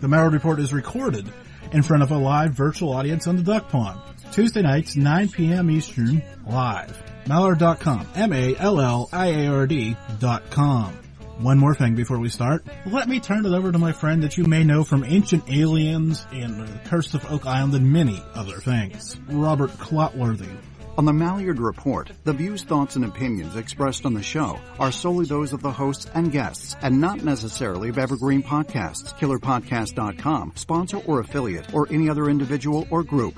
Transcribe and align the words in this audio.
The 0.00 0.08
Mallard 0.08 0.34
Report 0.34 0.60
is 0.60 0.72
recorded 0.72 1.26
in 1.72 1.82
front 1.82 2.02
of 2.02 2.10
a 2.10 2.18
live 2.18 2.52
virtual 2.52 2.92
audience 2.92 3.26
on 3.26 3.36
the 3.36 3.42
Duck 3.42 3.68
Pond. 3.70 4.00
Tuesday 4.30 4.62
nights, 4.62 4.94
9 4.94 5.28
p.m. 5.30 5.70
Eastern, 5.70 6.22
live. 6.46 7.02
Mallard.com. 7.26 8.06
M-A-L-L-I-A-R-D 8.14 9.96
dot 10.18 10.50
com. 10.50 10.92
One 11.38 11.58
more 11.58 11.74
thing 11.74 11.94
before 11.94 12.18
we 12.18 12.28
start. 12.28 12.64
Let 12.86 13.08
me 13.08 13.20
turn 13.20 13.44
it 13.44 13.52
over 13.52 13.72
to 13.72 13.78
my 13.78 13.92
friend 13.92 14.22
that 14.22 14.36
you 14.36 14.44
may 14.44 14.64
know 14.64 14.84
from 14.84 15.04
Ancient 15.04 15.44
Aliens 15.50 16.26
and 16.32 16.60
The 16.60 16.80
Curse 16.88 17.14
of 17.14 17.30
Oak 17.30 17.46
Island 17.46 17.74
and 17.74 17.92
many 17.92 18.22
other 18.34 18.58
things. 18.58 19.18
Robert 19.28 19.70
Clotworthy. 19.72 20.54
On 20.98 21.04
the 21.04 21.12
Mallard 21.12 21.58
Report, 21.58 22.10
the 22.24 22.32
views, 22.32 22.64
thoughts, 22.64 22.96
and 22.96 23.04
opinions 23.04 23.54
expressed 23.54 24.06
on 24.06 24.14
the 24.14 24.22
show 24.22 24.58
are 24.78 24.90
solely 24.90 25.26
those 25.26 25.52
of 25.52 25.60
the 25.60 25.70
hosts 25.70 26.06
and 26.14 26.32
guests 26.32 26.74
and 26.80 26.98
not 26.98 27.22
necessarily 27.22 27.90
of 27.90 27.98
Evergreen 27.98 28.42
Podcasts, 28.42 29.12
KillerPodcast.com, 29.18 30.52
sponsor 30.54 30.96
or 31.06 31.20
affiliate, 31.20 31.74
or 31.74 31.86
any 31.90 32.08
other 32.08 32.30
individual 32.30 32.86
or 32.90 33.02
group. 33.02 33.34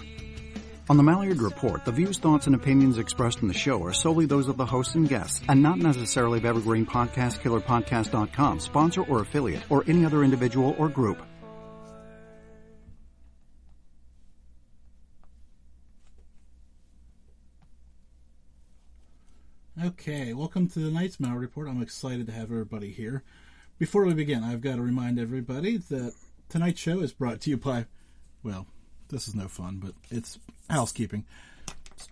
On 0.89 0.97
the 0.97 1.03
Mallard 1.03 1.43
Report, 1.43 1.85
the 1.85 1.91
views, 1.91 2.19
thoughts, 2.19 2.47
and 2.47 2.55
opinions 2.55 2.97
expressed 2.97 3.43
in 3.43 3.49
the 3.49 3.55
show 3.55 3.83
are 3.83 3.93
solely 3.93 4.27
those 4.27 4.47
of 4.47 4.57
the 4.57 4.65
hosts 4.65 4.95
and 4.95 5.09
guests 5.09 5.43
and 5.49 5.61
not 5.61 5.79
necessarily 5.79 6.39
of 6.39 6.45
Evergreen 6.45 6.87
Podcast, 6.87 7.41
KillerPodcast.com, 7.41 8.61
sponsor 8.61 9.03
or 9.03 9.23
affiliate, 9.23 9.69
or 9.69 9.83
any 9.89 10.05
other 10.05 10.23
individual 10.23 10.77
or 10.79 10.89
group. 10.89 11.21
Okay, 19.85 20.33
welcome 20.35 20.67
to 20.71 20.81
the 20.81 20.91
Night's 20.91 21.21
Mallard 21.21 21.41
Report. 21.41 21.69
I'm 21.69 21.81
excited 21.81 22.27
to 22.27 22.33
have 22.33 22.51
everybody 22.51 22.91
here. 22.91 23.23
Before 23.79 24.05
we 24.05 24.13
begin, 24.13 24.43
I've 24.43 24.61
got 24.61 24.75
to 24.75 24.83
remind 24.83 25.21
everybody 25.21 25.77
that 25.77 26.15
tonight's 26.49 26.81
show 26.81 26.99
is 26.99 27.13
brought 27.13 27.41
to 27.43 27.51
you 27.51 27.59
by, 27.59 27.87
well, 28.43 28.67
this 29.09 29.29
is 29.29 29.37
no 29.37 29.47
fun, 29.47 29.79
but 29.81 29.93
it's 30.11 30.41
housekeeping. 30.69 31.25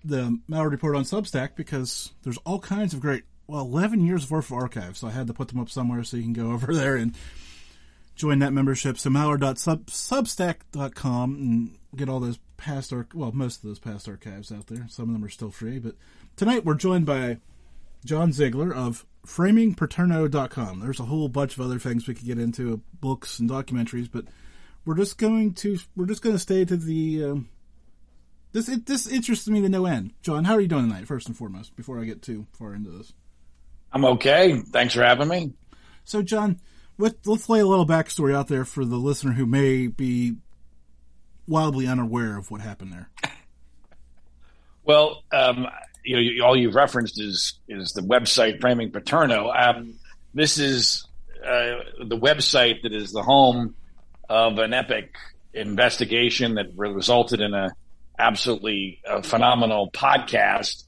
The 0.05 0.39
Mallard 0.47 0.71
Report 0.71 0.95
on 0.95 1.03
Substack 1.03 1.57
because 1.57 2.13
there's 2.23 2.39
all 2.45 2.61
kinds 2.61 2.95
of 2.95 3.01
great, 3.01 3.25
well, 3.49 3.63
11 3.63 4.01
years 4.01 4.31
worth 4.31 4.53
of 4.53 4.59
archives, 4.59 5.01
so 5.01 5.09
I 5.09 5.11
had 5.11 5.27
to 5.27 5.35
put 5.35 5.49
them 5.49 5.59
up 5.59 5.69
somewhere 5.69 6.05
so 6.05 6.17
you 6.17 6.23
can 6.23 6.35
go 6.35 6.53
over 6.53 6.73
there 6.73 6.95
and 6.95 7.17
join 8.15 8.39
that 8.39 8.53
membership. 8.53 8.97
So 8.97 9.11
mallard.substack.com 9.11 11.35
and 11.35 11.79
get 11.97 12.09
all 12.09 12.21
those 12.21 12.39
past, 12.59 12.93
arch- 12.93 13.13
well, 13.13 13.33
most 13.33 13.57
of 13.57 13.65
those 13.65 13.81
past 13.81 14.09
archives 14.09 14.53
out 14.53 14.69
there. 14.69 14.87
Some 14.89 15.09
of 15.09 15.15
them 15.15 15.25
are 15.25 15.31
still 15.31 15.51
free, 15.51 15.81
but 15.81 15.97
tonight 16.37 16.65
we're 16.65 16.75
joined 16.75 17.07
by 17.07 17.39
John 18.07 18.33
Ziegler 18.33 18.75
of 18.75 19.05
framingpaterno.com. 19.27 20.81
There's 20.81 21.01
a 21.01 21.05
whole 21.05 21.29
bunch 21.29 21.55
of 21.55 21.61
other 21.61 21.79
things 21.79 22.07
we 22.07 22.15
could 22.15 22.27
get 22.27 22.39
into, 22.39 22.81
books 23.01 23.39
and 23.39 23.51
documentaries, 23.51 24.09
but 24.11 24.25
we're 24.85 24.95
just 24.95 25.19
going 25.19 25.53
to 25.55 25.79
we're 25.97 26.07
just 26.07 26.23
going 26.23 26.35
to 26.35 26.41
stay 26.41 26.65
to 26.65 26.77
the 26.77 27.25
um, 27.25 27.49
this 28.53 28.69
it, 28.69 28.87
this 28.87 29.07
interests 29.07 29.49
me 29.49 29.61
to 29.61 29.69
no 29.69 29.87
end. 29.87 30.13
John, 30.23 30.45
how 30.45 30.55
are 30.55 30.61
you 30.61 30.69
doing 30.69 30.89
tonight? 30.89 31.07
First 31.07 31.27
and 31.27 31.37
foremost, 31.37 31.77
before 31.77 32.01
I 32.01 32.05
get 32.05 32.23
too 32.23 32.47
far 32.53 32.75
into 32.75 32.91
this, 32.91 33.13
I'm 33.93 34.05
okay. 34.05 34.61
Thanks 34.61 34.95
for 34.95 35.03
having 35.03 35.29
me. 35.29 35.53
So, 36.05 36.23
John, 36.23 36.61
let, 36.99 37.27
let's 37.27 37.49
lay 37.49 37.61
a 37.61 37.67
little 37.67 37.87
backstory 37.87 38.35
out 38.35 38.49
there 38.49 38.65
for 38.65 38.85
the 38.85 38.97
listener 38.97 39.33
who 39.33 39.45
may 39.45 39.89
be 39.89 40.37
wildly 41.49 41.87
unaware 41.87 42.37
of 42.37 42.51
what 42.51 42.61
happened 42.61 42.93
there. 42.93 43.11
Well, 44.87 45.25
um, 45.33 45.67
you 46.07 46.17
know, 46.17 46.23
you, 46.23 46.45
all 46.45 46.57
you've 46.57 46.75
referenced 46.75 47.21
is 47.21 47.59
is 47.69 47.93
the 47.93 48.01
website 48.01 48.61
Framing 48.61 48.91
Paterno. 48.91 49.51
Um, 49.51 49.95
this 50.33 50.59
is 50.59 51.07
uh, 51.45 51.83
the 52.05 52.17
website 52.17 52.83
that 52.83 52.93
is 52.93 53.13
the 53.13 53.23
home 53.23 53.75
of 54.29 54.59
an 54.59 54.73
epic 54.73 55.15
investigation 55.53 56.55
that 56.55 56.67
resulted 56.77 57.41
in 57.41 57.55
a 57.55 57.71
absolutely 58.19 59.01
uh, 59.09 59.21
phenomenal 59.23 59.91
podcast 59.91 60.85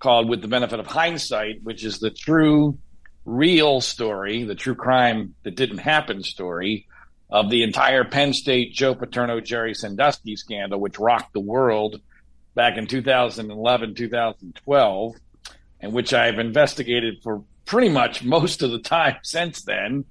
called 0.00 0.28
"With 0.28 0.42
the 0.42 0.48
Benefit 0.48 0.80
of 0.80 0.86
Hindsight," 0.86 1.62
which 1.62 1.84
is 1.84 2.00
the 2.00 2.10
true, 2.10 2.76
real 3.24 3.80
story, 3.80 4.42
the 4.42 4.54
true 4.56 4.74
crime 4.74 5.34
that 5.44 5.54
didn't 5.54 5.78
happen 5.78 6.22
story 6.22 6.88
of 7.30 7.50
the 7.50 7.62
entire 7.62 8.04
Penn 8.04 8.32
State 8.32 8.72
Joe 8.72 8.94
Paterno 8.94 9.40
Jerry 9.40 9.74
Sandusky 9.74 10.36
scandal, 10.36 10.80
which 10.80 10.98
rocked 10.98 11.32
the 11.32 11.40
world 11.40 12.00
back 12.56 12.78
in 12.78 12.88
2011, 12.88 13.94
2012, 13.94 15.14
and 15.80 15.92
which 15.92 16.12
I've 16.12 16.40
investigated 16.40 17.22
for 17.22 17.44
pretty 17.66 17.90
much 17.90 18.24
most 18.24 18.62
of 18.62 18.72
the 18.72 18.80
time 18.80 19.18
since 19.22 19.62
then. 19.62 20.06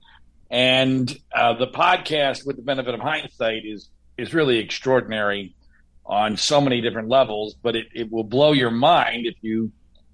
And 0.50 1.14
uh, 1.36 1.56
the 1.58 1.68
podcast, 1.68 2.46
with 2.46 2.56
the 2.56 2.62
benefit 2.62 2.94
of 2.94 3.02
hindsight, 3.02 3.66
is 3.66 3.90
is 4.18 4.34
really 4.34 4.60
extraordinary 4.60 5.54
on 6.06 6.38
so 6.38 6.62
many 6.62 6.80
different 6.80 7.10
levels. 7.10 7.56
But 7.56 7.76
it, 7.76 7.88
it 7.94 8.12
will 8.12 8.24
blow 8.24 8.54
your 8.54 8.72
mind 8.72 9.26
if 9.26 9.36
you 9.42 9.72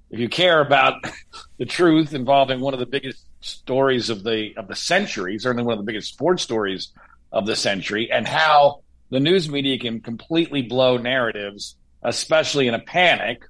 if 0.09 0.19
you 0.19 0.29
care 0.29 0.61
about 0.61 0.95
the 1.57 1.65
truth 1.65 2.13
involving 2.13 2.61
one 2.61 2.73
of 2.73 2.79
the 2.79 2.85
biggest 2.85 3.23
stories 3.41 4.09
of 4.09 4.23
the 4.23 4.53
of 4.55 4.69
the 4.69 4.75
century, 4.75 5.37
certainly 5.37 5.63
one 5.63 5.73
of 5.73 5.85
the 5.85 5.91
biggest 5.91 6.13
sports 6.13 6.41
stories 6.41 6.93
of 7.31 7.45
the 7.45 7.57
century, 7.57 8.09
and 8.09 8.25
how 8.25 8.81
the 9.09 9.19
news 9.19 9.49
media 9.49 9.77
can 9.77 9.99
completely 9.99 10.61
blow 10.61 10.95
narratives 10.95 11.75
especially 12.03 12.67
in 12.67 12.73
a 12.73 12.79
panic. 12.79 13.43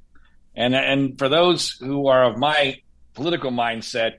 And 0.56 0.76
and 0.76 1.18
for 1.18 1.30
those 1.30 1.72
who 1.72 2.08
are 2.08 2.26
of 2.26 2.38
my 2.38 2.78
political 3.14 3.52
mindset, 3.52 4.16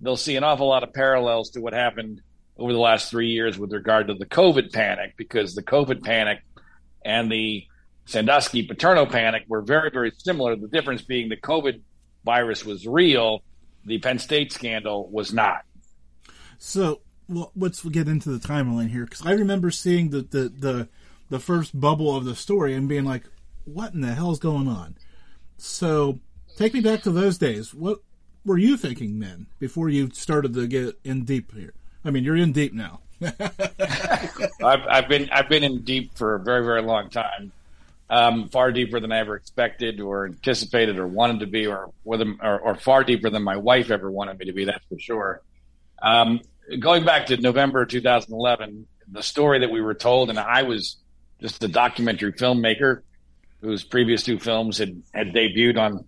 they'll 0.00 0.16
see 0.16 0.36
an 0.36 0.44
awful 0.44 0.68
lot 0.68 0.82
of 0.82 0.92
parallels 0.92 1.50
to 1.50 1.60
what 1.60 1.72
happened 1.72 2.22
over 2.58 2.72
the 2.72 2.78
last 2.78 3.10
three 3.10 3.28
years 3.28 3.58
with 3.58 3.72
regard 3.72 4.08
to 4.08 4.14
the 4.14 4.26
COVID 4.26 4.72
panic, 4.72 5.14
because 5.16 5.54
the 5.54 5.62
COVID 5.62 6.02
panic 6.02 6.40
and 7.04 7.30
the 7.30 7.64
Sandusky 8.06 8.62
Paterno 8.62 9.04
panic 9.06 9.44
were 9.48 9.62
very, 9.62 9.90
very 9.90 10.12
similar. 10.16 10.56
The 10.56 10.68
difference 10.68 11.02
being 11.02 11.28
the 11.28 11.36
COVID 11.36 11.80
virus 12.24 12.64
was 12.64 12.86
real, 12.86 13.42
the 13.84 13.98
Penn 13.98 14.18
State 14.18 14.52
scandal 14.52 15.08
was 15.10 15.32
not. 15.32 15.62
So, 16.58 17.02
well, 17.28 17.52
let's 17.54 17.82
get 17.82 18.08
into 18.08 18.30
the 18.30 18.38
timeline 18.38 18.90
here 18.90 19.04
because 19.04 19.24
I 19.24 19.32
remember 19.32 19.70
seeing 19.70 20.10
the, 20.10 20.22
the 20.22 20.48
the 20.48 20.88
the 21.28 21.40
first 21.40 21.78
bubble 21.78 22.16
of 22.16 22.24
the 22.24 22.34
story 22.34 22.74
and 22.74 22.88
being 22.88 23.04
like, 23.04 23.24
what 23.66 23.92
in 23.92 24.00
the 24.00 24.14
hell's 24.14 24.38
going 24.38 24.68
on? 24.68 24.96
So 25.58 26.20
take 26.56 26.72
me 26.72 26.80
back 26.80 27.02
to 27.02 27.10
those 27.10 27.36
days. 27.38 27.74
What 27.74 28.00
were 28.44 28.58
you 28.58 28.76
thinking 28.76 29.18
then 29.18 29.46
before 29.58 29.88
you 29.88 30.10
started 30.12 30.54
to 30.54 30.66
get 30.66 30.98
in 31.04 31.24
deep 31.24 31.52
here? 31.52 31.74
I 32.04 32.10
mean, 32.10 32.24
you're 32.24 32.36
in 32.36 32.52
deep 32.52 32.72
now. 32.72 33.00
I've, 33.22 34.86
I've, 34.88 35.08
been 35.08 35.28
I've 35.30 35.48
been 35.48 35.64
in 35.64 35.82
deep 35.82 36.16
for 36.16 36.34
a 36.34 36.40
very 36.40 36.64
very 36.64 36.82
long 36.82 37.08
time, 37.10 37.50
um, 38.10 38.48
far 38.48 38.72
deeper 38.72 39.00
than 39.00 39.10
I 39.10 39.18
ever 39.18 39.36
expected 39.36 40.00
or 40.00 40.26
anticipated 40.26 40.98
or 40.98 41.06
wanted 41.06 41.40
to 41.40 41.46
be, 41.46 41.66
or 41.66 41.92
with 42.04 42.20
or, 42.20 42.60
or, 42.60 42.74
far 42.74 43.04
deeper 43.04 43.30
than 43.30 43.42
my 43.42 43.56
wife 43.56 43.90
ever 43.90 44.10
wanted 44.10 44.38
me 44.38 44.46
to 44.46 44.52
be. 44.52 44.66
That's 44.66 44.84
for 44.84 44.98
sure. 44.98 45.42
Um, 46.02 46.40
going 46.78 47.06
back 47.06 47.26
to 47.26 47.38
November 47.38 47.86
2011, 47.86 48.86
the 49.10 49.22
story 49.22 49.60
that 49.60 49.70
we 49.70 49.80
were 49.80 49.94
told, 49.94 50.28
and 50.28 50.38
I 50.38 50.64
was 50.64 50.96
just 51.40 51.64
a 51.64 51.68
documentary 51.68 52.32
filmmaker 52.32 53.00
whose 53.60 53.84
previous 53.84 54.22
two 54.22 54.38
films 54.38 54.78
had, 54.78 55.02
had 55.12 55.28
debuted 55.28 55.78
on 55.78 56.04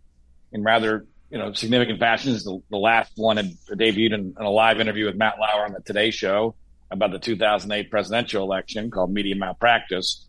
in 0.53 0.63
rather 0.63 1.07
you 1.31 1.39
know 1.39 1.53
significant 1.53 2.01
fashions. 2.01 2.45
The, 2.45 2.61
the 2.71 2.77
last 2.77 3.13
one 3.17 3.37
had 3.37 3.53
debuted 3.71 4.15
in, 4.15 4.35
in, 4.39 4.45
a 4.45 4.51
live 4.51 4.81
interview 4.81 5.07
with 5.07 5.17
Matt 5.17 5.35
Lauer 5.39 5.65
on 5.65 5.73
the 5.73 5.81
Today 5.81 6.11
Show 6.11 6.55
about 6.91 7.13
the 7.13 7.19
2008 7.19 7.91
presidential 7.91 8.43
election 8.45 8.91
called 8.91 9.13
Media 9.13 9.37
Malpractice. 9.37 10.25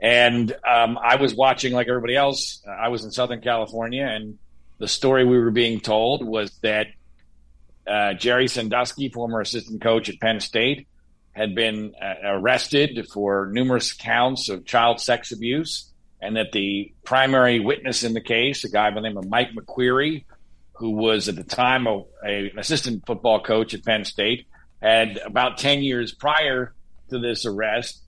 And 0.00 0.52
um, 0.66 0.96
I 0.96 1.16
was 1.16 1.34
watching 1.34 1.72
like 1.72 1.88
everybody 1.88 2.16
else. 2.16 2.62
I 2.66 2.88
was 2.88 3.04
in 3.04 3.10
Southern 3.10 3.40
California, 3.40 4.04
and 4.04 4.38
the 4.78 4.88
story 4.88 5.24
we 5.24 5.38
were 5.38 5.50
being 5.50 5.80
told 5.80 6.24
was 6.24 6.56
that 6.62 6.86
uh, 7.86 8.14
Jerry 8.14 8.48
Sandusky, 8.48 9.08
former 9.08 9.40
assistant 9.40 9.82
coach 9.82 10.08
at 10.08 10.20
Penn 10.20 10.40
State, 10.40 10.86
had 11.32 11.54
been 11.54 11.94
uh, 12.00 12.14
arrested 12.24 13.06
for 13.12 13.48
numerous 13.52 13.92
counts 13.92 14.48
of 14.48 14.64
child 14.64 15.00
sex 15.00 15.32
abuse 15.32 15.92
and 16.20 16.36
that 16.36 16.52
the 16.52 16.92
primary 17.04 17.60
witness 17.60 18.02
in 18.02 18.14
the 18.14 18.20
case, 18.20 18.64
a 18.64 18.68
guy 18.68 18.90
by 18.90 18.96
the 18.96 19.08
name 19.08 19.16
of 19.16 19.28
Mike 19.28 19.50
McQueary, 19.52 20.24
who 20.74 20.90
was 20.90 21.28
at 21.28 21.36
the 21.36 21.44
time 21.44 21.86
a, 21.86 22.04
a, 22.24 22.50
an 22.50 22.58
assistant 22.58 23.04
football 23.06 23.40
coach 23.40 23.74
at 23.74 23.84
Penn 23.84 24.04
State, 24.04 24.46
had 24.80 25.18
about 25.18 25.58
10 25.58 25.82
years 25.82 26.12
prior 26.12 26.74
to 27.10 27.18
this 27.18 27.46
arrest 27.46 28.02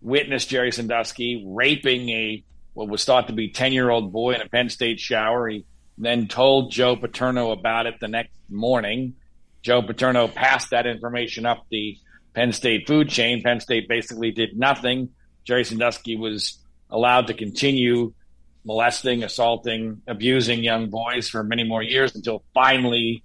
witnessed 0.00 0.48
Jerry 0.48 0.70
Sandusky 0.70 1.44
raping 1.46 2.08
a 2.10 2.44
what 2.74 2.88
was 2.88 3.04
thought 3.04 3.28
to 3.28 3.32
be 3.32 3.50
10 3.50 3.72
year 3.72 3.88
old 3.88 4.12
boy 4.12 4.34
in 4.34 4.40
a 4.40 4.48
Penn 4.48 4.68
State 4.68 5.00
shower. 5.00 5.48
He 5.48 5.64
then 5.96 6.28
told 6.28 6.72
Joe 6.72 6.96
Paterno 6.96 7.50
about 7.52 7.86
it 7.86 8.00
the 8.00 8.08
next 8.08 8.36
morning. 8.50 9.14
Joe 9.62 9.80
Paterno 9.80 10.28
passed 10.28 10.70
that 10.70 10.86
information 10.86 11.46
up 11.46 11.64
the 11.70 11.96
Penn 12.34 12.52
State 12.52 12.86
food 12.86 13.08
chain. 13.08 13.42
Penn 13.42 13.60
State 13.60 13.88
basically 13.88 14.30
did 14.30 14.58
nothing. 14.58 15.10
Jerry 15.44 15.64
Sandusky 15.64 16.16
was 16.16 16.58
allowed 16.94 17.26
to 17.26 17.34
continue 17.34 18.14
molesting, 18.64 19.24
assaulting, 19.24 20.00
abusing 20.06 20.62
young 20.62 20.88
boys 20.88 21.28
for 21.28 21.42
many 21.42 21.64
more 21.64 21.82
years 21.82 22.14
until 22.14 22.42
finally 22.54 23.22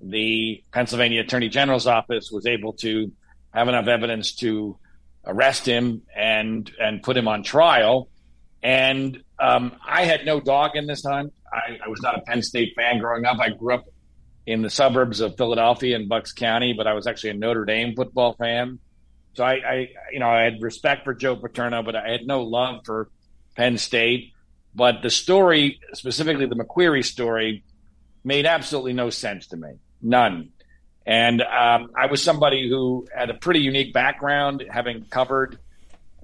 the 0.00 0.62
Pennsylvania 0.72 1.20
Attorney 1.20 1.48
General's 1.48 1.86
office 1.86 2.30
was 2.30 2.46
able 2.46 2.72
to 2.74 3.12
have 3.52 3.68
enough 3.68 3.88
evidence 3.88 4.36
to 4.36 4.78
arrest 5.26 5.66
him 5.66 6.02
and 6.16 6.70
and 6.80 7.02
put 7.02 7.16
him 7.16 7.28
on 7.28 7.42
trial. 7.42 8.08
And 8.62 9.22
um, 9.38 9.72
I 9.86 10.04
had 10.04 10.24
no 10.24 10.40
dog 10.40 10.76
in 10.76 10.86
this 10.86 11.02
time. 11.02 11.32
I, 11.52 11.78
I 11.84 11.88
was 11.88 12.00
not 12.00 12.16
a 12.16 12.22
Penn 12.22 12.42
State 12.42 12.74
fan 12.76 12.98
growing 12.98 13.24
up. 13.24 13.38
I 13.40 13.50
grew 13.50 13.74
up 13.74 13.84
in 14.46 14.62
the 14.62 14.70
suburbs 14.70 15.20
of 15.20 15.36
Philadelphia 15.36 15.96
in 15.96 16.08
Bucks 16.08 16.32
County, 16.32 16.72
but 16.72 16.86
I 16.86 16.94
was 16.94 17.06
actually 17.06 17.30
a 17.30 17.34
Notre 17.34 17.64
Dame 17.64 17.94
football 17.94 18.34
fan. 18.34 18.78
So 19.38 19.44
I, 19.44 19.52
I, 19.52 19.88
you 20.12 20.18
know, 20.18 20.28
I 20.28 20.42
had 20.42 20.60
respect 20.60 21.04
for 21.04 21.14
Joe 21.14 21.36
Paterno, 21.36 21.84
but 21.84 21.94
I 21.94 22.10
had 22.10 22.26
no 22.26 22.42
love 22.42 22.80
for 22.84 23.08
Penn 23.54 23.78
State. 23.78 24.32
But 24.74 25.00
the 25.00 25.10
story, 25.10 25.78
specifically 25.92 26.46
the 26.46 26.56
McQueary 26.56 27.04
story, 27.04 27.62
made 28.24 28.46
absolutely 28.46 28.94
no 28.94 29.10
sense 29.10 29.46
to 29.46 29.56
me. 29.56 29.74
None. 30.02 30.48
And 31.06 31.40
um, 31.40 31.92
I 31.96 32.06
was 32.10 32.20
somebody 32.20 32.68
who 32.68 33.06
had 33.16 33.30
a 33.30 33.34
pretty 33.34 33.60
unique 33.60 33.92
background, 33.92 34.64
having 34.68 35.04
covered 35.04 35.60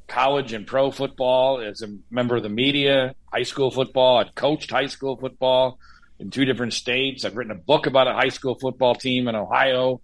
college 0.09 0.53
and 0.53 0.67
pro 0.67 0.91
football 0.91 1.61
as 1.61 1.83
a 1.83 1.97
member 2.11 2.35
of 2.35 2.43
the 2.43 2.49
media, 2.49 3.15
high 3.33 3.45
school 3.45 3.71
football. 3.71 4.19
I'd 4.19 4.35
coached 4.35 4.73
high 4.73 4.89
school 4.89 5.17
football 5.17 5.79
in 6.19 6.33
two 6.33 6.45
different 6.45 6.73
states. 6.73 7.25
I've 7.25 7.37
written 7.37 7.53
a 7.53 7.63
book 7.63 7.87
about 7.87 8.09
a 8.09 8.13
high 8.13 8.31
school 8.31 8.57
football 8.57 8.97
team 8.97 9.29
in 9.29 9.37
Ohio. 9.37 10.01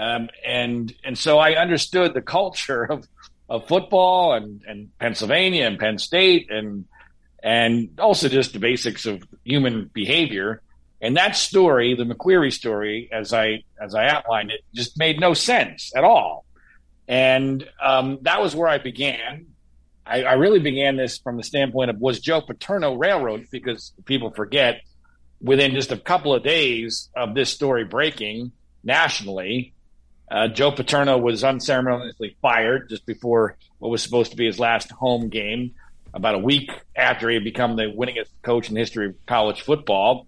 Um, 0.00 0.30
and 0.46 0.94
and 1.04 1.18
so 1.18 1.38
I 1.38 1.60
understood 1.60 2.14
the 2.14 2.22
culture 2.22 2.84
of, 2.84 3.06
of 3.50 3.68
football 3.68 4.32
and, 4.32 4.62
and 4.66 4.98
Pennsylvania 4.98 5.66
and 5.66 5.78
Penn 5.78 5.98
State 5.98 6.50
and 6.50 6.86
and 7.42 8.00
also 8.00 8.28
just 8.28 8.54
the 8.54 8.60
basics 8.60 9.04
of 9.04 9.22
human 9.44 9.90
behavior. 9.92 10.62
And 11.02 11.16
that 11.16 11.36
story, 11.36 11.94
the 11.94 12.04
McQueary 12.04 12.52
story, 12.52 13.10
as 13.12 13.34
I 13.34 13.64
as 13.78 13.94
I 13.94 14.08
outlined 14.08 14.52
it, 14.52 14.60
just 14.74 14.98
made 14.98 15.20
no 15.20 15.34
sense 15.34 15.92
at 15.94 16.02
all. 16.02 16.46
And 17.06 17.68
um, 17.82 18.20
that 18.22 18.40
was 18.40 18.56
where 18.56 18.68
I 18.68 18.78
began. 18.78 19.48
I, 20.06 20.22
I, 20.22 20.32
really 20.34 20.60
began 20.60 20.96
this 20.96 21.18
from 21.18 21.36
the 21.36 21.42
standpoint 21.42 21.90
of 21.90 21.98
was 21.98 22.20
Joe 22.20 22.40
Paterno 22.40 22.94
railroad 22.94 23.46
because 23.50 23.92
people 24.06 24.30
forget 24.30 24.80
within 25.40 25.72
just 25.72 25.92
a 25.92 25.96
couple 25.96 26.34
of 26.34 26.42
days 26.42 27.10
of 27.14 27.34
this 27.34 27.50
story 27.50 27.84
breaking 27.84 28.52
nationally, 28.82 29.74
uh, 30.30 30.48
Joe 30.48 30.70
Paterno 30.70 31.18
was 31.18 31.42
unceremoniously 31.42 32.36
fired 32.40 32.88
just 32.88 33.04
before 33.04 33.56
what 33.78 33.90
was 33.90 34.02
supposed 34.02 34.30
to 34.30 34.36
be 34.36 34.46
his 34.46 34.60
last 34.60 34.90
home 34.90 35.28
game, 35.28 35.74
about 36.14 36.34
a 36.34 36.38
week 36.38 36.70
after 36.94 37.28
he 37.28 37.34
had 37.34 37.44
become 37.44 37.76
the 37.76 37.84
winningest 37.84 38.30
coach 38.42 38.68
in 38.68 38.74
the 38.74 38.80
history 38.80 39.06
of 39.06 39.14
college 39.26 39.62
football. 39.62 40.26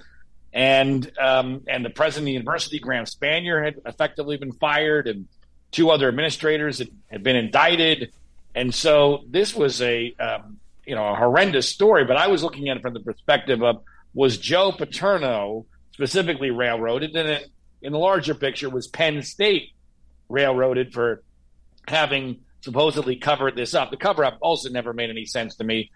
And 0.52 1.10
um, 1.18 1.62
and 1.68 1.84
the 1.84 1.90
president 1.90 2.24
of 2.24 2.26
the 2.26 2.32
university, 2.32 2.78
Graham 2.78 3.04
Spanier, 3.04 3.64
had 3.64 3.76
effectively 3.86 4.36
been 4.36 4.52
fired, 4.52 5.06
and 5.06 5.28
two 5.70 5.90
other 5.90 6.08
administrators 6.08 6.78
had, 6.78 6.88
had 7.10 7.22
been 7.22 7.36
indicted. 7.36 8.12
And 8.54 8.74
so 8.74 9.24
this 9.28 9.54
was 9.54 9.80
a 9.80 10.14
um, 10.20 10.58
you 10.84 10.94
know 10.94 11.08
a 11.08 11.14
horrendous 11.14 11.68
story. 11.68 12.04
But 12.04 12.16
I 12.16 12.26
was 12.26 12.42
looking 12.42 12.68
at 12.68 12.76
it 12.76 12.82
from 12.82 12.92
the 12.92 13.00
perspective 13.00 13.62
of 13.62 13.82
was 14.12 14.36
Joe 14.36 14.72
Paterno 14.72 15.64
specifically 15.92 16.50
railroaded, 16.50 17.16
and 17.16 17.28
then 17.28 17.40
in 17.80 17.92
the 17.92 17.98
larger 17.98 18.34
picture 18.34 18.68
was 18.68 18.88
Penn 18.88 19.22
State 19.22 19.70
railroaded 20.32 20.92
for 20.92 21.22
having 21.86 22.40
supposedly 22.62 23.16
covered 23.16 23.56
this 23.56 23.74
up. 23.74 23.90
The 23.90 23.96
cover 23.96 24.24
up 24.24 24.38
also 24.40 24.70
never 24.70 24.92
made 24.92 25.10
any 25.10 25.26
sense 25.26 25.56
to 25.56 25.64
me, 25.64 25.90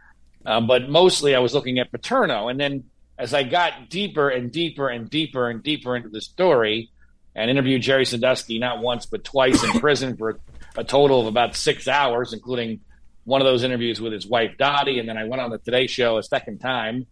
um, 0.44 0.66
but 0.66 0.88
mostly 0.88 1.34
I 1.34 1.38
was 1.38 1.54
looking 1.54 1.78
at 1.78 1.90
Paterno. 1.90 2.48
And 2.48 2.60
then 2.60 2.84
as 3.18 3.32
I 3.32 3.42
got 3.44 3.88
deeper 3.88 4.28
and 4.28 4.52
deeper 4.52 4.88
and 4.88 5.08
deeper 5.08 5.48
and 5.48 5.62
deeper 5.62 5.96
into 5.96 6.08
the 6.08 6.20
story, 6.20 6.90
and 7.34 7.50
interviewed 7.50 7.82
Jerry 7.82 8.06
Sandusky 8.06 8.58
not 8.58 8.80
once 8.80 9.06
but 9.06 9.22
twice 9.22 9.62
in 9.62 9.78
prison 9.78 10.16
for 10.16 10.40
a 10.76 10.84
total 10.84 11.20
of 11.20 11.26
about 11.26 11.54
six 11.54 11.86
hours, 11.86 12.32
including 12.32 12.80
one 13.24 13.40
of 13.40 13.46
those 13.46 13.62
interviews 13.62 14.00
with 14.00 14.12
his 14.12 14.26
wife 14.26 14.52
Dottie, 14.58 14.98
and 14.98 15.08
then 15.08 15.18
I 15.18 15.24
went 15.24 15.42
on 15.42 15.50
the 15.50 15.58
Today 15.58 15.86
Show 15.86 16.18
a 16.18 16.22
second 16.22 16.58
time. 16.58 17.06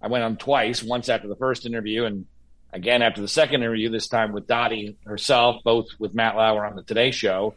I 0.00 0.08
went 0.08 0.22
on 0.22 0.36
twice, 0.36 0.82
once 0.82 1.08
after 1.08 1.26
the 1.26 1.36
first 1.36 1.66
interview, 1.66 2.04
and 2.04 2.26
again 2.72 3.02
after 3.02 3.20
the 3.20 3.28
second 3.28 3.62
interview, 3.62 3.90
this 3.90 4.08
time 4.08 4.32
with 4.32 4.46
Dottie 4.46 4.96
herself, 5.06 5.62
both 5.64 5.86
with 5.98 6.14
Matt 6.14 6.36
Lauer 6.36 6.64
on 6.64 6.76
the 6.76 6.82
Today 6.82 7.10
Show. 7.10 7.54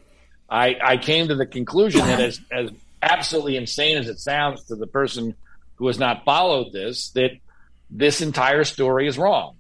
I, 0.50 0.76
I 0.82 0.98
came 0.98 1.28
to 1.28 1.36
the 1.36 1.46
conclusion 1.46 2.02
that 2.02 2.20
as, 2.20 2.42
as 2.52 2.72
absolutely 3.02 3.58
insane 3.58 3.98
as 3.98 4.08
it 4.08 4.20
sounds 4.20 4.66
to 4.66 4.76
the 4.76 4.88
person 4.88 5.36
who 5.76 5.88
has 5.88 6.00
not 6.00 6.26
followed 6.26 6.74
this, 6.74 7.10
that 7.12 7.32
this 7.90 8.22
entire 8.22 8.64
story 8.64 9.08
is 9.08 9.18
wrong. 9.18 9.56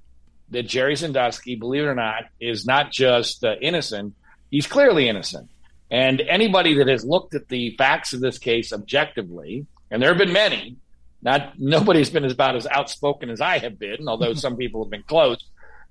That 0.49 0.63
Jerry 0.63 0.95
Sandusky, 0.95 1.55
believe 1.55 1.83
it 1.83 1.87
or 1.87 1.95
not, 1.95 2.23
is 2.39 2.65
not 2.65 2.91
just 2.91 3.43
uh, 3.43 3.55
innocent, 3.61 4.15
he's 4.49 4.67
clearly 4.67 5.07
innocent. 5.07 5.49
And 5.91 6.21
anybody 6.21 6.75
that 6.75 6.87
has 6.87 7.03
looked 7.03 7.35
at 7.35 7.47
the 7.47 7.75
facts 7.77 8.13
of 8.13 8.19
this 8.19 8.37
case 8.37 8.73
objectively, 8.73 9.65
and 9.89 10.01
there 10.01 10.09
have 10.09 10.17
been 10.17 10.33
many, 10.33 10.75
not 11.21 11.59
nobody's 11.59 12.09
been 12.09 12.25
about 12.25 12.55
as 12.55 12.67
outspoken 12.67 13.29
as 13.29 13.41
I 13.41 13.59
have 13.59 13.77
been, 13.77 14.07
although 14.07 14.33
some 14.33 14.57
people 14.63 14.83
have 14.83 14.91
been 14.91 15.03
close. 15.03 15.43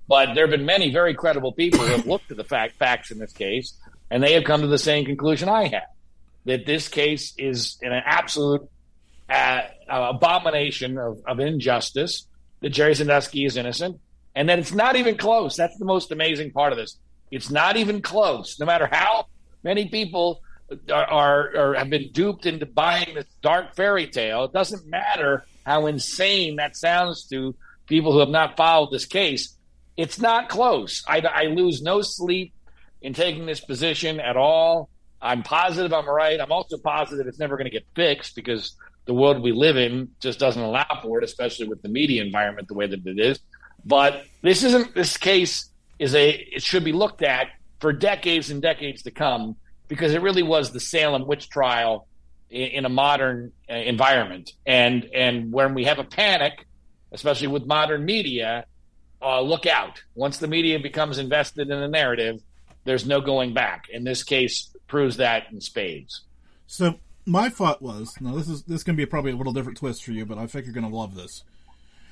But 0.07 0.33
there 0.33 0.43
have 0.43 0.51
been 0.51 0.65
many 0.65 0.91
very 0.91 1.13
credible 1.13 1.51
people 1.51 1.79
who 1.79 1.91
have 1.91 2.07
looked 2.07 2.31
at 2.31 2.37
the 2.37 2.43
fact, 2.43 2.77
facts 2.79 3.11
in 3.11 3.19
this 3.19 3.31
case, 3.31 3.77
and 4.09 4.23
they 4.23 4.33
have 4.33 4.43
come 4.43 4.61
to 4.61 4.67
the 4.67 4.79
same 4.79 5.05
conclusion 5.05 5.49
I 5.49 5.67
have 5.67 5.83
that 6.45 6.65
this 6.65 6.87
case 6.87 7.33
is 7.37 7.77
an 7.81 7.91
absolute 7.91 8.67
uh, 9.29 9.61
abomination 9.87 10.97
of, 10.97 11.21
of, 11.27 11.39
injustice, 11.39 12.25
that 12.61 12.69
Jerry 12.69 12.95
Sandusky 12.95 13.45
is 13.45 13.55
innocent, 13.55 13.99
and 14.35 14.49
that 14.49 14.57
it's 14.57 14.73
not 14.73 14.95
even 14.95 15.15
close. 15.15 15.55
That's 15.55 15.77
the 15.77 15.85
most 15.85 16.11
amazing 16.11 16.51
part 16.51 16.71
of 16.71 16.77
this. 16.77 16.97
It's 17.29 17.51
not 17.51 17.77
even 17.77 18.01
close, 18.01 18.59
no 18.59 18.65
matter 18.65 18.89
how 18.91 19.27
many 19.63 19.89
people 19.89 20.41
are, 20.91 21.57
are, 21.57 21.73
have 21.75 21.89
been 21.89 22.11
duped 22.11 22.45
into 22.45 22.65
buying 22.65 23.15
this 23.15 23.25
dark 23.41 23.75
fairy 23.75 24.07
tale. 24.07 24.45
It 24.45 24.53
doesn't 24.53 24.87
matter 24.87 25.45
how 25.65 25.87
insane 25.87 26.57
that 26.57 26.75
sounds 26.75 27.27
to 27.27 27.55
people 27.87 28.13
who 28.13 28.19
have 28.19 28.29
not 28.29 28.57
followed 28.57 28.91
this 28.91 29.05
case. 29.05 29.55
It's 29.97 30.19
not 30.19 30.49
close. 30.49 31.03
I, 31.07 31.19
I 31.19 31.43
lose 31.45 31.81
no 31.81 32.01
sleep 32.01 32.53
in 33.01 33.13
taking 33.13 33.45
this 33.45 33.59
position 33.59 34.19
at 34.19 34.37
all. 34.37 34.89
I'm 35.21 35.43
positive 35.43 35.91
I'm 35.91 36.07
right. 36.07 36.39
I'm 36.39 36.51
also 36.51 36.77
positive 36.77 37.27
it's 37.27 37.39
never 37.39 37.57
going 37.57 37.65
to 37.65 37.71
get 37.71 37.85
fixed 37.95 38.35
because 38.35 38.75
the 39.05 39.13
world 39.13 39.41
we 39.41 39.51
live 39.51 39.75
in 39.75 40.09
just 40.19 40.39
doesn't 40.39 40.61
allow 40.61 40.85
for 41.01 41.17
it, 41.17 41.23
especially 41.23 41.67
with 41.67 41.81
the 41.81 41.89
media 41.89 42.23
environment 42.23 42.67
the 42.67 42.73
way 42.73 42.87
that 42.87 43.05
it 43.05 43.19
is. 43.19 43.39
But 43.85 44.25
this 44.41 44.63
isn't 44.63 44.93
this 44.93 45.17
case 45.17 45.69
is 45.97 46.15
a 46.15 46.29
it 46.29 46.63
should 46.63 46.83
be 46.83 46.93
looked 46.93 47.21
at 47.21 47.47
for 47.79 47.91
decades 47.91 48.51
and 48.51 48.61
decades 48.61 49.03
to 49.03 49.11
come 49.11 49.55
because 49.89 50.13
it 50.13 50.21
really 50.21 50.43
was 50.43 50.71
the 50.71 50.79
Salem 50.79 51.27
witch 51.27 51.49
trial 51.49 52.07
in, 52.49 52.67
in 52.69 52.85
a 52.85 52.89
modern 52.89 53.51
uh, 53.69 53.73
environment. 53.73 54.53
And 54.65 55.03
and 55.13 55.51
when 55.51 55.73
we 55.73 55.83
have 55.83 55.99
a 55.99 56.05
panic, 56.05 56.65
especially 57.11 57.47
with 57.47 57.65
modern 57.65 58.05
media, 58.05 58.65
uh, 59.21 59.41
look 59.41 59.65
out. 59.65 60.01
Once 60.15 60.37
the 60.37 60.47
media 60.47 60.79
becomes 60.79 61.17
invested 61.17 61.69
in 61.69 61.79
the 61.79 61.87
narrative, 61.89 62.41
there's 62.85 63.05
no 63.05 63.19
going 63.19 63.53
back. 63.53 63.85
And 63.93 64.07
this 64.07 64.23
case 64.23 64.73
proves 64.87 65.17
that 65.17 65.51
in 65.51 65.59
spades. 65.59 66.21
So 66.67 66.95
my 67.25 67.49
thought 67.49 67.81
was, 67.81 68.13
now 68.21 68.35
this 68.35 68.47
is 68.47 68.63
this 68.63 68.83
can 68.83 68.95
be 68.95 69.05
probably 69.05 69.31
a 69.31 69.35
little 69.35 69.53
different 69.53 69.77
twist 69.77 70.03
for 70.03 70.11
you, 70.11 70.25
but 70.25 70.37
I 70.37 70.47
think 70.47 70.65
you're 70.65 70.73
going 70.73 70.89
to 70.89 70.95
love 70.95 71.15
this. 71.15 71.43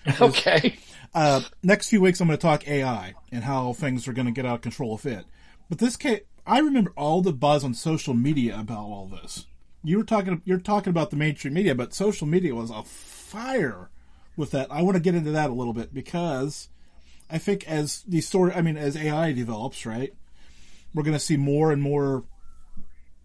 okay. 0.21 0.77
Uh, 1.13 1.41
next 1.63 1.89
few 1.89 2.01
weeks, 2.01 2.21
I'm 2.21 2.27
going 2.27 2.37
to 2.37 2.41
talk 2.41 2.67
AI 2.67 3.13
and 3.31 3.43
how 3.43 3.73
things 3.73 4.07
are 4.07 4.13
going 4.13 4.25
to 4.25 4.31
get 4.31 4.45
out 4.45 4.55
of 4.55 4.61
control 4.61 4.93
with 4.93 5.05
it. 5.05 5.25
But 5.69 5.79
this 5.79 5.97
case, 5.97 6.21
I 6.47 6.59
remember 6.59 6.93
all 6.95 7.21
the 7.21 7.33
buzz 7.33 7.65
on 7.65 7.73
social 7.73 8.13
media 8.13 8.57
about 8.57 8.79
all 8.79 9.07
this. 9.07 9.47
You 9.83 9.97
were 9.97 10.05
talking, 10.05 10.41
you're 10.45 10.59
talking 10.59 10.91
about 10.91 11.09
the 11.09 11.17
mainstream 11.17 11.53
media, 11.53 11.75
but 11.75 11.93
social 11.93 12.25
media 12.25 12.55
was 12.55 12.71
a 12.71 12.83
fire 12.83 13.89
with 14.37 14.51
that. 14.51 14.71
I 14.71 14.81
want 14.81 14.95
to 14.95 15.03
get 15.03 15.13
into 15.13 15.31
that 15.31 15.49
a 15.49 15.53
little 15.53 15.73
bit 15.73 15.93
because 15.93 16.69
I 17.29 17.37
think 17.37 17.67
as 17.67 18.01
the 18.07 18.21
story, 18.21 18.53
I 18.53 18.61
mean, 18.61 18.77
as 18.77 18.95
AI 18.95 19.33
develops, 19.33 19.85
right, 19.85 20.13
we're 20.93 21.03
going 21.03 21.17
to 21.17 21.19
see 21.19 21.35
more 21.35 21.71
and 21.71 21.81
more 21.81 22.23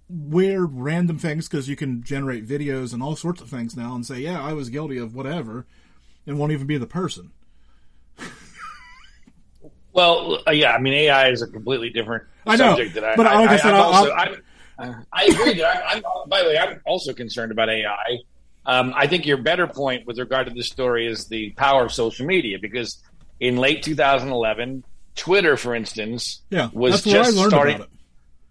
weird 0.08 0.70
random 0.74 1.18
things 1.18 1.48
because 1.48 1.68
you 1.68 1.76
can 1.76 2.02
generate 2.02 2.46
videos 2.46 2.92
and 2.92 3.02
all 3.02 3.14
sorts 3.14 3.40
of 3.40 3.48
things 3.48 3.76
now 3.76 3.94
and 3.94 4.04
say, 4.04 4.18
yeah, 4.18 4.42
I 4.42 4.52
was 4.52 4.68
guilty 4.68 4.98
of 4.98 5.14
whatever, 5.14 5.64
and 6.26 6.38
won't 6.38 6.52
even 6.52 6.66
be 6.66 6.76
the 6.76 6.86
person. 6.88 7.30
well, 9.92 10.42
uh, 10.46 10.50
yeah, 10.50 10.72
I 10.72 10.80
mean, 10.80 10.94
AI 10.94 11.30
is 11.30 11.42
a 11.42 11.46
completely 11.46 11.90
different 11.90 12.24
I 12.46 12.56
know, 12.56 12.70
subject 12.70 12.94
that 12.94 13.04
I, 13.04 13.16
but 13.16 13.26
I, 13.26 13.40
like 13.40 13.50
I, 13.50 13.56
said, 13.56 13.74
also, 13.74 14.12
I'm, 14.12 14.36
I 15.12 15.24
agree. 15.24 15.54
That 15.54 15.84
I'm, 15.86 15.96
I'm, 15.96 16.28
by 16.28 16.42
the 16.42 16.48
way, 16.48 16.58
I'm 16.58 16.80
also 16.84 17.12
concerned 17.12 17.52
about 17.52 17.68
AI. 17.68 18.18
Um, 18.64 18.92
I 18.96 19.06
think 19.06 19.26
your 19.26 19.38
better 19.38 19.66
point 19.66 20.06
with 20.06 20.18
regard 20.18 20.46
to 20.46 20.54
this 20.54 20.68
story 20.68 21.06
is 21.06 21.26
the 21.26 21.50
power 21.50 21.84
of 21.84 21.92
social 21.92 22.26
media 22.26 22.58
because 22.60 23.02
in 23.40 23.56
late 23.56 23.82
2011, 23.82 24.84
Twitter, 25.16 25.56
for 25.56 25.74
instance, 25.74 26.42
yeah, 26.50 26.70
was 26.72 27.02
just 27.02 27.36
starting 27.36 27.84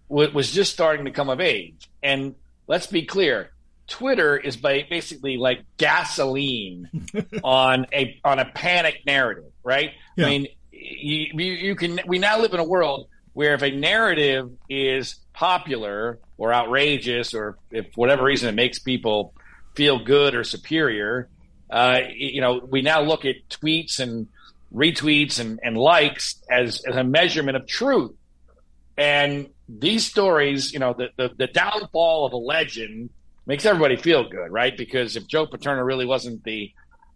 was 0.10 0.52
just 0.52 0.74
starting 0.74 1.06
to 1.06 1.12
come 1.12 1.30
of 1.30 1.40
age. 1.40 1.90
And 2.04 2.36
let's 2.68 2.88
be 2.88 3.04
clear, 3.04 3.52
Twitter 3.88 4.38
is 4.38 4.58
basically 4.58 5.38
like 5.38 5.64
gasoline 5.78 6.90
on 7.44 7.88
a 7.94 8.20
on 8.24 8.40
a 8.40 8.46
panic 8.46 9.02
narrative, 9.06 9.52
right? 9.64 9.92
Yeah. 10.16 10.26
I 10.26 10.30
mean, 10.30 10.48
you, 10.82 11.46
you 11.54 11.76
can 11.76 12.00
we 12.08 12.20
now 12.20 12.40
live 12.40 12.54
in 12.54 12.60
a 12.60 12.64
world 12.64 13.08
where 13.34 13.54
if 13.54 13.62
a 13.62 13.72
narrative 13.72 14.52
is 14.70 15.16
popular 15.34 16.20
or 16.38 16.54
outrageous, 16.54 17.34
or 17.34 17.58
if 17.72 17.86
whatever 17.96 18.24
reason 18.24 18.50
it 18.50 18.56
makes 18.56 18.80
people 18.80 19.34
feel 19.76 20.04
good 20.04 20.36
or 20.36 20.44
superior, 20.44 21.30
uh, 21.70 22.00
you 22.14 22.42
know, 22.42 22.60
we 22.70 22.82
now 22.82 23.02
look 23.02 23.24
at 23.26 23.36
tweets 23.50 24.00
and 24.00 24.28
retweets 24.74 25.40
and, 25.40 25.60
and 25.64 25.78
likes 25.78 26.42
as, 26.50 26.82
as 26.82 26.96
a 26.96 27.04
measurement 27.04 27.56
of 27.56 27.68
truth. 27.68 28.12
And 28.98 29.50
these 29.70 30.06
stories, 30.06 30.74
you 30.74 30.80
know, 30.80 30.94
the, 30.94 31.10
the, 31.16 31.34
the 31.38 31.48
downfall 31.48 32.26
of 32.26 32.34
a 32.34 32.38
legend 32.38 33.10
makes 33.46 33.66
everybody 33.66 33.96
feel 33.96 34.30
good, 34.30 34.52
right? 34.52 34.76
Because 34.76 35.16
if 35.16 35.28
Joe 35.28 35.46
Paterno 35.46 35.82
really 35.84 36.06
wasn't 36.06 36.44
the 36.44 36.72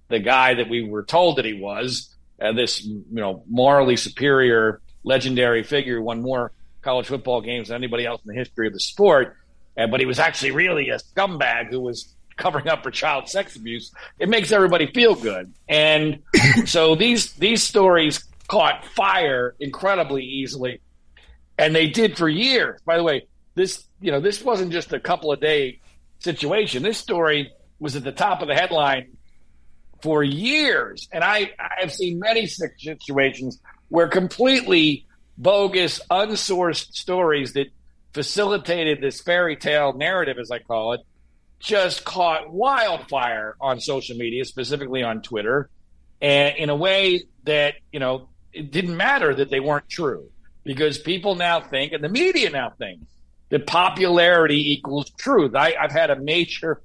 the 0.07 0.19
guy 0.19 0.53
that 0.53 0.69
we 0.69 0.87
were 0.87 1.01
told 1.01 1.37
that 1.37 1.45
he 1.45 1.53
was, 1.53 2.14
uh, 2.41 2.51
this 2.51 2.83
you 2.83 3.03
know 3.09 3.43
morally 3.47 3.95
superior, 3.95 4.81
legendary 5.03 5.63
figure, 5.63 6.01
won 6.01 6.21
more 6.21 6.51
college 6.81 7.07
football 7.07 7.41
games 7.41 7.69
than 7.69 7.75
anybody 7.75 8.05
else 8.05 8.21
in 8.25 8.29
the 8.29 8.37
history 8.37 8.67
of 8.67 8.73
the 8.73 8.79
sport, 8.79 9.35
uh, 9.77 9.87
but 9.87 9.99
he 9.99 10.05
was 10.05 10.19
actually 10.19 10.51
really 10.51 10.89
a 10.89 10.97
scumbag 10.97 11.69
who 11.69 11.79
was 11.79 12.13
covering 12.37 12.67
up 12.67 12.83
for 12.83 12.91
child 12.91 13.29
sex 13.29 13.55
abuse. 13.55 13.91
It 14.19 14.29
makes 14.29 14.51
everybody 14.51 14.87
feel 14.87 15.15
good, 15.15 15.53
and 15.67 16.21
so 16.65 16.95
these 16.95 17.33
these 17.33 17.63
stories 17.63 18.23
caught 18.47 18.85
fire 18.85 19.55
incredibly 19.59 20.23
easily, 20.23 20.81
and 21.57 21.75
they 21.75 21.87
did 21.87 22.17
for 22.17 22.29
years. 22.29 22.81
By 22.85 22.97
the 22.97 23.03
way, 23.03 23.27
this 23.55 23.85
you 24.01 24.11
know 24.11 24.19
this 24.19 24.43
wasn't 24.43 24.71
just 24.71 24.93
a 24.93 24.99
couple 24.99 25.31
of 25.31 25.39
day 25.39 25.79
situation. 26.19 26.83
This 26.83 26.97
story 26.97 27.51
was 27.79 27.95
at 27.95 28.03
the 28.03 28.11
top 28.11 28.41
of 28.41 28.47
the 28.47 28.55
headline 28.55 29.14
for 30.01 30.23
years. 30.23 31.07
And 31.11 31.23
I, 31.23 31.51
I've 31.81 31.93
seen 31.93 32.19
many 32.19 32.47
situations 32.47 33.59
where 33.89 34.07
completely 34.07 35.05
bogus, 35.37 35.99
unsourced 36.09 36.93
stories 36.93 37.53
that 37.53 37.67
facilitated 38.13 39.01
this 39.01 39.21
fairy 39.21 39.55
tale 39.55 39.93
narrative, 39.93 40.37
as 40.39 40.51
I 40.51 40.59
call 40.59 40.93
it, 40.93 41.01
just 41.59 42.05
caught 42.05 42.51
wildfire 42.51 43.55
on 43.59 43.79
social 43.79 44.15
media, 44.15 44.45
specifically 44.45 45.03
on 45.03 45.21
Twitter, 45.21 45.69
and 46.21 46.55
in 46.57 46.69
a 46.69 46.75
way 46.75 47.23
that, 47.43 47.75
you 47.91 47.99
know, 47.99 48.29
it 48.53 48.71
didn't 48.71 48.95
matter 48.95 49.33
that 49.35 49.49
they 49.49 49.59
weren't 49.59 49.89
true 49.89 50.29
because 50.63 50.97
people 50.97 51.35
now 51.35 51.59
think, 51.59 51.91
and 51.91 52.03
the 52.03 52.09
media 52.09 52.49
now 52.49 52.71
thinks, 52.77 53.05
that 53.49 53.67
popularity 53.67 54.73
equals 54.73 55.09
truth. 55.11 55.55
I, 55.55 55.75
I've 55.79 55.91
had 55.91 56.09
a 56.09 56.15
major 56.15 56.81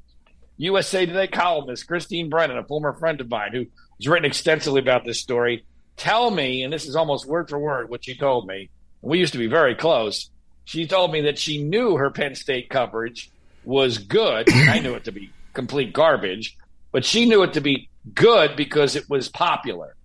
USA 0.60 1.06
Today 1.06 1.26
columnist, 1.26 1.86
Christine 1.86 2.28
Brennan, 2.28 2.58
a 2.58 2.64
former 2.64 2.92
friend 2.92 3.18
of 3.22 3.30
mine 3.30 3.52
who 3.52 3.64
has 3.98 4.06
written 4.06 4.26
extensively 4.26 4.80
about 4.82 5.06
this 5.06 5.18
story, 5.18 5.64
tell 5.96 6.30
me, 6.30 6.62
and 6.62 6.70
this 6.70 6.86
is 6.86 6.96
almost 6.96 7.24
word 7.24 7.48
for 7.48 7.58
word 7.58 7.88
what 7.88 8.04
she 8.04 8.14
told 8.14 8.46
me. 8.46 8.68
We 9.00 9.18
used 9.18 9.32
to 9.32 9.38
be 9.38 9.46
very 9.46 9.74
close. 9.74 10.28
She 10.66 10.86
told 10.86 11.12
me 11.12 11.22
that 11.22 11.38
she 11.38 11.62
knew 11.62 11.96
her 11.96 12.10
Penn 12.10 12.34
State 12.34 12.68
coverage 12.68 13.30
was 13.64 13.96
good. 13.96 14.48
I 14.54 14.80
knew 14.80 14.92
it 14.94 15.04
to 15.04 15.12
be 15.12 15.30
complete 15.54 15.94
garbage, 15.94 16.58
but 16.92 17.06
she 17.06 17.24
knew 17.24 17.42
it 17.42 17.54
to 17.54 17.62
be 17.62 17.88
good 18.14 18.54
because 18.54 18.96
it 18.96 19.08
was 19.08 19.30
popular. 19.30 19.96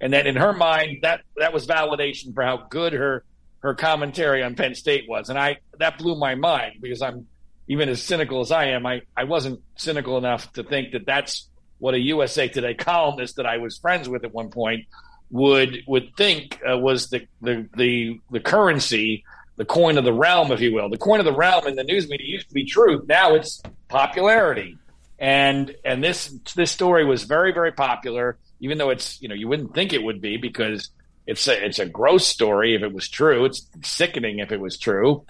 And 0.00 0.12
that 0.12 0.28
in 0.28 0.36
her 0.36 0.52
mind, 0.52 0.98
that, 1.02 1.22
that 1.38 1.52
was 1.52 1.66
validation 1.66 2.34
for 2.34 2.44
how 2.44 2.68
good 2.70 2.92
her 2.92 3.24
her 3.64 3.74
commentary 3.74 4.42
on 4.42 4.54
Penn 4.54 4.74
State 4.74 5.08
was, 5.08 5.30
and 5.30 5.38
I 5.38 5.56
that 5.78 5.96
blew 5.96 6.16
my 6.16 6.34
mind 6.34 6.82
because 6.82 7.00
I'm 7.00 7.26
even 7.68 7.88
as 7.88 8.02
cynical 8.02 8.40
as 8.40 8.52
I 8.52 8.66
am, 8.66 8.86
I 8.86 9.02
I 9.16 9.24
wasn't 9.24 9.60
cynical 9.76 10.18
enough 10.18 10.52
to 10.54 10.62
think 10.62 10.92
that 10.92 11.06
that's 11.06 11.48
what 11.78 11.94
a 11.94 11.98
USA 11.98 12.48
Today 12.48 12.74
columnist 12.74 13.36
that 13.36 13.46
I 13.46 13.58
was 13.58 13.78
friends 13.78 14.08
with 14.08 14.24
at 14.24 14.32
one 14.32 14.50
point 14.50 14.86
would 15.30 15.82
would 15.86 16.16
think 16.16 16.60
uh, 16.68 16.78
was 16.78 17.10
the, 17.10 17.26
the 17.40 17.68
the 17.76 18.20
the 18.30 18.40
currency, 18.40 19.24
the 19.56 19.64
coin 19.64 19.98
of 19.98 20.04
the 20.04 20.12
realm, 20.12 20.52
if 20.52 20.60
you 20.60 20.74
will. 20.74 20.88
The 20.88 20.98
coin 20.98 21.18
of 21.18 21.24
the 21.24 21.34
realm 21.34 21.66
in 21.66 21.76
the 21.76 21.84
news 21.84 22.08
media 22.08 22.26
used 22.26 22.48
to 22.48 22.54
be 22.54 22.64
truth. 22.64 23.06
Now 23.08 23.34
it's 23.34 23.62
popularity, 23.88 24.78
and 25.18 25.74
and 25.84 26.02
this 26.02 26.28
this 26.54 26.70
story 26.70 27.04
was 27.04 27.24
very 27.24 27.52
very 27.52 27.72
popular, 27.72 28.38
even 28.60 28.78
though 28.78 28.90
it's 28.90 29.20
you 29.20 29.28
know 29.28 29.34
you 29.34 29.48
wouldn't 29.48 29.74
think 29.74 29.92
it 29.92 30.02
would 30.02 30.20
be 30.20 30.36
because 30.36 30.90
it's 31.26 31.48
a, 31.48 31.64
it's 31.64 31.78
a 31.78 31.86
gross 31.86 32.26
story 32.26 32.74
if 32.74 32.82
it 32.82 32.92
was 32.92 33.08
true. 33.08 33.44
It's 33.46 33.66
sickening 33.82 34.40
if 34.40 34.52
it 34.52 34.60
was 34.60 34.78
true. 34.78 35.24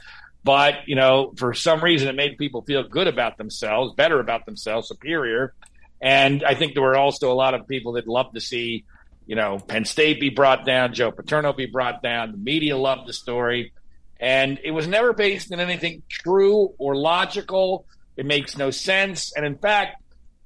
But, 0.44 0.86
you 0.86 0.94
know, 0.94 1.32
for 1.36 1.54
some 1.54 1.82
reason 1.82 2.08
it 2.08 2.14
made 2.14 2.36
people 2.36 2.62
feel 2.62 2.86
good 2.86 3.08
about 3.08 3.38
themselves, 3.38 3.94
better 3.94 4.20
about 4.20 4.44
themselves, 4.44 4.88
superior. 4.88 5.54
And 6.02 6.44
I 6.44 6.54
think 6.54 6.74
there 6.74 6.82
were 6.82 6.96
also 6.96 7.32
a 7.32 7.34
lot 7.34 7.54
of 7.54 7.66
people 7.66 7.92
that 7.92 8.06
loved 8.06 8.34
to 8.34 8.40
see, 8.40 8.84
you 9.26 9.36
know, 9.36 9.58
Penn 9.58 9.86
State 9.86 10.20
be 10.20 10.28
brought 10.28 10.66
down, 10.66 10.92
Joe 10.92 11.10
Paterno 11.10 11.54
be 11.54 11.64
brought 11.64 12.02
down. 12.02 12.32
The 12.32 12.38
media 12.38 12.76
loved 12.76 13.08
the 13.08 13.14
story. 13.14 13.72
And 14.20 14.60
it 14.62 14.70
was 14.70 14.86
never 14.86 15.14
based 15.14 15.50
in 15.50 15.60
anything 15.60 16.02
true 16.08 16.74
or 16.76 16.94
logical. 16.94 17.86
It 18.16 18.26
makes 18.26 18.56
no 18.56 18.70
sense. 18.70 19.32
And 19.34 19.46
in 19.46 19.56
fact, 19.56 20.02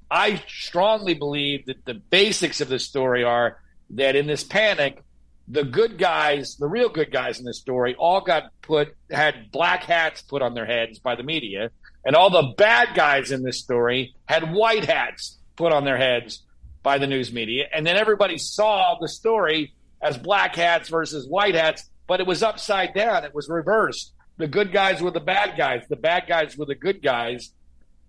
I 0.09 0.41
strongly 0.47 1.13
believe 1.13 1.65
that 1.65 1.83
the 1.85 1.93
basics 1.93 2.61
of 2.61 2.69
the 2.69 2.79
story 2.79 3.25
are 3.25 3.59
that 3.91 4.15
in 4.15 4.27
this 4.27 4.43
panic, 4.43 5.03
the 5.49 5.63
good 5.63 5.97
guys, 5.97 6.55
the 6.57 6.67
real 6.67 6.89
good 6.89 7.11
guys 7.11 7.39
in 7.39 7.45
this 7.45 7.59
story, 7.59 7.95
all 7.95 8.21
got 8.21 8.51
put 8.61 8.95
had 9.09 9.51
black 9.51 9.83
hats 9.83 10.21
put 10.21 10.41
on 10.41 10.53
their 10.53 10.65
heads 10.65 10.99
by 10.99 11.15
the 11.15 11.23
media, 11.23 11.71
and 12.05 12.15
all 12.15 12.29
the 12.29 12.53
bad 12.55 12.95
guys 12.95 13.31
in 13.31 13.43
this 13.43 13.59
story 13.59 14.15
had 14.25 14.53
white 14.53 14.85
hats 14.85 15.37
put 15.55 15.73
on 15.73 15.85
their 15.85 15.97
heads 15.97 16.43
by 16.83 16.99
the 16.99 17.07
news 17.07 17.33
media, 17.33 17.65
and 17.73 17.85
then 17.85 17.97
everybody 17.97 18.37
saw 18.37 18.97
the 19.01 19.07
story 19.07 19.73
as 20.01 20.17
black 20.17 20.55
hats 20.55 20.87
versus 20.87 21.27
white 21.27 21.55
hats, 21.55 21.89
but 22.07 22.19
it 22.19 22.27
was 22.27 22.43
upside 22.43 22.93
down. 22.93 23.25
It 23.25 23.33
was 23.33 23.49
reversed. 23.49 24.13
The 24.37 24.47
good 24.47 24.71
guys 24.71 25.01
were 25.01 25.11
the 25.11 25.19
bad 25.19 25.57
guys. 25.57 25.83
The 25.89 25.97
bad 25.97 26.23
guys 26.27 26.57
were 26.57 26.65
the 26.65 26.75
good 26.75 27.01
guys. 27.01 27.51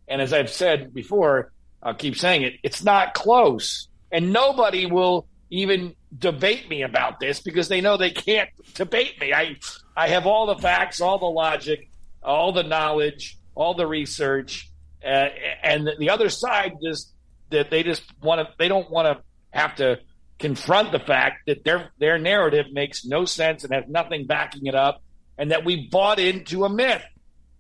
And 0.06 0.23
as 0.23 0.32
I've 0.32 0.50
said 0.50 0.94
before, 0.94 1.52
I'll 1.82 1.94
keep 1.94 2.16
saying 2.16 2.42
it, 2.42 2.54
it's 2.62 2.85
not 2.85 3.14
close. 3.14 3.88
And 4.12 4.32
nobody 4.32 4.87
will 4.87 5.26
even 5.50 5.95
debate 6.16 6.69
me 6.69 6.83
about 6.83 7.21
this 7.21 7.40
because 7.40 7.69
they 7.69 7.80
know 7.80 7.97
they 7.97 8.11
can't 8.11 8.49
debate 8.75 9.21
me. 9.21 9.33
I 9.33 9.57
I 9.97 10.09
have 10.09 10.26
all 10.26 10.47
the 10.47 10.57
facts, 10.57 11.00
all 11.00 11.19
the 11.19 11.26
logic, 11.26 11.90
all 12.23 12.52
the 12.52 12.62
knowledge, 12.62 13.37
all 13.54 13.75
the 13.75 13.87
research, 13.87 14.71
uh, 15.04 15.28
and 15.62 15.90
the 15.99 16.11
other 16.11 16.28
side 16.28 16.75
just 16.83 17.12
that 17.50 17.71
they 17.71 17.83
just 17.83 18.02
want 18.23 18.40
to 18.40 18.54
they 18.59 18.69
don't 18.69 18.90
want 18.90 19.07
to 19.07 19.23
have 19.50 19.75
to 19.76 19.99
confront 20.38 20.92
the 20.92 21.00
fact 21.00 21.47
that 21.47 21.64
their 21.64 21.90
their 21.99 22.19
narrative 22.19 22.66
makes 22.73 23.04
no 23.04 23.25
sense 23.25 23.64
and 23.64 23.75
has 23.75 23.85
nothing 23.88 24.26
backing 24.26 24.66
it 24.66 24.75
up, 24.75 25.02
and 25.37 25.50
that 25.50 25.64
we 25.64 25.88
bought 25.88 26.21
into 26.21 26.64
a 26.64 26.69
myth. 26.69 27.02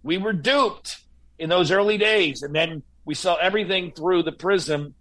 We 0.02 0.16
were 0.16 0.32
duped 0.32 0.98
in 1.38 1.50
those 1.50 1.70
early 1.70 1.98
days, 1.98 2.42
and 2.42 2.54
then 2.54 2.82
we 3.04 3.14
saw 3.14 3.34
everything 3.34 3.92
through 3.92 4.22
the 4.22 4.32
prism 4.32 4.94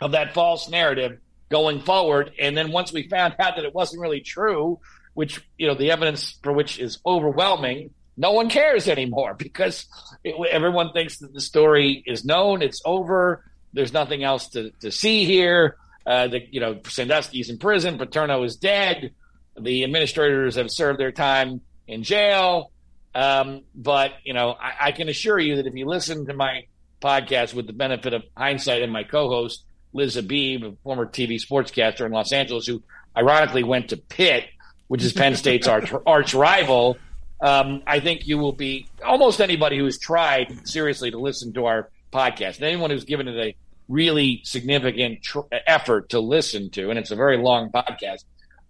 of 0.00 0.12
that 0.12 0.34
false 0.34 0.68
narrative 0.68 1.18
going 1.48 1.80
forward. 1.80 2.32
And 2.38 2.56
then 2.56 2.72
once 2.72 2.92
we 2.92 3.08
found 3.08 3.34
out 3.38 3.56
that 3.56 3.64
it 3.64 3.74
wasn't 3.74 4.02
really 4.02 4.20
true, 4.20 4.80
which, 5.14 5.40
you 5.56 5.66
know, 5.66 5.74
the 5.74 5.90
evidence 5.90 6.38
for 6.42 6.52
which 6.52 6.78
is 6.78 6.98
overwhelming, 7.04 7.90
no 8.16 8.32
one 8.32 8.50
cares 8.50 8.88
anymore 8.88 9.34
because 9.38 9.86
it, 10.24 10.34
everyone 10.50 10.92
thinks 10.92 11.18
that 11.18 11.32
the 11.32 11.40
story 11.40 12.02
is 12.06 12.24
known, 12.24 12.62
it's 12.62 12.82
over, 12.84 13.44
there's 13.72 13.92
nothing 13.92 14.24
else 14.24 14.48
to, 14.50 14.70
to 14.80 14.90
see 14.90 15.24
here. 15.24 15.76
Uh, 16.06 16.26
the, 16.28 16.40
you 16.50 16.60
know, 16.60 16.80
Sandusky's 16.86 17.50
in 17.50 17.58
prison, 17.58 17.98
Paterno 17.98 18.42
is 18.42 18.56
dead, 18.56 19.12
the 19.60 19.84
administrators 19.84 20.56
have 20.56 20.70
served 20.70 20.98
their 20.98 21.12
time 21.12 21.60
in 21.86 22.02
jail. 22.02 22.72
Um, 23.14 23.62
but, 23.74 24.12
you 24.24 24.32
know, 24.32 24.52
I, 24.52 24.88
I 24.88 24.92
can 24.92 25.08
assure 25.08 25.38
you 25.38 25.56
that 25.56 25.66
if 25.66 25.74
you 25.74 25.86
listen 25.86 26.26
to 26.26 26.34
my 26.34 26.64
podcast 27.02 27.54
with 27.54 27.66
the 27.66 27.72
benefit 27.72 28.14
of 28.14 28.22
hindsight 28.36 28.82
and 28.82 28.92
my 28.92 29.04
co-host, 29.04 29.64
Liz 29.98 30.14
Habib, 30.14 30.64
a 30.64 30.72
former 30.82 31.06
TV 31.06 31.34
sportscaster 31.34 32.06
in 32.06 32.12
Los 32.12 32.32
Angeles, 32.32 32.66
who 32.66 32.82
ironically 33.16 33.64
went 33.64 33.90
to 33.90 33.96
Pitt, 33.96 34.44
which 34.86 35.02
is 35.02 35.12
Penn 35.12 35.34
State's 35.34 35.66
arch, 35.68 35.92
arch 36.06 36.34
rival. 36.34 36.96
Um, 37.40 37.82
I 37.86 38.00
think 38.00 38.26
you 38.26 38.38
will 38.38 38.52
be 38.52 38.88
almost 39.04 39.40
anybody 39.40 39.78
who 39.78 39.84
has 39.84 39.98
tried 39.98 40.66
seriously 40.66 41.10
to 41.10 41.18
listen 41.18 41.52
to 41.54 41.66
our 41.66 41.90
podcast, 42.12 42.56
and 42.56 42.64
anyone 42.64 42.90
who's 42.90 43.04
given 43.04 43.28
it 43.28 43.36
a 43.36 43.56
really 43.88 44.40
significant 44.44 45.22
tr- 45.22 45.40
effort 45.66 46.10
to 46.10 46.20
listen 46.20 46.70
to, 46.70 46.90
and 46.90 46.98
it's 46.98 47.10
a 47.10 47.16
very 47.16 47.36
long 47.36 47.70
podcast. 47.70 48.24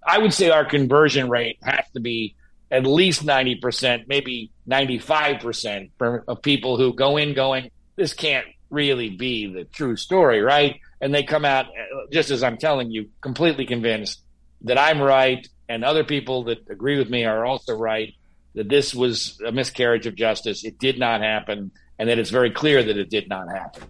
I 0.06 0.18
would 0.18 0.32
say 0.32 0.50
our 0.50 0.64
conversion 0.64 1.28
rate 1.28 1.58
has 1.62 1.84
to 1.94 2.00
be 2.00 2.34
at 2.70 2.86
least 2.86 3.24
90%, 3.24 4.06
maybe 4.08 4.50
95% 4.68 5.90
of 6.28 6.42
people 6.42 6.76
who 6.76 6.94
go 6.94 7.16
in 7.16 7.34
going, 7.34 7.70
this 7.96 8.12
can't 8.12 8.46
really 8.70 9.10
be 9.10 9.52
the 9.52 9.64
true 9.64 9.96
story, 9.96 10.40
right? 10.40 10.80
And 11.00 11.14
they 11.14 11.22
come 11.22 11.44
out 11.44 11.66
uh, 11.66 12.06
just 12.12 12.30
as 12.30 12.42
I'm 12.42 12.58
telling 12.58 12.90
you, 12.90 13.10
completely 13.20 13.66
convinced 13.66 14.20
that 14.62 14.78
I'm 14.78 15.00
right, 15.00 15.46
and 15.68 15.84
other 15.84 16.04
people 16.04 16.44
that 16.44 16.68
agree 16.70 16.98
with 16.98 17.10
me 17.10 17.24
are 17.24 17.44
also 17.44 17.76
right 17.76 18.14
that 18.54 18.68
this 18.68 18.94
was 18.94 19.40
a 19.46 19.52
miscarriage 19.52 20.06
of 20.06 20.14
justice. 20.14 20.64
It 20.64 20.78
did 20.78 20.98
not 20.98 21.20
happen, 21.20 21.70
and 21.98 22.08
that 22.08 22.18
it's 22.18 22.30
very 22.30 22.50
clear 22.50 22.82
that 22.82 22.96
it 22.96 23.10
did 23.10 23.28
not 23.28 23.48
happen. 23.48 23.84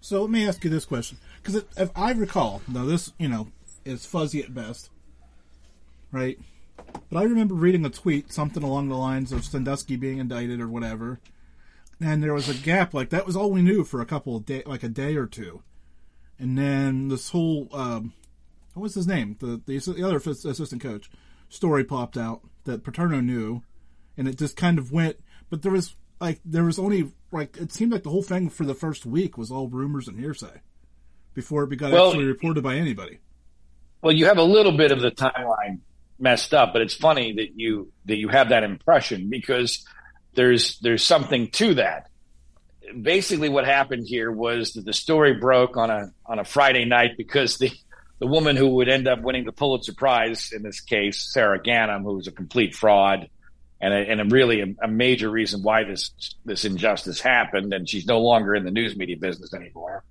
So 0.00 0.20
let 0.20 0.30
me 0.30 0.46
ask 0.46 0.62
you 0.64 0.70
this 0.70 0.84
question, 0.84 1.18
because 1.42 1.64
if 1.76 1.90
I 1.94 2.12
recall, 2.12 2.62
now 2.68 2.84
this 2.84 3.12
you 3.18 3.28
know 3.28 3.48
is 3.84 4.04
fuzzy 4.04 4.42
at 4.42 4.54
best, 4.54 4.90
right? 6.10 6.38
but 7.08 7.18
I 7.18 7.24
remember 7.24 7.54
reading 7.54 7.84
a 7.84 7.90
tweet, 7.90 8.32
something 8.32 8.62
along 8.62 8.88
the 8.88 8.96
lines 8.96 9.32
of 9.32 9.44
Sandusky 9.44 9.96
being 9.96 10.18
indicted 10.18 10.60
or 10.60 10.68
whatever, 10.68 11.20
and 12.00 12.22
there 12.22 12.34
was 12.34 12.48
a 12.48 12.54
gap. 12.54 12.94
Like 12.94 13.10
that 13.10 13.26
was 13.26 13.36
all 13.36 13.50
we 13.50 13.62
knew 13.62 13.84
for 13.84 14.00
a 14.00 14.06
couple 14.06 14.36
of 14.36 14.46
day, 14.46 14.62
like 14.66 14.82
a 14.82 14.88
day 14.88 15.16
or 15.16 15.26
two, 15.26 15.62
and 16.42 16.58
then 16.58 17.08
this 17.08 17.30
whole 17.30 17.68
um, 17.72 18.12
what 18.74 18.82
was 18.82 18.94
his 18.94 19.06
name? 19.06 19.36
The 19.38 19.62
the, 19.64 19.78
the 19.78 20.04
other 20.04 20.16
assistant 20.16 20.82
coach 20.82 21.08
story 21.48 21.84
popped 21.84 22.16
out 22.16 22.42
that 22.64 22.82
Paterno 22.82 23.20
knew, 23.20 23.62
and 24.16 24.26
it 24.26 24.38
just 24.38 24.56
kind 24.56 24.78
of 24.78 24.90
went. 24.90 25.18
But 25.48 25.62
there 25.62 25.72
was 25.72 25.94
like 26.20 26.40
there 26.44 26.64
was 26.64 26.78
only 26.78 27.12
like 27.30 27.56
it 27.56 27.72
seemed 27.72 27.92
like 27.92 28.02
the 28.02 28.10
whole 28.10 28.24
thing 28.24 28.50
for 28.50 28.64
the 28.64 28.74
first 28.74 29.06
week 29.06 29.38
was 29.38 29.52
all 29.52 29.68
rumors 29.68 30.08
and 30.08 30.18
hearsay 30.18 30.60
before 31.32 31.62
it 31.62 31.76
got 31.76 31.92
well, 31.92 32.08
actually 32.08 32.24
reported 32.24 32.64
by 32.64 32.74
anybody. 32.74 33.20
Well, 34.02 34.12
you 34.12 34.26
have 34.26 34.38
a 34.38 34.42
little 34.42 34.76
bit 34.76 34.90
of 34.90 35.00
the 35.00 35.12
timeline 35.12 35.78
messed 36.18 36.52
up, 36.52 36.72
but 36.72 36.82
it's 36.82 36.94
funny 36.94 37.34
that 37.34 37.52
you 37.54 37.92
that 38.06 38.16
you 38.16 38.28
have 38.28 38.48
that 38.48 38.64
impression 38.64 39.30
because 39.30 39.86
there's 40.34 40.78
there's 40.80 41.04
something 41.04 41.50
to 41.52 41.74
that. 41.74 42.08
Basically, 43.00 43.48
what 43.48 43.64
happened 43.64 44.06
here 44.06 44.30
was 44.30 44.74
that 44.74 44.84
the 44.84 44.92
story 44.92 45.34
broke 45.34 45.76
on 45.76 45.90
a 45.90 46.12
on 46.26 46.38
a 46.38 46.44
Friday 46.44 46.84
night 46.84 47.16
because 47.16 47.58
the 47.58 47.70
the 48.18 48.26
woman 48.26 48.54
who 48.54 48.68
would 48.68 48.88
end 48.88 49.08
up 49.08 49.20
winning 49.20 49.44
the 49.44 49.52
Pulitzer 49.52 49.94
Prize 49.94 50.52
in 50.52 50.62
this 50.62 50.80
case, 50.80 51.32
Sarah 51.32 51.60
Ganim, 51.60 52.02
who 52.02 52.14
was 52.14 52.28
a 52.28 52.32
complete 52.32 52.74
fraud 52.74 53.28
and 53.80 53.92
a, 53.92 53.96
and 53.96 54.20
a 54.20 54.24
really 54.26 54.60
a, 54.60 54.66
a, 54.84 54.86
major 54.86 55.28
reason 55.28 55.62
why 55.62 55.82
this 55.82 56.12
this 56.44 56.64
injustice 56.64 57.20
happened, 57.20 57.74
and 57.74 57.88
she's 57.88 58.06
no 58.06 58.20
longer 58.20 58.54
in 58.54 58.64
the 58.64 58.70
news 58.70 58.96
media 58.96 59.16
business 59.16 59.52
anymore. 59.52 60.04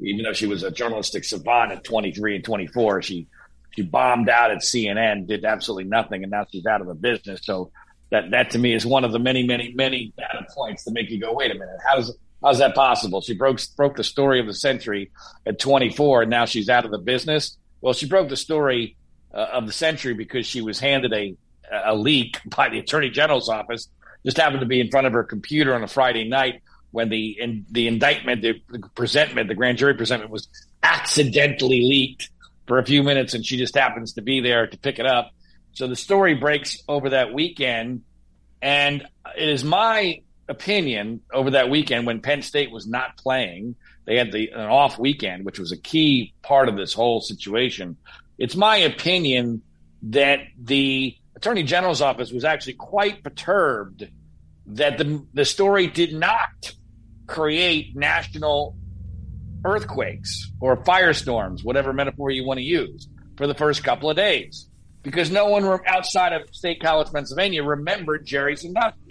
Even 0.00 0.22
though 0.24 0.32
she 0.32 0.46
was 0.46 0.62
a 0.62 0.70
journalistic 0.70 1.24
savant 1.24 1.72
at 1.72 1.84
23 1.84 2.36
and 2.36 2.44
24, 2.44 3.02
she 3.02 3.26
she 3.72 3.82
bombed 3.82 4.30
out 4.30 4.50
at 4.50 4.58
CNN, 4.58 5.26
did 5.26 5.44
absolutely 5.44 5.84
nothing, 5.84 6.22
and 6.22 6.30
now 6.30 6.46
she's 6.50 6.64
out 6.64 6.80
of 6.80 6.86
the 6.86 6.94
business. 6.94 7.40
So 7.42 7.70
that 8.10 8.30
that 8.30 8.50
to 8.52 8.58
me 8.58 8.72
is 8.72 8.86
one 8.86 9.04
of 9.04 9.12
the 9.12 9.18
many, 9.18 9.46
many, 9.46 9.74
many 9.74 10.14
data 10.16 10.46
points 10.54 10.84
that 10.84 10.92
make 10.92 11.10
you 11.10 11.20
go, 11.20 11.34
wait 11.34 11.50
a 11.50 11.54
minute, 11.54 11.78
how's 11.86 12.16
how's 12.42 12.58
that 12.58 12.74
possible? 12.74 13.20
She 13.20 13.34
broke 13.34 13.60
broke 13.76 13.96
the 13.96 14.04
story 14.04 14.40
of 14.40 14.46
the 14.46 14.54
century 14.54 15.10
at 15.46 15.58
24, 15.58 16.22
and 16.22 16.30
now 16.30 16.44
she's 16.44 16.68
out 16.68 16.84
of 16.84 16.90
the 16.90 16.98
business. 16.98 17.56
Well, 17.80 17.94
she 17.94 18.06
broke 18.06 18.28
the 18.28 18.36
story 18.36 18.96
uh, 19.32 19.46
of 19.52 19.66
the 19.66 19.72
century 19.72 20.14
because 20.14 20.46
she 20.46 20.60
was 20.60 20.78
handed 20.80 21.12
a 21.12 21.36
a 21.70 21.94
leak 21.94 22.38
by 22.56 22.68
the 22.68 22.78
attorney 22.78 23.10
general's 23.10 23.48
office. 23.48 23.88
Just 24.24 24.36
happened 24.36 24.60
to 24.60 24.66
be 24.66 24.80
in 24.80 24.90
front 24.90 25.06
of 25.06 25.12
her 25.12 25.24
computer 25.24 25.74
on 25.74 25.82
a 25.82 25.88
Friday 25.88 26.28
night 26.28 26.62
when 26.90 27.08
the 27.08 27.38
in, 27.40 27.66
the 27.70 27.86
indictment, 27.86 28.42
the, 28.42 28.60
the 28.68 28.80
presentment, 28.94 29.48
the 29.48 29.54
grand 29.54 29.78
jury 29.78 29.94
presentment 29.94 30.30
was 30.30 30.48
accidentally 30.82 31.82
leaked 31.82 32.30
for 32.66 32.78
a 32.78 32.84
few 32.84 33.02
minutes, 33.02 33.34
and 33.34 33.44
she 33.44 33.56
just 33.56 33.74
happens 33.76 34.14
to 34.14 34.22
be 34.22 34.40
there 34.40 34.66
to 34.66 34.78
pick 34.78 34.98
it 34.98 35.06
up. 35.06 35.30
So 35.72 35.86
the 35.86 35.96
story 35.96 36.34
breaks 36.34 36.82
over 36.88 37.10
that 37.10 37.32
weekend, 37.32 38.02
and 38.60 39.06
it 39.36 39.48
is 39.48 39.64
my 39.64 40.22
opinion 40.48 41.20
over 41.32 41.50
that 41.50 41.70
weekend 41.70 42.06
when 42.06 42.20
Penn 42.20 42.42
State 42.42 42.70
was 42.70 42.86
not 42.86 43.16
playing. 43.16 43.76
They 44.06 44.16
had 44.16 44.32
the 44.32 44.50
an 44.50 44.60
off 44.60 44.98
weekend, 44.98 45.44
which 45.44 45.58
was 45.58 45.72
a 45.72 45.76
key 45.76 46.34
part 46.42 46.68
of 46.68 46.76
this 46.76 46.94
whole 46.94 47.20
situation. 47.20 47.96
It's 48.38 48.56
my 48.56 48.76
opinion 48.78 49.62
that 50.04 50.40
the 50.60 51.16
Attorney 51.36 51.62
General's 51.62 52.00
office 52.00 52.32
was 52.32 52.44
actually 52.44 52.74
quite 52.74 53.22
perturbed 53.22 54.08
that 54.66 54.98
the 54.98 55.24
the 55.34 55.44
story 55.44 55.86
did 55.86 56.12
not 56.12 56.74
create 57.26 57.94
national 57.94 58.76
earthquakes 59.64 60.50
or 60.60 60.76
firestorms, 60.76 61.64
whatever 61.64 61.92
metaphor 61.92 62.30
you 62.30 62.44
want 62.44 62.58
to 62.58 62.64
use, 62.64 63.08
for 63.36 63.46
the 63.46 63.54
first 63.54 63.84
couple 63.84 64.08
of 64.08 64.16
days. 64.16 64.68
Because 65.02 65.30
no 65.30 65.48
one 65.48 65.64
outside 65.86 66.32
of 66.32 66.42
State 66.54 66.80
College, 66.80 67.12
Pennsylvania 67.12 67.62
remembered 67.62 68.26
Jerry 68.26 68.56
Sandusky. 68.56 69.07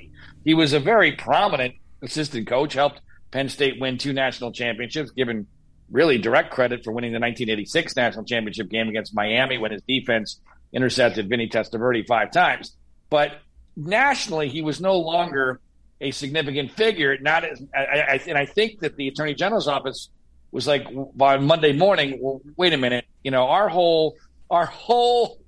He 0.47 0.53
was 0.53 0.71
a 0.71 0.79
very 0.79 1.11
prominent 1.11 1.75
assistant 2.01 2.47
coach, 2.47 2.73
helped 2.73 3.01
Penn 3.31 3.49
State 3.49 3.81
win 3.81 3.97
two 3.97 4.13
national 4.13 4.53
championships, 4.53 5.11
given 5.11 5.45
really 5.91 6.19
direct 6.19 6.51
credit 6.51 6.85
for 6.85 6.93
winning 6.93 7.11
the 7.11 7.19
1986 7.19 7.97
national 7.97 8.23
championship 8.23 8.69
game 8.69 8.87
against 8.87 9.13
Miami 9.13 9.57
when 9.57 9.73
his 9.73 9.81
defense 9.81 10.39
intercepted 10.71 11.27
Vinny 11.27 11.49
Testaverde 11.49 12.07
five 12.07 12.31
times. 12.31 12.77
But 13.09 13.41
nationally, 13.75 14.47
he 14.47 14.61
was 14.61 14.79
no 14.79 14.97
longer 14.97 15.59
a 15.99 16.11
significant 16.11 16.71
figure. 16.71 17.17
Not 17.17 17.43
as, 17.43 17.61
I, 17.75 17.81
I, 17.81 18.21
and 18.25 18.37
I 18.37 18.45
think 18.45 18.79
that 18.79 18.95
the 18.95 19.09
Attorney 19.09 19.33
General's 19.33 19.67
office 19.67 20.07
was 20.53 20.65
like 20.65 20.87
by 21.13 21.39
Monday 21.39 21.73
morning. 21.73 22.19
Well, 22.21 22.39
wait 22.55 22.71
a 22.71 22.77
minute. 22.77 23.03
You 23.21 23.31
know, 23.31 23.49
our 23.49 23.67
whole 23.67 24.15
our 24.49 24.67
whole 24.67 25.39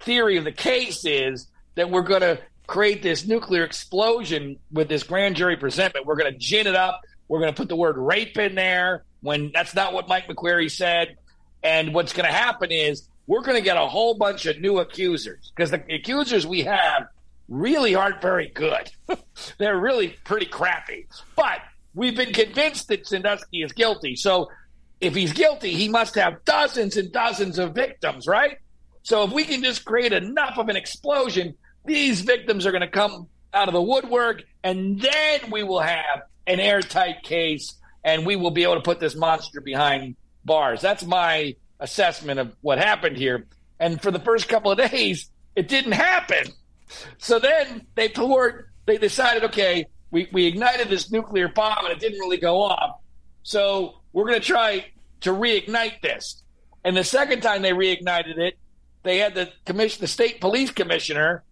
theory 0.00 0.36
of 0.36 0.44
the 0.44 0.52
case 0.52 1.06
is 1.06 1.46
that 1.74 1.88
we're 1.88 2.02
going 2.02 2.20
to 2.20 2.38
create 2.72 3.02
this 3.02 3.26
nuclear 3.26 3.64
explosion 3.64 4.58
with 4.72 4.88
this 4.88 5.02
grand 5.02 5.36
jury 5.36 5.58
presentment. 5.58 6.06
We're 6.06 6.16
going 6.16 6.32
to 6.32 6.38
gin 6.38 6.66
it 6.66 6.74
up. 6.74 7.02
We're 7.28 7.40
going 7.40 7.52
to 7.52 7.56
put 7.56 7.68
the 7.68 7.76
word 7.76 7.98
rape 7.98 8.38
in 8.38 8.54
there 8.54 9.04
when 9.20 9.50
that's 9.52 9.74
not 9.74 9.92
what 9.92 10.08
Mike 10.08 10.26
McQueary 10.26 10.70
said. 10.70 11.18
And 11.62 11.92
what's 11.92 12.14
going 12.14 12.26
to 12.26 12.32
happen 12.32 12.72
is 12.72 13.06
we're 13.26 13.42
going 13.42 13.58
to 13.58 13.62
get 13.62 13.76
a 13.76 13.86
whole 13.86 14.14
bunch 14.14 14.46
of 14.46 14.58
new 14.58 14.78
accusers 14.78 15.52
because 15.54 15.70
the 15.70 15.84
accusers 15.94 16.46
we 16.46 16.62
have 16.62 17.08
really 17.46 17.94
aren't 17.94 18.22
very 18.22 18.48
good. 18.48 18.90
They're 19.58 19.78
really 19.78 20.16
pretty 20.24 20.46
crappy. 20.46 21.08
But 21.36 21.58
we've 21.94 22.16
been 22.16 22.32
convinced 22.32 22.88
that 22.88 23.06
Sandusky 23.06 23.62
is 23.62 23.72
guilty. 23.72 24.16
So 24.16 24.48
if 24.98 25.14
he's 25.14 25.34
guilty, 25.34 25.72
he 25.72 25.90
must 25.90 26.14
have 26.14 26.42
dozens 26.46 26.96
and 26.96 27.12
dozens 27.12 27.58
of 27.58 27.74
victims, 27.74 28.26
right? 28.26 28.56
So 29.02 29.24
if 29.24 29.30
we 29.30 29.44
can 29.44 29.62
just 29.62 29.84
create 29.84 30.14
enough 30.14 30.56
of 30.56 30.70
an 30.70 30.76
explosion, 30.76 31.54
these 31.84 32.20
victims 32.20 32.66
are 32.66 32.70
going 32.70 32.82
to 32.82 32.88
come 32.88 33.28
out 33.52 33.68
of 33.68 33.74
the 33.74 33.82
woodwork, 33.82 34.42
and 34.62 35.00
then 35.00 35.50
we 35.50 35.62
will 35.62 35.80
have 35.80 36.22
an 36.46 36.60
airtight 36.60 37.22
case, 37.22 37.74
and 38.04 38.26
we 38.26 38.36
will 38.36 38.50
be 38.50 38.62
able 38.62 38.74
to 38.74 38.80
put 38.80 39.00
this 39.00 39.14
monster 39.14 39.60
behind 39.60 40.16
bars. 40.44 40.80
That's 40.80 41.04
my 41.04 41.56
assessment 41.80 42.40
of 42.40 42.54
what 42.60 42.78
happened 42.78 43.16
here. 43.16 43.46
And 43.78 44.00
for 44.00 44.10
the 44.10 44.20
first 44.20 44.48
couple 44.48 44.70
of 44.70 44.78
days, 44.78 45.28
it 45.56 45.68
didn't 45.68 45.92
happen. 45.92 46.46
So 47.18 47.38
then 47.38 47.86
they 47.94 48.08
poured, 48.08 48.70
they 48.86 48.98
decided, 48.98 49.44
okay, 49.44 49.86
we, 50.10 50.28
we 50.32 50.46
ignited 50.46 50.88
this 50.88 51.10
nuclear 51.10 51.48
bomb 51.48 51.84
and 51.84 51.92
it 51.92 52.00
didn't 52.00 52.20
really 52.20 52.36
go 52.36 52.62
off. 52.62 53.00
So 53.42 54.00
we're 54.12 54.26
going 54.26 54.40
to 54.40 54.46
try 54.46 54.86
to 55.22 55.30
reignite 55.30 56.00
this. 56.00 56.42
And 56.84 56.96
the 56.96 57.04
second 57.04 57.42
time 57.42 57.62
they 57.62 57.72
reignited 57.72 58.38
it, 58.38 58.58
they 59.02 59.18
had 59.18 59.34
the 59.34 59.50
commission, 59.64 60.00
the 60.00 60.06
state 60.06 60.40
police 60.40 60.70
commissioner 60.70 61.42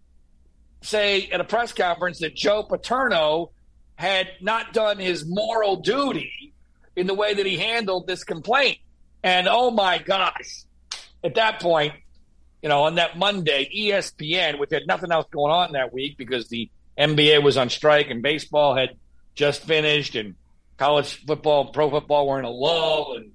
say 0.81 1.29
at 1.29 1.39
a 1.39 1.43
press 1.43 1.73
conference 1.73 2.19
that 2.19 2.35
Joe 2.35 2.63
Paterno 2.63 3.51
had 3.95 4.27
not 4.41 4.73
done 4.73 4.97
his 4.97 5.25
moral 5.27 5.77
duty 5.77 6.53
in 6.95 7.07
the 7.07 7.13
way 7.13 7.33
that 7.33 7.45
he 7.45 7.57
handled 7.57 8.07
this 8.07 8.23
complaint. 8.23 8.79
And 9.23 9.47
oh 9.47 9.71
my 9.71 9.99
gosh, 9.99 10.63
at 11.23 11.35
that 11.35 11.61
point, 11.61 11.93
you 12.61 12.69
know, 12.69 12.83
on 12.83 12.95
that 12.95 13.17
Monday, 13.17 13.69
ESPN, 13.75 14.59
which 14.59 14.71
had 14.71 14.87
nothing 14.87 15.11
else 15.11 15.27
going 15.31 15.51
on 15.51 15.73
that 15.73 15.93
week 15.93 16.17
because 16.17 16.47
the 16.47 16.69
NBA 16.97 17.43
was 17.43 17.57
on 17.57 17.69
strike 17.69 18.09
and 18.09 18.21
baseball 18.21 18.75
had 18.75 18.89
just 19.35 19.63
finished 19.63 20.15
and 20.15 20.35
college 20.77 21.23
football, 21.25 21.71
pro 21.71 21.89
football 21.89 22.27
were 22.27 22.39
in 22.39 22.45
a 22.45 22.49
lull 22.49 23.17
and, 23.17 23.31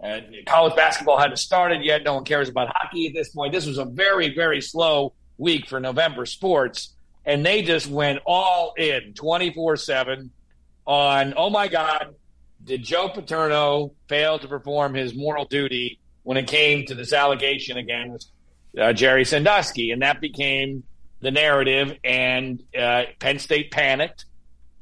and 0.00 0.46
college 0.46 0.76
basketball 0.76 1.18
hadn't 1.18 1.36
started 1.38 1.84
yet. 1.84 2.02
No 2.04 2.14
one 2.14 2.24
cares 2.24 2.48
about 2.48 2.68
hockey 2.72 3.08
at 3.08 3.14
this 3.14 3.30
point. 3.30 3.52
This 3.52 3.66
was 3.66 3.78
a 3.78 3.84
very, 3.84 4.34
very 4.34 4.60
slow 4.60 5.12
week 5.38 5.68
for 5.68 5.80
November 5.80 6.26
sports. 6.26 6.94
And 7.24 7.44
they 7.44 7.62
just 7.62 7.86
went 7.86 8.20
all 8.26 8.74
in 8.76 9.14
24 9.14 9.76
7 9.76 10.30
on, 10.86 11.34
oh 11.36 11.50
my 11.50 11.68
God, 11.68 12.14
did 12.62 12.82
Joe 12.82 13.08
Paterno 13.08 13.92
fail 14.08 14.38
to 14.38 14.48
perform 14.48 14.94
his 14.94 15.14
moral 15.14 15.44
duty 15.44 16.00
when 16.22 16.36
it 16.36 16.46
came 16.46 16.86
to 16.86 16.94
this 16.94 17.12
allegation 17.12 17.76
against 17.76 18.30
uh, 18.78 18.92
Jerry 18.92 19.24
Sandusky? 19.24 19.90
And 19.90 20.02
that 20.02 20.20
became 20.20 20.82
the 21.20 21.30
narrative. 21.30 21.96
And 22.04 22.62
uh, 22.78 23.04
Penn 23.18 23.38
State 23.38 23.70
panicked, 23.70 24.26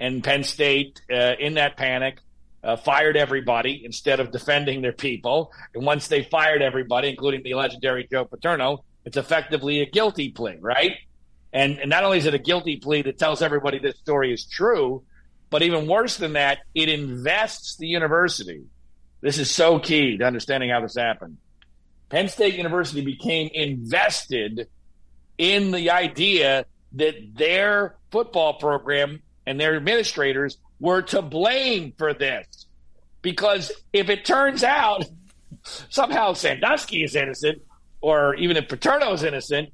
and 0.01 0.23
Penn 0.23 0.43
State, 0.43 1.01
uh, 1.12 1.35
in 1.38 1.55
that 1.55 1.77
panic, 1.77 2.19
uh, 2.65 2.77
fired 2.77 3.17
everybody 3.17 3.83
instead 3.85 4.21
of 4.21 4.31
defending 4.31 4.83
their 4.83 4.93
people. 4.93 5.53
And 5.75 5.85
once 5.85 6.09
they 6.09 6.25
fired 6.25 6.62
everybody, 6.62 7.09
including 7.09 7.43
the 7.43 7.55
legendary 7.55 8.07
Joe 8.11 8.25
Paterno, 8.25 8.85
it's 9.05 9.17
effectively 9.17 9.81
a 9.81 9.87
guilty 9.87 10.31
plea, 10.31 10.59
right? 10.61 10.93
And, 11.53 11.79
and 11.79 11.91
not 11.91 12.05
only 12.05 12.19
is 12.19 12.27
it 12.27 12.35
a 12.35 12.38
guilty 12.38 12.77
plea 12.77 13.03
that 13.03 13.19
tells 13.19 13.43
everybody 13.43 13.79
this 13.79 13.99
story 13.99 14.33
is 14.33 14.45
true, 14.45 15.03
but 15.51 15.62
even 15.62 15.87
worse 15.87 16.17
than 16.17 16.33
that, 16.33 16.61
it 16.75 16.88
invests 16.88 17.77
the 17.77 17.87
university. 17.87 18.62
This 19.21 19.38
is 19.38 19.51
so 19.51 19.79
key 19.79 20.17
to 20.17 20.25
understanding 20.25 20.71
how 20.71 20.81
this 20.81 20.97
happened. 20.97 21.37
Penn 22.09 22.29
State 22.29 22.55
University 22.55 23.05
became 23.05 23.51
invested 23.53 24.69
in 25.38 25.71
the 25.71 25.91
idea 25.91 26.67
that 26.93 27.15
their 27.35 27.97
football 28.11 28.55
program 28.55 29.23
and 29.47 29.59
their 29.59 29.77
administrators 29.77 30.59
were 30.79 31.03
to 31.03 31.23
blame 31.23 31.93
for 31.97 32.12
this. 32.15 32.67
Because 33.23 33.73
if 33.93 34.11
it 34.11 34.25
turns 34.25 34.65
out 34.65 35.05
somehow 35.62 36.33
Sandusky 36.33 37.05
is 37.05 37.15
innocent, 37.15 37.62
or 38.03 38.35
even 38.35 38.57
if 38.57 38.69
Paterno 38.69 39.12
is 39.12 39.23
innocent, 39.23 39.71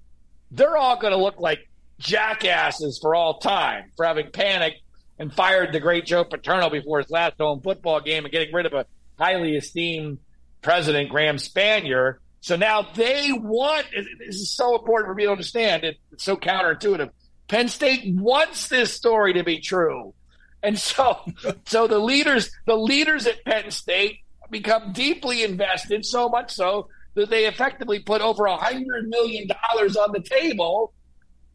they're 0.50 0.76
all 0.76 1.00
going 1.00 1.12
to 1.12 1.18
look 1.18 1.40
like 1.40 1.68
jackasses 1.98 2.98
for 3.02 3.14
all 3.14 3.38
time 3.38 3.90
for 3.96 4.06
having 4.06 4.30
panicked 4.30 4.80
and 5.18 5.32
fired 5.32 5.72
the 5.72 5.80
great 5.80 6.06
Joe 6.06 6.24
Paterno 6.24 6.70
before 6.70 6.98
his 7.00 7.10
last 7.10 7.34
home 7.38 7.60
football 7.60 8.00
game 8.00 8.24
and 8.24 8.32
getting 8.32 8.54
rid 8.54 8.66
of 8.66 8.72
a 8.72 8.86
highly 9.18 9.56
esteemed 9.56 10.18
president, 10.62 11.10
Graham 11.10 11.36
Spanier. 11.36 12.18
So 12.40 12.54
now 12.54 12.82
they 12.94 13.32
want, 13.32 13.86
this 13.92 14.36
is 14.36 14.54
so 14.54 14.76
important 14.76 15.10
for 15.10 15.14
me 15.14 15.24
to 15.24 15.32
understand. 15.32 15.84
It's 15.84 16.24
so 16.24 16.36
counterintuitive. 16.36 17.10
Penn 17.48 17.68
State 17.68 18.14
wants 18.14 18.68
this 18.68 18.92
story 18.92 19.32
to 19.32 19.42
be 19.42 19.60
true. 19.60 20.14
And 20.62 20.78
so, 20.78 21.18
so 21.66 21.88
the 21.88 21.98
leaders, 21.98 22.50
the 22.66 22.76
leaders 22.76 23.26
at 23.26 23.44
Penn 23.44 23.70
State 23.70 24.20
become 24.50 24.92
deeply 24.92 25.42
invested, 25.42 26.04
so 26.04 26.28
much 26.28 26.52
so 26.52 26.88
that 27.18 27.30
they 27.30 27.46
effectively 27.46 27.98
put 27.98 28.20
over 28.20 28.46
a 28.46 28.56
hundred 28.56 29.08
million 29.08 29.48
dollars 29.48 29.96
on 29.96 30.12
the 30.12 30.20
table 30.20 30.92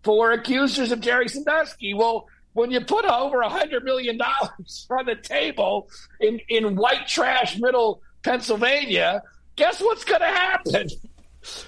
for 0.04 0.32
accusers 0.32 0.92
of 0.92 1.00
Jerry 1.00 1.28
Sandusky. 1.28 1.94
Well, 1.94 2.28
when 2.54 2.72
you 2.72 2.82
put 2.82 3.06
over 3.06 3.42
a 3.42 3.50
hundred 3.50 3.84
million 3.84 4.18
dollars 4.18 4.88
on 4.92 5.06
the 5.06 5.16
table 5.16 5.90
in, 6.20 6.40
in 6.50 6.76
white 6.76 7.08
trash 7.08 7.58
middle 7.58 8.02
Pennsylvania, 8.24 9.22
guess 9.56 9.82
what's 9.82 10.04
going 10.04 10.22
to 10.22 10.28
happen? 10.28 10.88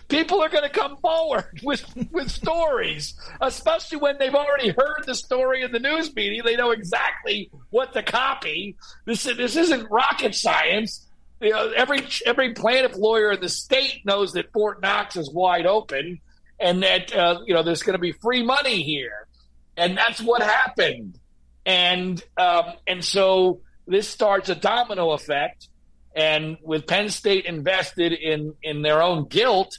People 0.08 0.42
are 0.42 0.48
going 0.48 0.64
to 0.64 0.70
come 0.70 0.96
forward 0.98 1.46
with 1.64 1.86
with 2.12 2.32
stories, 2.32 3.14
especially 3.42 3.98
when 3.98 4.18
they've 4.18 4.36
already 4.36 4.70
heard 4.70 5.04
the 5.06 5.16
story 5.16 5.64
in 5.64 5.72
the 5.74 5.80
news 5.80 6.16
media. 6.16 6.44
They 6.44 6.56
know 6.56 6.72
exactly 6.72 7.50
what 7.72 7.92
to 7.94 8.02
copy. 8.02 8.78
This 9.06 9.24
this 9.24 9.58
isn't 9.58 9.92
rocket 9.92 10.34
science. 10.34 11.05
You 11.42 11.52
know, 11.52 11.72
every 11.76 12.06
every 12.26 12.54
plaintiff 12.54 12.96
lawyer 12.96 13.34
in 13.34 13.42
the 13.42 13.50
state 13.50 14.06
knows 14.06 14.34
that 14.34 14.52
Fort 14.54 14.82
Knox 14.82 15.16
is 15.16 15.32
wide 15.32 15.66
open, 15.66 16.20
and 16.60 16.84
that 16.84 17.16
uh, 17.16 17.42
you 17.46 17.54
know 17.54 17.64
there's 17.64 17.84
going 17.84 17.96
to 17.96 18.00
be 18.00 18.14
free 18.14 18.44
money 18.44 18.84
here, 18.84 19.28
and 19.76 19.98
that's 19.98 20.22
what 20.22 20.42
happened. 20.42 21.20
And 21.66 22.24
um, 22.38 22.74
and 22.88 23.04
so 23.04 23.62
this 23.88 24.08
starts 24.08 24.50
a 24.50 24.56
domino 24.56 25.12
effect 25.12 25.68
and 26.16 26.58
with 26.64 26.88
Penn 26.88 27.10
State 27.10 27.46
invested 27.46 28.14
in 28.14 28.54
in 28.64 28.82
their 28.82 29.02
own 29.02 29.28
guilt, 29.28 29.78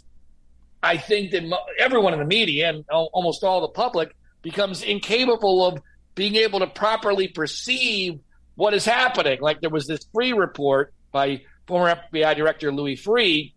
I 0.83 0.99
think 0.99 1.31
that 1.31 1.42
everyone 1.79 2.12
in 2.12 2.19
the 2.19 2.27
media 2.27 2.69
and 2.69 2.85
almost 2.90 3.42
all 3.42 3.62
the 3.62 3.69
public 3.69 4.14
becomes 4.42 4.83
incapable 4.83 5.64
of 5.64 5.81
being 6.14 6.37
able 6.37 6.59
to 6.59 6.66
properly 6.66 7.29
perceive 7.29 8.21
what 8.55 8.75
is 8.75 8.85
happening. 8.85 9.40
Like 9.40 9.62
there 9.62 9.71
was 9.71 9.87
this 9.87 10.01
Freeh 10.14 10.37
report 10.37 10.92
by 11.12 11.42
former 11.66 11.95
FBI 12.12 12.37
Director 12.37 12.73
Louis 12.73 12.97
Freeh 12.97 13.53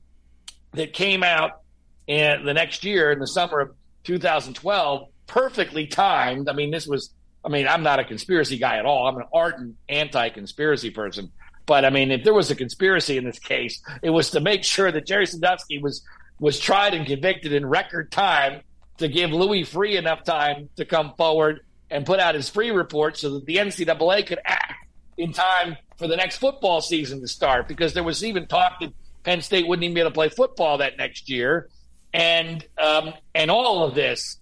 that 0.74 0.94
came 0.94 1.24
out 1.24 1.62
in 2.08 2.46
the 2.46 2.54
next 2.54 2.84
year 2.84 3.12
in 3.12 3.20
the 3.20 3.28
summer 3.28 3.60
of 3.60 3.76
2012, 4.04 5.08
perfectly 5.28 5.88
timed. 5.88 6.50
I 6.50 6.54
mean, 6.54 6.72
this 6.72 6.88
was. 6.88 7.14
I 7.44 7.48
mean, 7.48 7.70
I'm 7.70 7.84
not 7.84 8.00
a 8.00 8.04
conspiracy 8.04 8.58
guy 8.58 8.80
at 8.80 8.86
all. 8.86 9.08
I'm 9.08 9.16
an 9.16 9.24
ardent 9.34 9.78
anti-conspiracy 9.88 10.90
person. 10.90 11.32
But 11.66 11.86
I 11.86 11.90
mean, 11.90 12.12
if 12.12 12.26
there 12.26 12.34
was 12.34 12.52
a 12.52 12.56
conspiracy 12.56 13.16
in 13.16 13.24
this 13.24 13.40
case, 13.40 13.82
it 14.02 14.10
was 14.10 14.32
to 14.32 14.42
make 14.42 14.66
sure 14.66 14.92
that 14.92 15.06
Jerry 15.06 15.26
Sandusky 15.26 15.80
was 15.80 16.04
was 16.40 16.60
tried 16.60 16.94
and 16.94 17.06
convicted 17.06 17.54
in 17.54 17.66
record 17.66 18.12
time 18.12 18.62
to 18.98 19.08
give 19.08 19.32
Louis 19.32 19.64
Freeh 19.64 19.98
enough 19.98 20.24
time 20.24 20.70
to 20.78 20.86
come 20.86 21.14
forward 21.16 21.62
and 21.90 22.06
put 22.06 22.20
out 22.20 22.36
his 22.36 22.50
Freeh 22.50 22.76
report 22.76 23.18
so 23.18 23.36
that 23.36 23.46
the 23.46 23.58
NCAA 23.58 24.26
could 24.26 24.40
act 24.46 24.86
in 25.20 25.34
time 25.34 25.78
for 25.98 26.08
the 26.08 26.16
next 26.16 26.38
football 26.38 26.82
season 26.82 27.22
to 27.22 27.28
start. 27.28 27.68
Because 27.68 27.94
there 27.94 28.04
was 28.04 28.24
even 28.24 28.48
talk 28.48 28.80
that 28.80 28.94
Penn 29.24 29.42
State 29.42 29.68
wouldn't 29.68 29.84
even 29.84 29.94
be 29.94 30.02
able 30.02 30.12
to 30.12 30.14
play 30.14 30.30
football 30.30 30.80
that 30.80 30.98
next 30.98 31.30
year, 31.30 31.70
and 32.14 32.66
um, 32.82 33.14
and 33.36 33.52
all 33.52 33.84
of 33.84 33.94
this 33.94 34.38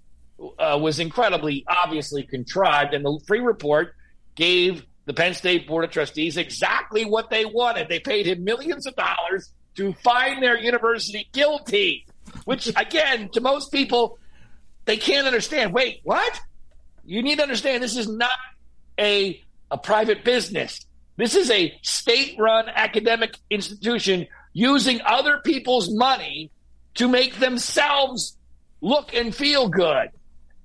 uh, 0.59 0.77
was 0.79 0.99
incredibly 0.99 1.65
obviously 1.67 2.23
contrived. 2.23 2.93
And 2.93 3.03
the 3.03 3.19
Freeh 3.27 3.45
report 3.45 3.95
gave 4.35 4.85
the 5.05 5.13
Penn 5.13 5.33
State 5.33 5.67
Board 5.67 5.83
of 5.83 5.91
Trustees 5.91 6.37
exactly 6.37 7.05
what 7.05 7.29
they 7.29 7.45
wanted. 7.45 7.89
They 7.89 7.99
paid 7.99 8.27
him 8.27 8.43
millions 8.43 8.85
of 8.85 8.95
dollars 8.95 9.51
to 9.75 9.93
find 10.03 10.43
their 10.43 10.57
university 10.57 11.27
guilty, 11.31 12.05
which, 12.45 12.67
again, 12.75 13.29
to 13.29 13.41
most 13.41 13.71
people, 13.71 14.19
they 14.85 14.97
can't 14.97 15.25
understand. 15.25 15.73
Wait, 15.73 16.01
what? 16.03 16.39
You 17.05 17.23
need 17.23 17.37
to 17.37 17.43
understand 17.43 17.81
this 17.81 17.95
is 17.95 18.09
not 18.09 18.37
a, 18.99 19.41
a 19.71 19.77
private 19.77 20.23
business. 20.23 20.85
This 21.17 21.35
is 21.35 21.49
a 21.49 21.77
state 21.81 22.35
run 22.37 22.65
academic 22.69 23.37
institution 23.49 24.27
using 24.53 25.01
other 25.05 25.39
people's 25.39 25.89
money 25.93 26.51
to 26.95 27.07
make 27.07 27.39
themselves 27.39 28.37
look 28.81 29.13
and 29.13 29.33
feel 29.33 29.69
good. 29.69 30.09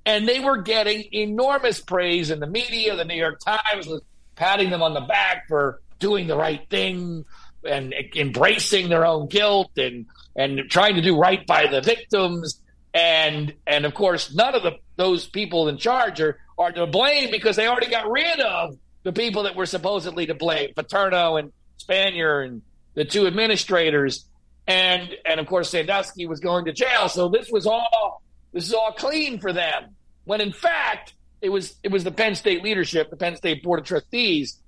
And 0.04 0.28
they 0.28 0.40
were 0.40 0.62
getting 0.62 1.04
enormous 1.12 1.80
praise 1.80 2.30
in 2.30 2.40
the 2.40 2.46
media. 2.46 2.96
The 2.96 3.04
New 3.04 3.14
York 3.14 3.40
Times 3.40 3.86
was 3.86 4.02
patting 4.34 4.70
them 4.70 4.82
on 4.82 4.94
the 4.94 5.00
back 5.00 5.46
for 5.48 5.80
doing 5.98 6.26
the 6.26 6.36
right 6.36 6.68
thing 6.68 7.24
and 7.64 7.94
embracing 8.16 8.88
their 8.88 9.06
own 9.06 9.28
guilt 9.28 9.70
and 9.76 10.06
and 10.34 10.58
trying 10.68 10.96
to 10.96 11.02
do 11.02 11.16
right 11.16 11.46
by 11.46 11.66
the 11.66 11.80
victims 11.80 12.60
and 12.92 13.54
and 13.66 13.84
of 13.86 13.94
course 13.94 14.34
none 14.34 14.54
of 14.54 14.62
the 14.62 14.72
those 14.96 15.28
people 15.28 15.68
in 15.68 15.78
charge 15.78 16.20
are 16.20 16.38
are 16.58 16.72
to 16.72 16.86
blame 16.86 17.30
because 17.30 17.54
they 17.54 17.68
already 17.68 17.88
got 17.88 18.10
rid 18.10 18.40
of 18.40 18.76
the 19.02 19.12
people 19.12 19.44
that 19.44 19.56
were 19.56 19.66
supposedly 19.66 20.26
to 20.26 20.34
blame 20.34 20.72
Paterno 20.74 21.36
and 21.36 21.52
Spanier 21.78 22.46
and 22.46 22.62
the 22.94 23.04
two 23.04 23.26
administrators 23.26 24.26
and 24.66 25.10
and 25.24 25.40
of 25.40 25.46
course 25.46 25.70
Sandusky 25.70 26.26
was 26.26 26.40
going 26.40 26.66
to 26.66 26.72
jail 26.72 27.08
so 27.08 27.28
this 27.28 27.50
was 27.50 27.66
all 27.66 28.22
this 28.52 28.66
is 28.66 28.74
all 28.74 28.92
clean 28.92 29.40
for 29.40 29.52
them 29.52 29.96
when 30.24 30.40
in 30.40 30.52
fact 30.52 31.14
it 31.42 31.48
was 31.50 31.74
it 31.82 31.90
was 31.90 32.04
the 32.04 32.12
Penn 32.12 32.36
State 32.36 32.62
leadership, 32.62 33.10
the 33.10 33.16
Penn 33.16 33.36
State 33.36 33.62
Board 33.62 33.80
of 33.80 33.84
Trustees, 33.84 34.58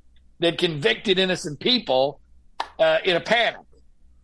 that 0.40 0.59
convicted 0.59 1.18
innocent 1.18 1.61
people 1.61 2.20
uh, 2.79 2.99
in 3.05 3.16
a 3.16 3.20
panic 3.20 3.61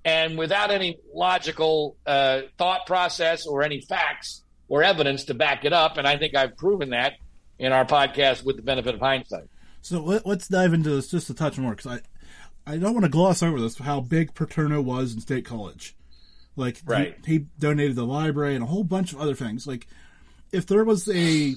and 0.05 0.37
without 0.37 0.71
any 0.71 0.99
logical 1.15 1.97
uh, 2.05 2.41
thought 2.59 2.87
process 2.87 3.47
or 3.47 3.63
any 3.63 3.81
facts 3.81 4.43
or 4.69 4.83
evidence 4.83 5.25
to 5.25 5.35
back 5.35 5.65
it 5.65 5.73
up. 5.73 5.97
And 5.97 6.07
I 6.07 6.17
think 6.17 6.35
I've 6.35 6.57
proven 6.57 6.91
that 6.91 7.15
in 7.59 7.73
our 7.73 7.85
podcast 7.85 8.45
with 8.45 8.57
the 8.57 8.63
benefit 8.63 8.95
of 8.95 9.01
hindsight. 9.01 9.49
So 9.83 10.01
let, 10.03 10.27
us 10.27 10.49
dive 10.49 10.75
into 10.75 10.91
this 10.91 11.09
just 11.09 11.31
a 11.31 11.35
touch 11.35 11.59
more 11.59 11.75
because 11.75 11.99
I 12.67 12.73
I 12.73 12.77
don't 12.77 12.93
want 12.93 13.05
to 13.05 13.11
gloss 13.11 13.43
over 13.43 13.61
this 13.61 13.79
how 13.79 14.01
big 14.01 14.35
Paterno 14.35 14.81
was 14.81 15.15
in 15.15 15.21
State 15.21 15.45
College. 15.45 15.97
Like 16.57 16.81
right. 16.85 17.17
he, 17.25 17.33
he 17.33 17.39
donated 17.59 17.97
the 17.97 18.05
library 18.05 18.55
and 18.55 18.63
a 18.63 18.67
whole 18.67 18.85
bunch 18.85 19.13
of 19.13 19.21
other 19.21 19.35
things. 19.35 19.67
Like 19.67 19.87
if 20.53 20.67
there 20.67 20.85
was 20.85 21.09
a 21.09 21.55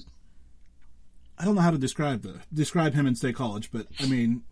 I 1.38 1.44
don't 1.44 1.56
know 1.56 1.60
how 1.60 1.70
to 1.70 1.78
describe 1.78 2.22
the 2.22 2.40
describe 2.52 2.94
him 2.94 3.06
in 3.06 3.14
State 3.14 3.36
College, 3.36 3.70
but 3.70 3.86
I 4.00 4.06
mean, 4.06 4.42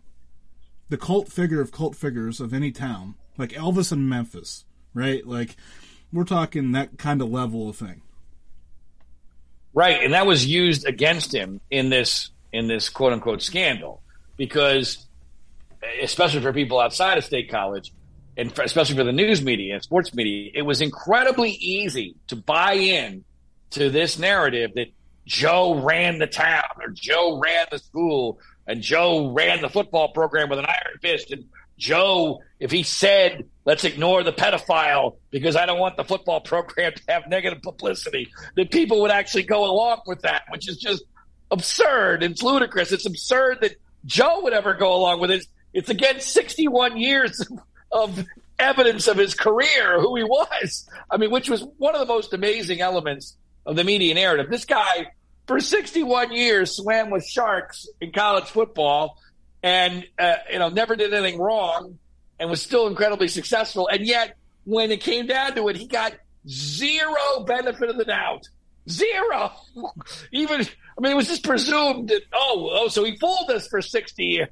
the 0.88 0.98
cult 0.98 1.28
figure 1.28 1.60
of 1.60 1.72
cult 1.72 1.96
figures 1.96 2.40
of 2.40 2.52
any 2.52 2.72
town, 2.72 3.14
like 3.38 3.50
Elvis 3.50 3.92
in 3.92 4.08
Memphis, 4.08 4.64
right? 4.92 5.26
Like 5.26 5.56
we're 6.12 6.24
talking 6.24 6.72
that 6.72 6.98
kind 6.98 7.22
of 7.22 7.30
level 7.30 7.68
of 7.68 7.76
thing. 7.76 8.02
Right, 9.74 10.02
and 10.02 10.12
that 10.12 10.26
was 10.26 10.44
used 10.44 10.86
against 10.86 11.34
him 11.34 11.62
in 11.70 11.88
this 11.88 12.30
in 12.52 12.68
this 12.68 12.88
quote 12.88 13.12
unquote 13.12 13.42
scandal 13.42 14.02
because, 14.36 15.06
especially 16.02 16.40
for 16.40 16.52
people 16.52 16.78
outside 16.80 17.18
of 17.18 17.24
State 17.24 17.50
College, 17.50 17.92
and 18.36 18.56
especially 18.58 18.96
for 18.96 19.04
the 19.04 19.12
news 19.12 19.42
media 19.42 19.74
and 19.74 19.82
sports 19.82 20.14
media, 20.14 20.50
it 20.54 20.62
was 20.62 20.80
incredibly 20.80 21.50
easy 21.50 22.14
to 22.28 22.36
buy 22.36 22.74
in 22.74 23.24
to 23.70 23.90
this 23.90 24.18
narrative 24.18 24.72
that 24.74 24.88
Joe 25.26 25.80
ran 25.80 26.18
the 26.18 26.26
town 26.26 26.64
or 26.80 26.88
Joe 26.88 27.38
ran 27.38 27.66
the 27.70 27.78
school 27.78 28.38
and 28.66 28.82
Joe 28.82 29.32
ran 29.32 29.60
the 29.60 29.68
football 29.68 30.12
program 30.12 30.48
with 30.48 30.58
an 30.58 30.66
iron 30.66 30.98
fist. 31.00 31.30
And 31.30 31.44
Joe, 31.78 32.42
if 32.60 32.70
he 32.70 32.82
said, 32.82 33.44
let's 33.64 33.84
ignore 33.84 34.22
the 34.22 34.32
pedophile 34.32 35.16
because 35.30 35.56
I 35.56 35.66
don't 35.66 35.78
want 35.78 35.96
the 35.96 36.04
football 36.04 36.40
program 36.52 36.92
to 36.92 37.02
have 37.08 37.28
negative 37.28 37.62
publicity, 37.62 38.28
that 38.56 38.70
people 38.70 39.02
would 39.02 39.10
actually 39.10 39.44
go 39.44 39.70
along 39.70 40.02
with 40.06 40.22
that, 40.22 40.44
which 40.50 40.68
is 40.68 40.78
just 40.78 41.04
absurd. 41.52 42.22
It's 42.22 42.42
ludicrous. 42.42 42.90
It's 42.90 43.06
absurd 43.06 43.58
that 43.60 43.76
Joe 44.04 44.40
would 44.42 44.52
ever 44.52 44.74
go 44.74 44.94
along 44.94 45.20
with 45.20 45.30
it. 45.30 45.46
It's 45.72 45.90
against 45.90 46.30
61 46.30 46.96
years 46.96 47.46
of 47.92 48.24
evidence 48.58 49.06
of 49.06 49.16
his 49.16 49.34
career, 49.34 50.00
who 50.00 50.16
he 50.16 50.24
was. 50.24 50.88
I 51.10 51.16
mean, 51.18 51.30
which 51.30 51.48
was 51.48 51.64
one 51.78 51.94
of 51.94 52.00
the 52.00 52.06
most 52.06 52.32
amazing 52.32 52.80
elements 52.80 53.36
of 53.66 53.76
the 53.76 53.84
media 53.84 54.14
narrative. 54.14 54.50
This 54.50 54.64
guy, 54.64 55.12
for 55.46 55.60
61 55.60 56.32
years, 56.32 56.76
swam 56.76 57.10
with 57.10 57.26
sharks 57.26 57.86
in 58.00 58.12
college 58.12 58.46
football 58.46 59.18
and, 59.62 60.04
uh, 60.18 60.34
you 60.50 60.58
know, 60.58 60.68
never 60.68 60.96
did 60.96 61.12
anything 61.12 61.40
wrong 61.40 61.98
and 62.38 62.50
was 62.50 62.62
still 62.62 62.88
incredibly 62.88 63.28
successful. 63.28 63.88
And 63.88 64.06
yet, 64.06 64.36
when 64.64 64.90
it 64.90 65.00
came 65.00 65.26
down 65.26 65.54
to 65.54 65.68
it, 65.68 65.76
he 65.76 65.86
got 65.86 66.14
zero 66.48 67.44
benefit 67.46 67.88
of 67.88 67.96
the 67.96 68.04
doubt. 68.04 68.48
Zero. 68.88 69.52
Even, 70.32 70.60
I 70.62 71.00
mean, 71.00 71.12
it 71.12 71.16
was 71.16 71.28
just 71.28 71.44
presumed 71.44 72.08
that, 72.08 72.22
oh, 72.32 72.68
oh, 72.72 72.88
so 72.88 73.04
he 73.04 73.16
fooled 73.16 73.50
us 73.50 73.68
for 73.68 73.80
60 73.80 74.24
years. 74.24 74.48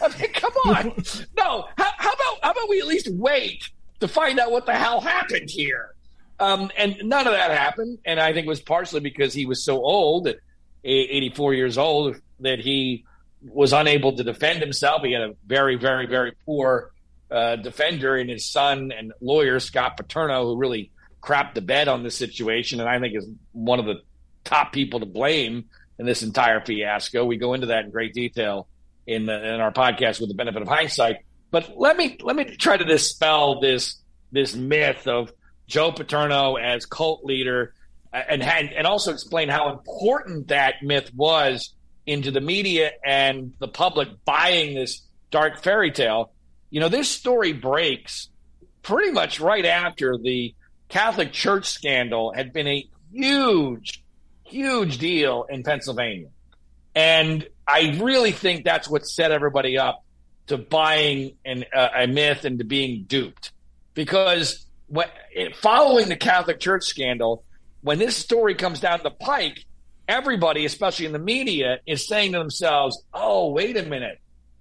I 0.00 0.08
mean, 0.18 0.32
come 0.32 0.52
on. 0.64 0.92
No, 1.36 1.66
how, 1.76 1.90
how 1.98 2.12
about, 2.12 2.38
how 2.42 2.50
about 2.52 2.68
we 2.68 2.80
at 2.80 2.86
least 2.86 3.08
wait 3.10 3.68
to 4.00 4.08
find 4.08 4.38
out 4.38 4.50
what 4.50 4.66
the 4.66 4.74
hell 4.74 5.00
happened 5.00 5.50
here? 5.50 5.94
Um, 6.38 6.70
and 6.76 6.96
none 7.04 7.26
of 7.26 7.32
that 7.32 7.50
happened. 7.50 7.98
And 8.04 8.20
I 8.20 8.32
think 8.32 8.46
it 8.46 8.48
was 8.48 8.60
partially 8.60 9.00
because 9.00 9.32
he 9.34 9.46
was 9.46 9.64
so 9.64 9.82
old, 9.82 10.28
at 10.28 10.36
84 10.84 11.54
years 11.54 11.78
old, 11.78 12.16
that 12.40 12.60
he 12.60 13.04
was 13.42 13.72
unable 13.72 14.16
to 14.16 14.24
defend 14.24 14.60
himself. 14.60 15.02
He 15.02 15.12
had 15.12 15.22
a 15.22 15.34
very, 15.46 15.76
very, 15.76 16.06
very 16.06 16.32
poor 16.44 16.92
uh, 17.30 17.56
defender 17.56 18.16
in 18.16 18.28
his 18.28 18.50
son 18.50 18.92
and 18.96 19.12
lawyer, 19.20 19.58
Scott 19.60 19.96
Paterno, 19.96 20.44
who 20.44 20.56
really 20.56 20.90
crapped 21.26 21.54
the 21.54 21.60
bed 21.60 21.88
on 21.88 22.02
this 22.02 22.14
situation. 22.14 22.80
And 22.80 22.88
I 22.88 23.00
think 23.00 23.16
is 23.16 23.28
one 23.52 23.80
of 23.80 23.86
the 23.86 23.96
top 24.44 24.72
people 24.72 25.00
to 25.00 25.06
blame 25.06 25.64
in 25.98 26.06
this 26.06 26.22
entire 26.22 26.60
fiasco. 26.60 27.24
We 27.24 27.36
go 27.36 27.54
into 27.54 27.66
that 27.68 27.84
in 27.84 27.90
great 27.90 28.14
detail 28.14 28.68
in, 29.06 29.26
the, 29.26 29.54
in 29.54 29.60
our 29.60 29.72
podcast 29.72 30.20
with 30.20 30.28
the 30.28 30.34
benefit 30.34 30.62
of 30.62 30.68
hindsight. 30.68 31.16
But 31.50 31.72
let 31.76 31.96
me 31.96 32.18
let 32.22 32.34
me 32.34 32.56
try 32.56 32.76
to 32.76 32.84
dispel 32.84 33.60
this 33.60 34.02
this 34.32 34.54
myth 34.54 35.06
of 35.06 35.32
Joe 35.68 35.92
Paterno 35.92 36.56
as 36.56 36.86
cult 36.86 37.24
leader, 37.24 37.72
and 38.12 38.42
and 38.42 38.86
also 38.86 39.12
explain 39.12 39.48
how 39.48 39.70
important 39.70 40.48
that 40.48 40.82
myth 40.82 41.12
was 41.14 41.72
into 42.04 42.32
the 42.32 42.40
media 42.40 42.90
and 43.04 43.52
the 43.60 43.68
public 43.68 44.08
buying 44.24 44.74
this 44.74 45.02
dark 45.30 45.62
fairy 45.62 45.92
tale. 45.92 46.32
You 46.70 46.80
know, 46.80 46.88
this 46.88 47.08
story 47.08 47.52
breaks 47.52 48.28
pretty 48.82 49.12
much 49.12 49.38
right 49.40 49.64
after 49.64 50.18
the 50.18 50.52
Catholic 50.88 51.32
Church 51.32 51.66
scandal 51.66 52.32
had 52.32 52.52
been 52.52 52.66
a 52.66 52.88
huge, 53.12 54.04
huge 54.44 54.98
deal 54.98 55.46
in 55.48 55.62
Pennsylvania. 55.62 56.28
And 56.94 57.46
I 57.66 57.98
really 58.00 58.32
think 58.32 58.64
that's 58.64 58.88
what 58.88 59.06
set 59.06 59.32
everybody 59.32 59.78
up 59.78 60.04
to 60.46 60.56
buying 60.56 61.36
an, 61.44 61.64
uh, 61.74 61.88
a 61.96 62.06
myth 62.06 62.44
and 62.44 62.58
to 62.58 62.64
being 62.64 63.04
duped. 63.04 63.52
Because 63.94 64.66
what, 64.86 65.10
following 65.56 66.08
the 66.08 66.16
Catholic 66.16 66.60
Church 66.60 66.84
scandal, 66.84 67.44
when 67.82 67.98
this 67.98 68.16
story 68.16 68.54
comes 68.54 68.80
down 68.80 69.00
the 69.02 69.10
pike, 69.10 69.64
everybody, 70.08 70.64
especially 70.64 71.06
in 71.06 71.12
the 71.12 71.18
media, 71.18 71.80
is 71.86 72.06
saying 72.06 72.32
to 72.32 72.38
themselves, 72.38 73.02
oh, 73.12 73.50
wait 73.50 73.76
a 73.76 73.82
minute. 73.82 74.20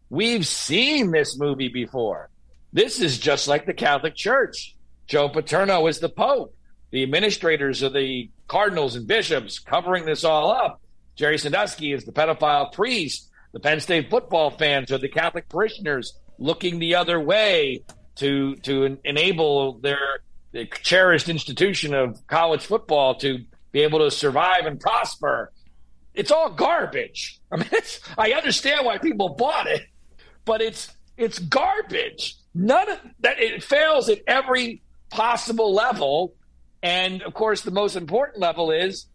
We've 0.09 0.45
seen 0.45 1.11
this 1.11 1.38
movie 1.38 1.69
before. 1.69 2.29
This 2.73 2.99
is 2.99 3.17
just 3.17 3.47
like 3.47 3.65
the 3.65 3.73
Catholic 3.73 4.15
Church. 4.15 4.74
Joe 5.07 5.29
Paterno 5.29 5.85
is 5.87 5.99
the 5.99 6.09
Pope. 6.09 6.55
The 6.91 7.03
administrators 7.03 7.81
of 7.81 7.93
the 7.93 8.29
cardinals 8.47 8.95
and 8.95 9.07
bishops 9.07 9.59
covering 9.59 10.05
this 10.05 10.23
all 10.23 10.51
up. 10.51 10.81
Jerry 11.15 11.37
Sandusky 11.37 11.93
is 11.93 12.05
the 12.05 12.11
pedophile 12.11 12.71
priest. 12.71 13.29
The 13.53 13.59
Penn 13.59 13.79
State 13.79 14.09
football 14.09 14.51
fans 14.51 14.91
are 14.91 14.97
the 14.97 15.09
Catholic 15.09 15.47
parishioners 15.49 16.17
looking 16.37 16.79
the 16.79 16.95
other 16.95 17.19
way 17.19 17.83
to 18.15 18.55
to 18.57 18.97
enable 19.03 19.79
their, 19.79 20.19
their 20.51 20.65
cherished 20.65 21.29
institution 21.29 21.93
of 21.93 22.25
college 22.27 22.65
football 22.65 23.15
to 23.15 23.39
be 23.71 23.81
able 23.81 23.99
to 23.99 24.11
survive 24.11 24.65
and 24.65 24.79
prosper. 24.79 25.51
It's 26.13 26.31
all 26.31 26.49
garbage. 26.49 27.39
I 27.51 27.57
mean, 27.57 27.69
I 28.17 28.31
understand 28.31 28.85
why 28.85 28.97
people 28.97 29.29
bought 29.29 29.67
it, 29.67 29.83
but 30.43 30.61
it's 30.61 30.93
it's 31.17 31.39
garbage. 31.39 32.35
None 32.53 32.89
of 32.89 32.99
that 33.19 33.39
it 33.39 33.63
fails 33.63 34.09
at 34.09 34.19
every 34.27 34.81
possible 35.15 35.73
level. 35.73 36.34
And 36.84 37.21
of 37.23 37.34
course, 37.34 37.62
the 37.62 37.71
most 37.71 37.95
important 37.95 38.39
level 38.39 38.71
is 38.71 39.08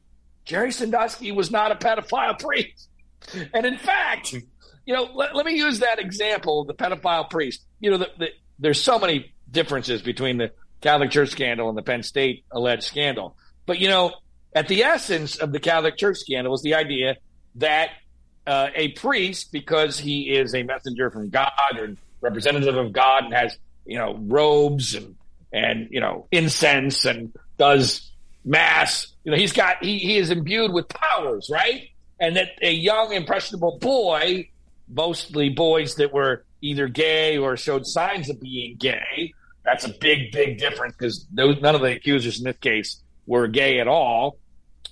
Jerry 0.44 0.72
Sandusky 0.72 1.30
was 1.30 1.50
not 1.50 1.70
a 1.70 1.74
pedophile 1.76 2.38
priest. 2.38 2.88
And 3.52 3.66
in 3.66 3.76
fact, 3.76 4.32
you 4.32 4.94
know, 4.94 5.04
let, 5.14 5.36
let 5.36 5.44
me 5.44 5.54
use 5.56 5.80
that 5.80 5.98
example, 5.98 6.64
the 6.64 6.74
pedophile 6.74 7.28
priest. 7.28 7.62
You 7.78 7.90
know, 7.90 7.98
the, 7.98 8.08
the, 8.18 8.28
there's 8.58 8.82
so 8.82 8.98
many 8.98 9.32
differences 9.50 10.02
between 10.02 10.38
the 10.38 10.52
Catholic 10.80 11.10
Church 11.10 11.28
scandal 11.28 11.68
and 11.68 11.76
the 11.76 11.82
Penn 11.82 12.02
State 12.02 12.44
alleged 12.50 12.84
scandal. 12.84 13.36
But, 13.66 13.78
you 13.78 13.88
know, 13.88 14.14
at 14.54 14.66
the 14.66 14.82
essence 14.82 15.36
of 15.36 15.52
the 15.52 15.60
Catholic 15.60 15.96
Church 15.98 16.16
scandal 16.16 16.50
was 16.50 16.62
the 16.62 16.74
idea 16.74 17.18
that 17.56 17.90
uh, 18.46 18.68
a 18.74 18.88
priest, 18.92 19.52
because 19.52 19.98
he 19.98 20.34
is 20.34 20.54
a 20.54 20.62
messenger 20.62 21.10
from 21.10 21.28
God 21.28 21.52
or 21.78 21.94
representative 22.22 22.76
of 22.76 22.92
God 22.92 23.24
and 23.24 23.34
has, 23.34 23.58
you 23.84 23.98
know, 23.98 24.16
robes 24.18 24.94
and, 24.94 25.14
and, 25.52 25.88
you 25.90 26.00
know, 26.00 26.26
incense 26.30 27.04
and 27.04 27.32
does 27.58 28.10
mass, 28.44 29.08
you 29.24 29.32
know, 29.32 29.36
he's 29.36 29.52
got, 29.52 29.82
he, 29.82 29.98
he 29.98 30.16
is 30.16 30.30
imbued 30.30 30.72
with 30.72 30.88
powers, 30.88 31.50
right? 31.52 31.88
And 32.18 32.36
that 32.36 32.48
a 32.62 32.72
young, 32.72 33.12
impressionable 33.12 33.78
boy, 33.78 34.48
mostly 34.88 35.48
boys 35.50 35.96
that 35.96 36.12
were 36.12 36.44
either 36.60 36.88
gay 36.88 37.38
or 37.38 37.56
showed 37.56 37.86
signs 37.86 38.28
of 38.28 38.40
being 38.40 38.76
gay. 38.76 39.32
That's 39.64 39.84
a 39.84 39.90
big, 39.90 40.32
big 40.32 40.58
difference 40.58 40.94
because 40.98 41.26
none 41.32 41.74
of 41.74 41.80
the 41.80 41.92
accusers 41.96 42.38
in 42.38 42.44
this 42.44 42.56
case 42.58 43.02
were 43.26 43.46
gay 43.46 43.80
at 43.80 43.88
all, 43.88 44.38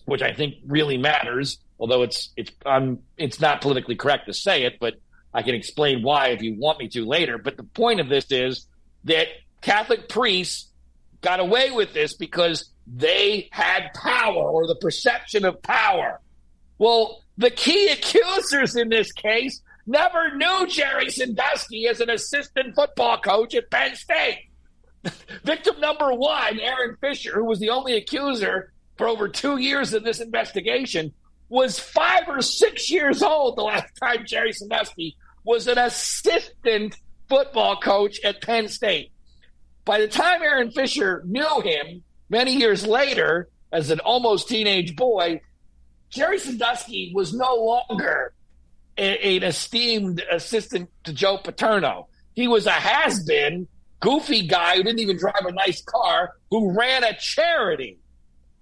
which 0.04 0.22
I 0.22 0.32
think 0.32 0.56
really 0.66 0.98
matters. 0.98 1.58
Although 1.80 2.02
it's 2.02 2.30
it's 2.36 2.50
um, 2.66 2.98
it's 3.16 3.40
not 3.40 3.60
politically 3.60 3.94
correct 3.94 4.26
to 4.26 4.34
say 4.34 4.64
it, 4.64 4.78
but 4.80 4.94
I 5.32 5.42
can 5.42 5.54
explain 5.54 6.02
why 6.02 6.28
if 6.28 6.42
you 6.42 6.56
want 6.58 6.78
me 6.78 6.88
to 6.88 7.06
later. 7.06 7.38
But 7.38 7.56
the 7.56 7.62
point 7.62 8.00
of 8.00 8.08
this 8.08 8.30
is 8.30 8.66
that 9.04 9.28
Catholic 9.60 10.08
priests 10.08 10.70
got 11.20 11.40
away 11.40 11.70
with 11.70 11.92
this 11.92 12.14
because 12.14 12.70
they 12.86 13.48
had 13.52 13.90
power 13.94 14.48
or 14.48 14.66
the 14.66 14.76
perception 14.76 15.44
of 15.44 15.62
power. 15.62 16.20
Well, 16.78 17.24
the 17.36 17.50
key 17.50 17.88
accusers 17.88 18.76
in 18.76 18.88
this 18.88 19.12
case 19.12 19.60
never 19.86 20.36
knew 20.36 20.66
Jerry 20.68 21.10
Sandusky 21.10 21.86
as 21.88 22.00
an 22.00 22.10
assistant 22.10 22.74
football 22.74 23.18
coach 23.20 23.54
at 23.54 23.70
Penn 23.70 23.94
State. 23.96 24.48
Victim 25.44 25.80
number 25.80 26.12
one, 26.12 26.60
Aaron 26.60 26.96
Fisher, 27.00 27.34
who 27.34 27.44
was 27.44 27.58
the 27.58 27.70
only 27.70 27.96
accuser 27.96 28.72
for 28.96 29.08
over 29.08 29.28
two 29.28 29.58
years 29.58 29.94
in 29.94 30.02
this 30.02 30.20
investigation, 30.20 31.12
was 31.48 31.78
five 31.78 32.24
or 32.28 32.42
six 32.42 32.90
years 32.90 33.22
old 33.22 33.56
the 33.56 33.62
last 33.62 33.94
time 33.96 34.26
Jerry 34.26 34.52
Sandusky 34.52 35.16
was 35.44 35.66
an 35.66 35.78
assistant 35.78 36.96
football 37.28 37.80
coach 37.80 38.20
at 38.24 38.42
Penn 38.42 38.68
State. 38.68 39.12
By 39.88 40.00
the 40.00 40.08
time 40.08 40.42
Aaron 40.42 40.70
Fisher 40.70 41.22
knew 41.24 41.62
him 41.62 42.04
many 42.28 42.54
years 42.54 42.86
later 42.86 43.48
as 43.72 43.90
an 43.90 44.00
almost 44.00 44.46
teenage 44.46 44.94
boy, 44.94 45.40
Jerry 46.10 46.38
Sandusky 46.38 47.10
was 47.14 47.32
no 47.32 47.54
longer 47.54 48.34
an 48.98 49.42
esteemed 49.42 50.22
assistant 50.30 50.90
to 51.04 51.14
Joe 51.14 51.38
Paterno. 51.38 52.08
He 52.34 52.48
was 52.48 52.66
a 52.66 52.70
has 52.70 53.24
been, 53.24 53.66
goofy 54.00 54.46
guy 54.46 54.76
who 54.76 54.82
didn't 54.82 54.98
even 54.98 55.16
drive 55.16 55.46
a 55.46 55.52
nice 55.52 55.82
car, 55.82 56.34
who 56.50 56.76
ran 56.76 57.02
a 57.02 57.16
charity. 57.18 57.98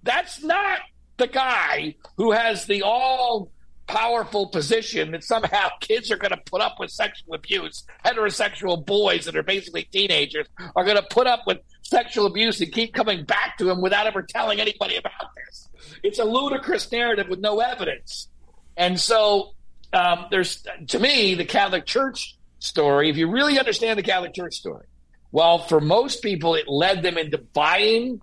That's 0.03 0.41
not 0.41 0.79
the 1.17 1.27
guy 1.27 1.95
who 2.15 2.31
has 2.31 2.67
the 2.67 2.83
all 2.83 3.51
powerful 3.87 4.47
position 4.47 5.11
that 5.11 5.23
somehow 5.23 5.69
kids 5.81 6.11
are 6.11 6.17
going 6.17 6.31
to 6.31 6.41
put 6.45 6.61
up 6.61 6.75
with 6.79 6.91
sexual 6.91 7.33
abuse. 7.33 7.83
Heterosexual 8.05 8.85
boys 8.85 9.25
that 9.25 9.35
are 9.35 9.43
basically 9.43 9.83
teenagers 9.83 10.47
are 10.75 10.83
going 10.83 10.97
to 10.97 11.07
put 11.09 11.27
up 11.27 11.41
with 11.47 11.59
sexual 11.81 12.25
abuse 12.25 12.59
and 12.61 12.71
keep 12.71 12.93
coming 12.93 13.25
back 13.25 13.57
to 13.57 13.69
him 13.69 13.81
without 13.81 14.07
ever 14.07 14.21
telling 14.21 14.59
anybody 14.59 14.97
about 14.97 15.29
this. 15.35 15.69
It's 16.03 16.19
a 16.19 16.25
ludicrous 16.25 16.91
narrative 16.91 17.27
with 17.29 17.39
no 17.39 17.59
evidence. 17.59 18.27
And 18.75 18.99
so 18.99 19.53
um, 19.93 20.25
there's 20.29 20.65
to 20.89 20.99
me 20.99 21.35
the 21.35 21.45
Catholic 21.45 21.85
Church 21.85 22.37
story. 22.59 23.09
If 23.09 23.17
you 23.17 23.31
really 23.31 23.57
understand 23.57 23.97
the 23.97 24.03
Catholic 24.03 24.33
Church 24.33 24.55
story, 24.55 24.85
well, 25.31 25.59
for 25.59 25.81
most 25.81 26.21
people, 26.21 26.55
it 26.55 26.67
led 26.67 27.01
them 27.01 27.17
into 27.17 27.37
buying 27.37 28.21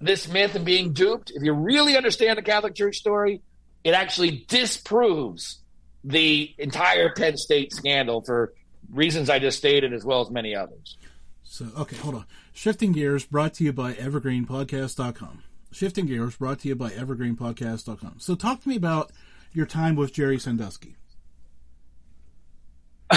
this 0.00 0.28
myth 0.28 0.54
and 0.54 0.64
being 0.64 0.92
duped. 0.92 1.30
If 1.30 1.42
you 1.42 1.52
really 1.52 1.96
understand 1.96 2.38
the 2.38 2.42
Catholic 2.42 2.74
Church 2.74 2.96
story, 2.96 3.42
it 3.84 3.94
actually 3.94 4.44
disproves 4.48 5.58
the 6.04 6.54
entire 6.58 7.10
Penn 7.10 7.36
State 7.36 7.72
scandal 7.72 8.22
for 8.22 8.52
reasons 8.90 9.30
I 9.30 9.38
just 9.38 9.58
stated, 9.58 9.92
as 9.92 10.04
well 10.04 10.20
as 10.20 10.30
many 10.30 10.54
others. 10.54 10.96
So, 11.42 11.66
okay, 11.78 11.96
hold 11.96 12.14
on. 12.14 12.26
Shifting 12.52 12.92
Gears 12.92 13.24
brought 13.24 13.54
to 13.54 13.64
you 13.64 13.72
by 13.72 13.94
EvergreenPodcast.com. 13.94 15.42
Shifting 15.70 16.06
Gears 16.06 16.36
brought 16.36 16.60
to 16.60 16.68
you 16.68 16.74
by 16.74 16.90
EvergreenPodcast.com. 16.90 18.16
So, 18.18 18.34
talk 18.34 18.62
to 18.62 18.68
me 18.68 18.76
about 18.76 19.12
your 19.52 19.66
time 19.66 19.96
with 19.96 20.12
Jerry 20.12 20.38
Sandusky? 20.38 20.96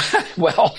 well, 0.37 0.77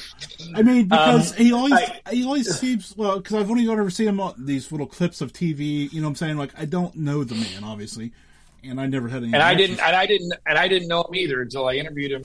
I 0.55 0.62
mean, 0.62 0.88
because 0.88 1.33
um, 1.33 1.38
he 1.38 1.53
always 1.53 1.72
I, 1.72 2.01
he 2.11 2.25
always 2.25 2.55
seems 2.59 2.94
well. 2.96 3.16
Because 3.18 3.37
I've 3.37 3.51
only 3.51 3.70
ever 3.70 3.88
seen 3.88 4.09
him 4.09 4.20
on 4.20 4.35
these 4.44 4.70
little 4.70 4.87
clips 4.87 5.20
of 5.20 5.33
TV. 5.33 5.90
You 5.90 6.01
know, 6.01 6.09
what 6.09 6.11
I'm 6.11 6.16
saying 6.16 6.37
like 6.37 6.59
I 6.59 6.66
don't 6.66 6.94
know 6.96 7.25
the 7.25 7.35
man, 7.35 7.64
obviously, 7.64 8.12
and 8.64 8.81
I 8.81 8.87
never 8.87 9.09
had 9.09 9.23
any. 9.23 9.33
And 9.33 9.42
I 9.42 9.55
didn't, 9.55 9.81
and 9.81 9.97
I 9.97 10.07
didn't, 10.07 10.33
and 10.47 10.59
I 10.59 10.69
didn't 10.69 10.88
know 10.88 11.03
him 11.03 11.14
either 11.14 11.42
until 11.42 11.66
I 11.69 11.75
interviewed 11.75 12.12
him. 12.12 12.25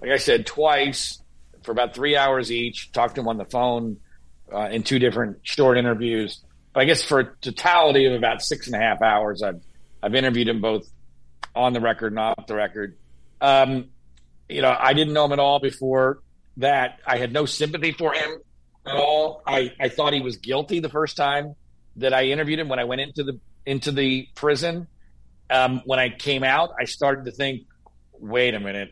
Like 0.00 0.10
I 0.10 0.16
said, 0.16 0.46
twice 0.46 1.20
for 1.62 1.72
about 1.72 1.94
three 1.94 2.16
hours 2.16 2.52
each. 2.52 2.92
Talked 2.92 3.16
to 3.16 3.20
him 3.20 3.28
on 3.28 3.36
the 3.36 3.44
phone 3.44 3.98
uh, 4.52 4.68
in 4.70 4.82
two 4.82 4.98
different 4.98 5.38
short 5.42 5.78
interviews. 5.78 6.40
But 6.72 6.80
I 6.80 6.84
guess 6.84 7.02
for 7.02 7.20
a 7.20 7.24
totality 7.40 8.06
of 8.06 8.12
about 8.12 8.42
six 8.42 8.66
and 8.66 8.76
a 8.76 8.78
half 8.78 9.02
hours, 9.02 9.42
I've 9.42 9.60
I've 10.02 10.14
interviewed 10.14 10.48
him 10.48 10.60
both 10.60 10.88
on 11.54 11.72
the 11.72 11.80
record 11.80 12.12
and 12.12 12.20
off 12.20 12.46
the 12.46 12.54
record. 12.54 12.96
Um, 13.40 13.86
you 14.48 14.62
know, 14.62 14.74
I 14.78 14.92
didn't 14.92 15.12
know 15.12 15.24
him 15.24 15.32
at 15.32 15.38
all 15.38 15.60
before 15.60 16.20
that. 16.58 17.00
I 17.06 17.18
had 17.18 17.32
no 17.32 17.46
sympathy 17.46 17.92
for 17.92 18.12
him 18.14 18.38
at 18.86 18.96
all. 18.96 19.42
I, 19.46 19.72
I 19.78 19.88
thought 19.88 20.12
he 20.12 20.20
was 20.20 20.36
guilty 20.36 20.80
the 20.80 20.88
first 20.88 21.16
time 21.16 21.54
that 21.96 22.14
I 22.14 22.24
interviewed 22.24 22.58
him 22.58 22.68
when 22.68 22.78
I 22.78 22.84
went 22.84 23.00
into 23.00 23.24
the 23.24 23.40
into 23.66 23.92
the 23.92 24.28
prison. 24.34 24.86
Um, 25.50 25.82
when 25.84 25.98
I 25.98 26.10
came 26.10 26.44
out, 26.44 26.70
I 26.78 26.84
started 26.84 27.24
to 27.24 27.32
think, 27.32 27.62
wait 28.12 28.54
a 28.54 28.60
minute, 28.60 28.90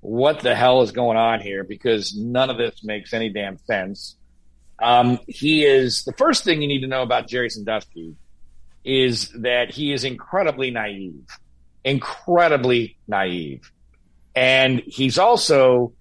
what 0.00 0.40
the 0.40 0.54
hell 0.54 0.82
is 0.82 0.92
going 0.92 1.16
on 1.16 1.40
here? 1.40 1.64
Because 1.64 2.16
none 2.16 2.50
of 2.50 2.58
this 2.58 2.82
makes 2.84 3.12
any 3.12 3.30
damn 3.30 3.58
sense. 3.58 4.16
Um, 4.78 5.18
he 5.26 5.64
is 5.64 6.04
the 6.04 6.12
first 6.12 6.44
thing 6.44 6.60
you 6.60 6.68
need 6.68 6.80
to 6.80 6.86
know 6.86 7.02
about 7.02 7.28
Jerry 7.28 7.48
Sandusky 7.48 8.14
is 8.84 9.30
that 9.30 9.70
he 9.70 9.92
is 9.92 10.04
incredibly 10.04 10.70
naive, 10.70 11.26
incredibly 11.84 12.98
naive, 13.06 13.70
and 14.34 14.82
he's 14.86 15.18
also 15.18 15.92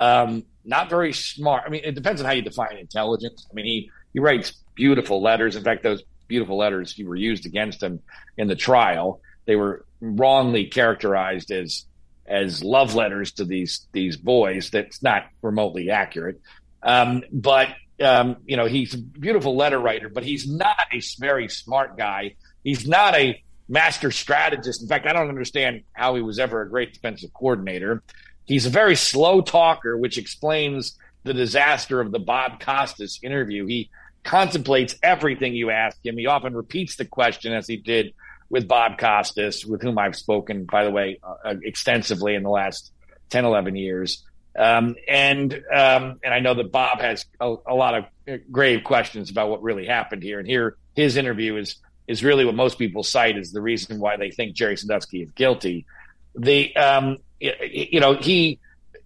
um, 0.00 0.44
not 0.64 0.90
very 0.90 1.12
smart. 1.12 1.64
I 1.66 1.70
mean, 1.70 1.82
it 1.84 1.94
depends 1.94 2.20
on 2.20 2.26
how 2.26 2.32
you 2.32 2.42
define 2.42 2.78
intelligence. 2.78 3.46
I 3.50 3.54
mean, 3.54 3.66
he 3.66 3.90
he 4.12 4.18
writes 4.18 4.52
beautiful 4.74 5.22
letters. 5.22 5.56
In 5.56 5.62
fact, 5.62 5.82
those 5.82 6.02
beautiful 6.26 6.56
letters 6.56 6.98
were 6.98 7.16
used 7.16 7.46
against 7.46 7.82
him 7.82 8.00
in 8.36 8.48
the 8.48 8.56
trial. 8.56 9.20
They 9.44 9.56
were 9.56 9.84
wrongly 10.00 10.66
characterized 10.66 11.50
as 11.50 11.86
as 12.26 12.62
love 12.62 12.94
letters 12.94 13.32
to 13.32 13.44
these 13.44 13.86
these 13.92 14.16
boys. 14.16 14.70
That's 14.70 15.02
not 15.02 15.26
remotely 15.42 15.90
accurate. 15.90 16.40
Um, 16.82 17.22
but 17.32 17.68
um, 18.02 18.36
you 18.46 18.56
know, 18.56 18.66
he's 18.66 18.94
a 18.94 18.98
beautiful 18.98 19.56
letter 19.56 19.78
writer, 19.78 20.08
but 20.08 20.24
he's 20.24 20.48
not 20.48 20.86
a 20.92 21.00
very 21.18 21.48
smart 21.48 21.96
guy. 21.96 22.34
He's 22.64 22.86
not 22.86 23.14
a 23.14 23.42
master 23.68 24.10
strategist. 24.10 24.82
In 24.82 24.88
fact, 24.88 25.06
I 25.06 25.12
don't 25.12 25.28
understand 25.28 25.82
how 25.92 26.14
he 26.14 26.22
was 26.22 26.38
ever 26.38 26.62
a 26.62 26.68
great 26.68 26.92
defensive 26.92 27.32
coordinator. 27.32 28.02
He's 28.44 28.66
a 28.66 28.70
very 28.70 28.96
slow 28.96 29.40
talker, 29.40 29.96
which 29.96 30.18
explains 30.18 30.98
the 31.24 31.34
disaster 31.34 32.00
of 32.00 32.10
the 32.10 32.18
Bob 32.18 32.60
Costas 32.60 33.20
interview. 33.22 33.66
He 33.66 33.90
contemplates 34.24 34.96
everything 35.02 35.54
you 35.54 35.70
ask 35.70 36.04
him. 36.04 36.16
He 36.16 36.26
often 36.26 36.54
repeats 36.54 36.96
the 36.96 37.04
question 37.04 37.52
as 37.52 37.66
he 37.66 37.76
did 37.76 38.14
with 38.52 38.68
Bob 38.68 38.98
Costas, 38.98 39.64
with 39.64 39.80
whom 39.80 39.98
I've 39.98 40.14
spoken, 40.14 40.66
by 40.66 40.84
the 40.84 40.90
way, 40.90 41.18
uh, 41.22 41.54
extensively 41.64 42.34
in 42.34 42.42
the 42.42 42.50
last 42.50 42.92
10, 43.30 43.46
11 43.46 43.76
years. 43.76 44.22
Um, 44.54 44.94
and 45.08 45.54
um, 45.74 46.20
and 46.22 46.34
I 46.34 46.40
know 46.40 46.52
that 46.52 46.70
Bob 46.70 47.00
has 47.00 47.24
a, 47.40 47.54
a, 47.66 47.74
lot 47.74 47.94
of 47.94 48.04
grave 48.50 48.84
questions 48.84 49.30
about 49.30 49.48
what 49.48 49.62
really 49.62 49.86
happened 49.86 50.22
here. 50.22 50.38
And 50.38 50.46
here, 50.46 50.76
his 50.94 51.16
interview 51.16 51.56
is 51.56 51.76
is 52.06 52.22
really 52.22 52.44
what 52.44 52.54
most 52.54 52.78
people 52.78 53.02
cite 53.02 53.38
as 53.38 53.52
the 53.52 53.62
reason 53.62 53.98
why 53.98 54.18
they 54.18 54.30
think 54.30 54.54
Jerry 54.54 54.76
Sandusky 54.76 55.22
is 55.22 55.30
guilty. 55.30 55.86
The 56.34 56.76
um, 56.76 57.16
you 57.40 58.00
know 58.00 58.12
he, 58.16 58.58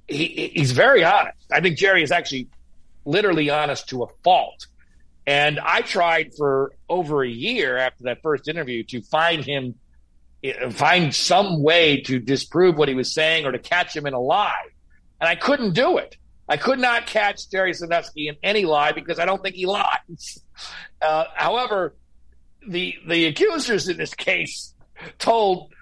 he 0.09 0.51
he's 0.53 0.73
very 0.73 1.05
honest. 1.05 1.39
I 1.53 1.61
think 1.61 1.79
Jerry 1.79 2.03
is 2.03 2.11
actually 2.11 2.49
literally 3.05 3.49
honest 3.49 3.89
to 3.91 4.03
a 4.03 4.09
fault. 4.25 4.67
And 5.27 5.59
I 5.59 5.81
tried 5.83 6.35
for 6.37 6.73
over 6.89 7.25
a 7.25 7.29
year 7.29 7.77
after 7.77 8.05
that 8.05 8.23
first 8.23 8.49
interview 8.49 8.85
to 8.85 9.03
find 9.03 9.45
him, 9.45 9.75
find 10.71 11.13
some 11.15 11.63
way 11.63 12.01
to 12.03 12.21
disprove 12.21 12.77
what 12.77 12.89
he 12.89 12.95
was 12.95 13.13
saying 13.13 13.45
or 13.45 13.53
to 13.53 13.59
catch 13.59 13.97
him 13.97 14.07
in 14.07 14.15
a 14.15 14.21
lie. 14.21 14.69
And 15.21 15.29
I 15.29 15.35
couldn't 15.35 15.73
do 15.73 15.99
it. 15.99 16.17
I 16.49 16.57
could 16.57 16.79
not 16.79 17.07
catch 17.07 17.51
Jerry 17.51 17.75
Sandusky 17.75 18.29
in 18.29 18.37
any 18.43 18.65
lie 18.65 18.93
because 18.93 19.19
I 19.19 19.25
don't 19.25 19.43
think 19.43 19.57
he 19.57 19.67
lies. 19.67 20.39
Uh, 21.03 21.25
however, 21.35 21.97
the 22.69 22.95
the 23.07 23.27
accusers 23.27 23.89
in 23.89 23.97
this 23.97 24.15
case 24.15 24.75
told 25.19 25.73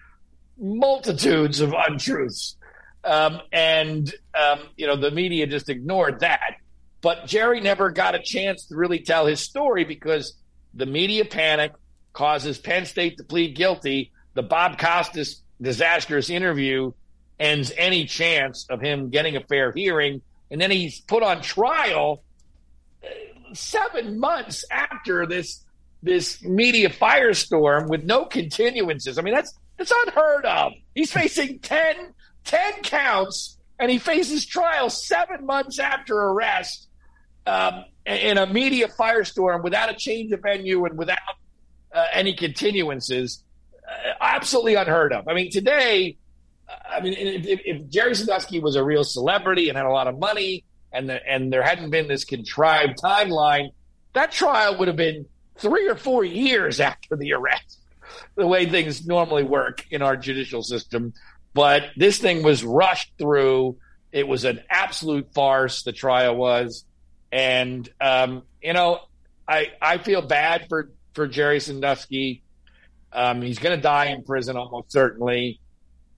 multitudes 0.58 1.60
of 1.60 1.74
untruths, 1.76 2.56
um, 3.04 3.40
and 3.52 4.12
um, 4.34 4.60
you 4.76 4.86
know 4.86 4.96
the 4.96 5.10
media 5.10 5.46
just 5.46 5.68
ignored 5.68 6.20
that. 6.20 6.56
But 7.04 7.26
Jerry 7.26 7.60
never 7.60 7.90
got 7.90 8.14
a 8.14 8.18
chance 8.18 8.64
to 8.68 8.76
really 8.76 8.98
tell 8.98 9.26
his 9.26 9.38
story 9.38 9.84
because 9.84 10.38
the 10.72 10.86
media 10.86 11.26
panic 11.26 11.72
causes 12.14 12.56
Penn 12.56 12.86
State 12.86 13.18
to 13.18 13.24
plead 13.24 13.54
guilty. 13.54 14.10
The 14.32 14.42
Bob 14.42 14.78
Costas 14.78 15.42
disastrous 15.60 16.30
interview 16.30 16.92
ends 17.38 17.70
any 17.76 18.06
chance 18.06 18.66
of 18.70 18.80
him 18.80 19.10
getting 19.10 19.36
a 19.36 19.40
fair 19.40 19.70
hearing. 19.70 20.22
And 20.50 20.58
then 20.58 20.70
he's 20.70 20.98
put 21.02 21.22
on 21.22 21.42
trial 21.42 22.22
uh, 23.04 23.08
seven 23.52 24.18
months 24.18 24.64
after 24.70 25.26
this 25.26 25.62
this 26.02 26.42
media 26.42 26.88
firestorm 26.88 27.86
with 27.90 28.04
no 28.04 28.24
continuances. 28.24 29.18
I 29.18 29.22
mean, 29.22 29.34
that's 29.34 29.52
that's 29.76 29.92
unheard 30.06 30.46
of. 30.46 30.72
He's 30.94 31.12
facing 31.12 31.58
10, 31.58 32.14
10 32.44 32.72
counts, 32.82 33.58
and 33.78 33.90
he 33.90 33.98
faces 33.98 34.46
trial 34.46 34.88
seven 34.88 35.44
months 35.44 35.78
after 35.78 36.16
arrest 36.16 36.88
um, 37.46 37.84
in 38.06 38.38
a 38.38 38.46
media 38.46 38.88
firestorm 38.88 39.62
without 39.62 39.90
a 39.90 39.94
change 39.94 40.32
of 40.32 40.40
venue 40.40 40.84
and 40.84 40.96
without 40.98 41.18
uh, 41.92 42.04
any 42.12 42.34
continuances. 42.34 43.42
Uh, 43.86 44.12
absolutely 44.20 44.74
unheard 44.74 45.12
of. 45.12 45.28
I 45.28 45.34
mean, 45.34 45.50
today, 45.50 46.16
I 46.88 47.00
mean, 47.00 47.14
if, 47.14 47.60
if, 47.64 47.88
Jerry 47.88 48.14
Sandusky 48.14 48.60
was 48.60 48.76
a 48.76 48.84
real 48.84 49.04
celebrity 49.04 49.68
and 49.68 49.76
had 49.76 49.86
a 49.86 49.90
lot 49.90 50.06
of 50.06 50.18
money, 50.18 50.64
and 50.92 51.08
the, 51.08 51.26
and 51.26 51.52
there 51.52 51.62
hadn't 51.62 51.90
been 51.90 52.08
this 52.08 52.24
contrived 52.24 52.98
timeline, 52.98 53.70
that 54.14 54.32
trial 54.32 54.78
would 54.78 54.88
have 54.88 54.96
been 54.96 55.26
three 55.56 55.88
or 55.88 55.96
four 55.96 56.24
years 56.24 56.80
after 56.90 57.16
the 57.16 57.32
arrest. 57.32 57.80
The 58.36 58.46
way 58.46 58.66
things 58.66 59.06
normally 59.06 59.42
work 59.42 59.86
in 59.90 60.02
our 60.02 60.16
judicial 60.16 60.62
system, 60.62 61.14
but 61.52 61.90
this 61.96 62.18
thing 62.18 62.42
was 62.42 62.64
rushed 62.64 63.12
through. 63.18 63.76
It 64.12 64.26
was 64.26 64.44
an 64.44 64.60
absolute 64.70 65.32
farce. 65.34 65.82
The 65.82 65.92
trial 65.92 66.36
was, 66.36 66.84
and 67.34 67.88
um, 68.00 68.44
you 68.62 68.72
know, 68.72 69.00
I 69.46 69.72
I 69.82 69.98
feel 69.98 70.22
bad 70.22 70.68
for 70.68 70.90
for 71.14 71.26
Jerry 71.26 71.58
Sandusky. 71.58 72.44
Um, 73.12 73.42
he's 73.42 73.58
going 73.58 73.76
to 73.76 73.82
die 73.82 74.06
in 74.06 74.22
prison 74.22 74.56
almost 74.56 74.92
certainly. 74.92 75.60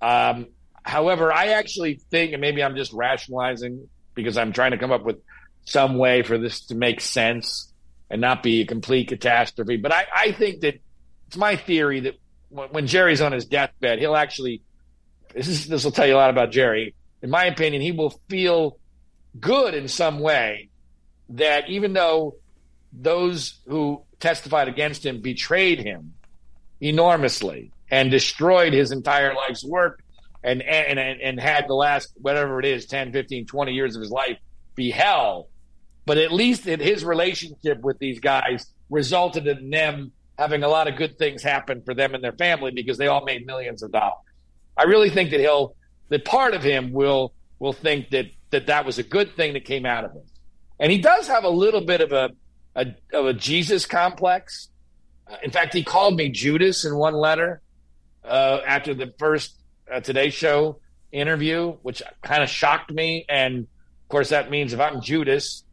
Um, 0.03 0.49
however, 0.83 1.33
I 1.33 1.49
actually 1.49 2.01
think, 2.11 2.33
and 2.33 2.41
maybe 2.41 2.63
I'm 2.63 2.77
just 2.77 2.93
rationalizing 2.93 3.89
because 4.15 4.37
I'm 4.37 4.53
trying 4.53 4.73
to 4.73 4.79
come 4.79 4.93
up 4.93 5.05
with 5.05 5.17
some 5.65 5.97
way 5.97 6.23
for 6.23 6.37
this 6.37 6.67
to 6.67 6.75
make 6.75 7.01
sense 7.01 7.73
and 8.11 8.21
not 8.21 8.43
be 8.43 8.61
a 8.61 8.67
complete 8.67 9.09
catastrophe. 9.09 9.79
But 9.79 9.93
I, 9.93 10.07
I 10.15 10.33
think 10.33 10.61
that 10.61 10.81
it's 11.29 11.37
my 11.37 11.57
theory 11.57 12.01
that 12.01 12.15
when, 12.51 12.69
when 12.69 12.87
Jerry's 12.87 13.23
on 13.23 13.33
his 13.33 13.47
deathbed, 13.47 14.01
he'll 14.01 14.17
actually 14.17 14.61
this 15.35 15.49
is 15.49 15.67
this 15.67 15.83
will 15.83 15.93
tell 15.93 16.07
you 16.07 16.15
a 16.15 16.17
lot 16.17 16.31
about 16.31 16.51
Jerry. 16.51 16.95
In 17.23 17.31
my 17.31 17.47
opinion, 17.47 17.81
he 17.81 17.93
will 17.93 18.21
feel 18.29 18.79
good 19.41 19.75
in 19.75 19.89
some 19.89 20.21
way 20.21 20.69
that 21.31 21.69
even 21.69 21.93
though 21.93 22.37
those 22.93 23.61
who 23.67 24.03
testified 24.21 24.69
against 24.69 25.05
him 25.05 25.21
betrayed 25.21 25.81
him 25.81 26.15
enormously 26.81 27.73
and 27.91 28.11
destroyed 28.11 28.73
his 28.73 28.93
entire 28.93 29.35
life's 29.35 29.65
work 29.65 30.03
and, 30.43 30.63
and, 30.63 30.99
and, 30.99 31.41
had 31.41 31.67
the 31.69 31.75
last, 31.75 32.13
whatever 32.21 32.61
it 32.61 32.67
is, 32.67 32.87
10, 32.87 33.13
15, 33.13 33.47
20 33.47 33.73
years 33.73 33.97
of 33.97 34.03
his 34.03 34.11
life 34.11 34.39
be 34.75 34.91
hell. 34.91 35.49
But 36.05 36.19
at 36.19 36.33
least 36.33 36.67
in 36.67 36.79
his 36.79 37.05
relationship 37.05 37.81
with 37.81 37.99
these 37.99 38.21
guys 38.21 38.67
resulted 38.89 39.47
in 39.47 39.71
them 39.71 40.13
having 40.39 40.63
a 40.63 40.69
lot 40.69 40.87
of 40.87 40.97
good 40.97 41.19
things 41.19 41.43
happen 41.43 41.83
for 41.85 41.95
them 41.95 42.15
and 42.15 42.23
their 42.23 42.33
family 42.33 42.71
because 42.71 42.99
they 42.99 43.09
all 43.09 43.25
made 43.25 43.47
millions 43.47 43.83
of 43.83 43.91
dollars. 43.91 44.23
I 44.77 44.85
really 44.85 45.11
think 45.11 45.31
that 45.31 45.41
he'll, 45.41 45.75
that 46.11 46.25
part 46.25 46.55
of 46.55 46.63
him 46.63 46.93
will, 46.93 47.33
will 47.59 47.73
think 47.73 48.11
that, 48.11 48.27
that 48.51 48.67
that 48.67 48.85
was 48.85 48.99
a 48.99 49.03
good 49.03 49.35
thing 49.35 49.55
that 49.55 49.65
came 49.65 49.87
out 49.87 50.05
of 50.05 50.15
it. 50.15 50.27
And 50.79 50.93
he 50.93 50.99
does 50.99 51.29
have 51.29 51.45
a 51.45 51.49
little 51.49 51.81
bit 51.81 52.01
of 52.01 52.13
a, 52.13 52.31
a 52.75 52.87
of 53.13 53.27
a 53.27 53.33
Jesus 53.33 53.87
complex. 53.87 54.69
Uh, 55.27 55.37
in 55.43 55.51
fact, 55.51 55.75
he 55.75 55.83
called 55.83 56.17
me 56.17 56.29
Judas 56.29 56.85
in 56.85 56.97
one 56.97 57.15
letter 57.15 57.61
uh, 58.25 58.61
after 58.67 58.95
the 58.95 59.13
first 59.19 59.55
uh, 59.93 60.01
Today 60.01 60.31
Show 60.31 60.81
interview, 61.13 61.73
which 61.83 62.03
kind 62.23 62.43
of 62.43 62.49
shocked 62.49 62.91
me. 62.93 63.25
And 63.29 63.61
of 63.61 64.09
course, 64.09 64.29
that 64.31 64.51
means 64.51 64.73
if 64.73 64.81
I'm 64.81 65.01
Judas, 65.01 65.65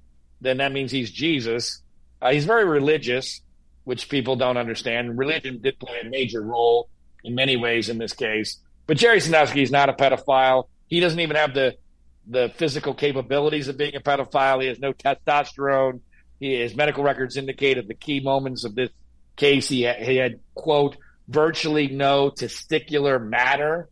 then 0.41 0.57
that 0.57 0.71
means 0.71 0.91
he's 0.91 1.11
Jesus. 1.11 1.81
Uh, 2.21 2.31
he's 2.31 2.45
very 2.45 2.65
religious, 2.65 3.41
which 3.83 4.09
people 4.09 4.35
don't 4.35 4.57
understand. 4.57 5.17
Religion 5.17 5.59
did 5.61 5.79
play 5.79 5.99
a 6.03 6.09
major 6.09 6.41
role 6.41 6.89
in 7.23 7.35
many 7.35 7.57
ways 7.57 7.89
in 7.89 7.97
this 7.97 8.13
case. 8.13 8.59
But 8.87 8.97
Jerry 8.97 9.19
Sandusky 9.19 9.61
is 9.61 9.71
not 9.71 9.89
a 9.89 9.93
pedophile. 9.93 10.67
He 10.87 10.99
doesn't 10.99 11.19
even 11.19 11.35
have 11.35 11.53
the 11.53 11.75
the 12.27 12.49
physical 12.55 12.93
capabilities 12.93 13.67
of 13.67 13.77
being 13.77 13.95
a 13.95 13.99
pedophile. 13.99 14.61
He 14.61 14.67
has 14.67 14.79
no 14.79 14.93
testosterone. 14.93 16.01
He, 16.39 16.55
his 16.55 16.75
medical 16.75 17.03
records 17.03 17.37
indicated 17.37 17.83
at 17.83 17.87
the 17.87 17.93
key 17.93 18.19
moments 18.19 18.63
of 18.63 18.75
this 18.75 18.89
case, 19.35 19.67
he, 19.67 19.87
he 19.87 20.15
had, 20.15 20.39
quote, 20.55 20.97
virtually 21.27 21.87
no 21.87 22.29
testicular 22.29 23.23
matter. 23.23 23.89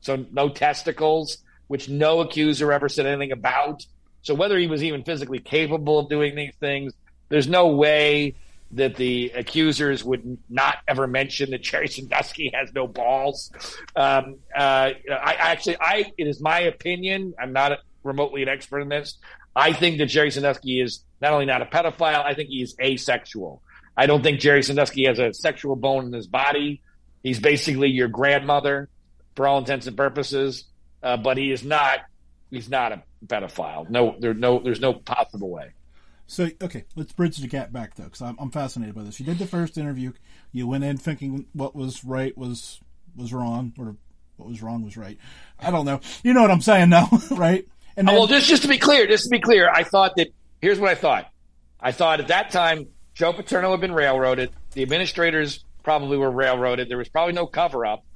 So 0.00 0.26
no 0.32 0.48
testicles, 0.48 1.38
which 1.68 1.88
no 1.88 2.20
accuser 2.20 2.72
ever 2.72 2.88
said 2.88 3.06
anything 3.06 3.32
about. 3.32 3.84
So 4.22 4.34
whether 4.34 4.58
he 4.58 4.66
was 4.66 4.82
even 4.82 5.04
physically 5.04 5.38
capable 5.38 5.98
of 5.98 6.08
doing 6.08 6.34
these 6.34 6.54
things, 6.60 6.92
there's 7.28 7.48
no 7.48 7.68
way 7.68 8.34
that 8.72 8.96
the 8.96 9.32
accusers 9.34 10.02
would 10.02 10.38
not 10.48 10.78
ever 10.88 11.06
mention 11.06 11.50
that 11.50 11.62
Jerry 11.62 11.88
Sandusky 11.88 12.50
has 12.54 12.72
no 12.72 12.86
balls. 12.86 13.52
Um, 13.94 14.38
uh, 14.54 14.90
I 15.10 15.36
actually, 15.38 15.76
I 15.80 16.12
it 16.16 16.26
is 16.26 16.40
my 16.40 16.60
opinion. 16.60 17.34
I'm 17.38 17.52
not 17.52 17.78
remotely 18.02 18.42
an 18.42 18.48
expert 18.48 18.80
in 18.80 18.88
this. 18.88 19.18
I 19.54 19.72
think 19.72 19.98
that 19.98 20.06
Jerry 20.06 20.30
Sandusky 20.30 20.80
is 20.80 21.04
not 21.20 21.32
only 21.32 21.44
not 21.44 21.60
a 21.60 21.66
pedophile, 21.66 22.24
I 22.24 22.34
think 22.34 22.48
he 22.48 22.62
is 22.62 22.74
asexual. 22.80 23.62
I 23.96 24.06
don't 24.06 24.22
think 24.22 24.40
Jerry 24.40 24.62
Sandusky 24.62 25.04
has 25.04 25.18
a 25.18 25.34
sexual 25.34 25.76
bone 25.76 26.06
in 26.06 26.12
his 26.12 26.26
body. 26.26 26.82
He's 27.22 27.38
basically 27.38 27.88
your 27.88 28.08
grandmother 28.08 28.88
for 29.36 29.46
all 29.46 29.58
intents 29.58 29.86
and 29.86 29.96
purposes, 29.96 30.64
uh, 31.02 31.18
but 31.18 31.36
he 31.36 31.52
is 31.52 31.62
not. 31.62 32.00
He's 32.50 32.68
not 32.68 32.92
a 32.92 33.02
pedophile. 33.26 33.88
No, 33.88 34.14
there's 34.18 34.36
no, 34.36 34.58
there's 34.58 34.80
no 34.80 34.92
possible 34.92 35.48
way. 35.48 35.70
So 36.32 36.48
okay, 36.62 36.86
let's 36.96 37.12
bridge 37.12 37.36
the 37.36 37.46
gap 37.46 37.72
back 37.72 37.94
though, 37.94 38.04
because 38.04 38.22
I'm, 38.22 38.36
I'm 38.38 38.50
fascinated 38.50 38.94
by 38.94 39.02
this. 39.02 39.20
You 39.20 39.26
did 39.26 39.38
the 39.38 39.46
first 39.46 39.76
interview. 39.76 40.12
You 40.50 40.66
went 40.66 40.82
in 40.82 40.96
thinking 40.96 41.44
what 41.52 41.76
was 41.76 42.06
right 42.06 42.36
was 42.38 42.80
was 43.14 43.34
wrong, 43.34 43.74
or 43.78 43.96
what 44.38 44.48
was 44.48 44.62
wrong 44.62 44.82
was 44.82 44.96
right. 44.96 45.18
I 45.60 45.70
don't 45.70 45.84
know. 45.84 46.00
You 46.24 46.32
know 46.32 46.40
what 46.40 46.50
I'm 46.50 46.62
saying, 46.62 46.88
though, 46.88 47.06
right? 47.32 47.68
And 47.98 48.08
then, 48.08 48.14
well, 48.14 48.26
just 48.26 48.48
just 48.48 48.62
to 48.62 48.68
be 48.68 48.78
clear, 48.78 49.06
just 49.06 49.24
to 49.24 49.28
be 49.28 49.40
clear, 49.40 49.68
I 49.70 49.84
thought 49.84 50.16
that 50.16 50.28
here's 50.62 50.80
what 50.80 50.88
I 50.88 50.94
thought. 50.94 51.30
I 51.78 51.92
thought 51.92 52.20
at 52.20 52.28
that 52.28 52.50
time 52.50 52.86
Joe 53.12 53.34
Paterno 53.34 53.70
had 53.70 53.82
been 53.82 53.92
railroaded. 53.92 54.52
The 54.72 54.80
administrators 54.80 55.62
probably 55.82 56.16
were 56.16 56.30
railroaded. 56.30 56.88
There 56.88 56.96
was 56.96 57.10
probably 57.10 57.34
no 57.34 57.46
cover 57.46 57.84
up. 57.84 58.06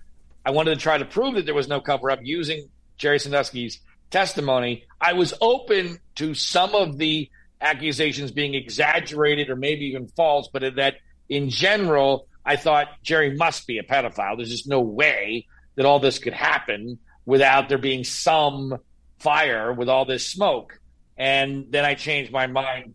I 0.42 0.52
wanted 0.52 0.70
to 0.70 0.80
try 0.80 0.96
to 0.96 1.04
prove 1.04 1.34
that 1.34 1.44
there 1.44 1.54
was 1.54 1.68
no 1.68 1.82
cover 1.82 2.10
up 2.10 2.20
using 2.22 2.70
Jerry 2.96 3.18
Sandusky's 3.18 3.80
testimony. 4.10 4.84
I 4.98 5.12
was 5.12 5.34
open 5.42 5.98
to 6.14 6.32
some 6.32 6.74
of 6.74 6.96
the 6.96 7.28
accusations 7.61 8.30
being 8.30 8.54
exaggerated 8.54 9.50
or 9.50 9.57
maybe 9.57 9.86
even 9.86 10.09
false, 10.09 10.48
but 10.52 10.76
that 10.76 10.96
in 11.28 11.50
general, 11.50 12.28
I 12.44 12.57
thought 12.57 12.88
Jerry 13.02 13.36
must 13.36 13.66
be 13.66 13.78
a 13.78 13.82
pedophile. 13.82 14.36
There's 14.36 14.50
just 14.50 14.68
no 14.68 14.80
way 14.80 15.46
that 15.74 15.86
all 15.86 15.98
this 15.98 16.18
could 16.18 16.32
happen 16.32 16.98
without 17.24 17.68
there 17.68 17.78
being 17.78 18.04
some 18.04 18.76
fire 19.18 19.72
with 19.72 19.88
all 19.88 20.04
this 20.04 20.26
smoke. 20.26 20.78
And 21.16 21.66
then 21.70 21.84
I 21.84 21.94
changed 21.94 22.30
my 22.30 22.46
mind 22.46 22.94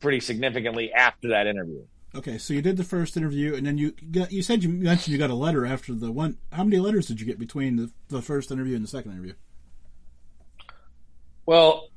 pretty 0.00 0.20
significantly 0.20 0.92
after 0.92 1.30
that 1.30 1.46
interview. 1.46 1.84
Okay, 2.14 2.36
so 2.36 2.52
you 2.52 2.60
did 2.60 2.76
the 2.76 2.84
first 2.84 3.16
interview, 3.16 3.54
and 3.54 3.66
then 3.66 3.78
you 3.78 3.92
got, 4.10 4.30
you 4.30 4.42
said 4.42 4.62
you 4.62 4.68
mentioned 4.68 5.12
you 5.12 5.18
got 5.18 5.30
a 5.30 5.34
letter 5.34 5.64
after 5.64 5.94
the 5.94 6.12
one. 6.12 6.36
How 6.52 6.62
many 6.62 6.78
letters 6.78 7.06
did 7.06 7.18
you 7.20 7.26
get 7.26 7.38
between 7.38 7.76
the, 7.76 7.90
the 8.08 8.20
first 8.20 8.50
interview 8.50 8.76
and 8.76 8.84
the 8.84 8.88
second 8.88 9.12
interview? 9.12 9.32
Well, 11.46 11.88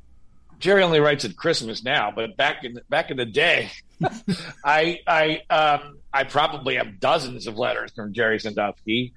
Jerry 0.66 0.82
only 0.82 1.00
writes 1.00 1.24
at 1.26 1.38
Christmas 1.38 1.84
now, 1.84 2.12
but 2.12 2.36
back 2.38 2.64
in 2.64 2.80
back 2.90 3.12
in 3.12 3.18
the 3.18 3.26
day, 3.26 3.70
I 4.66 5.00
I 5.06 5.42
um, 5.48 6.00
I 6.12 6.24
probably 6.24 6.78
have 6.78 7.00
dozens 7.00 7.46
of 7.46 7.56
letters 7.56 7.92
from 7.96 8.14
Jerry 8.14 8.40
Sandusky. 8.40 9.14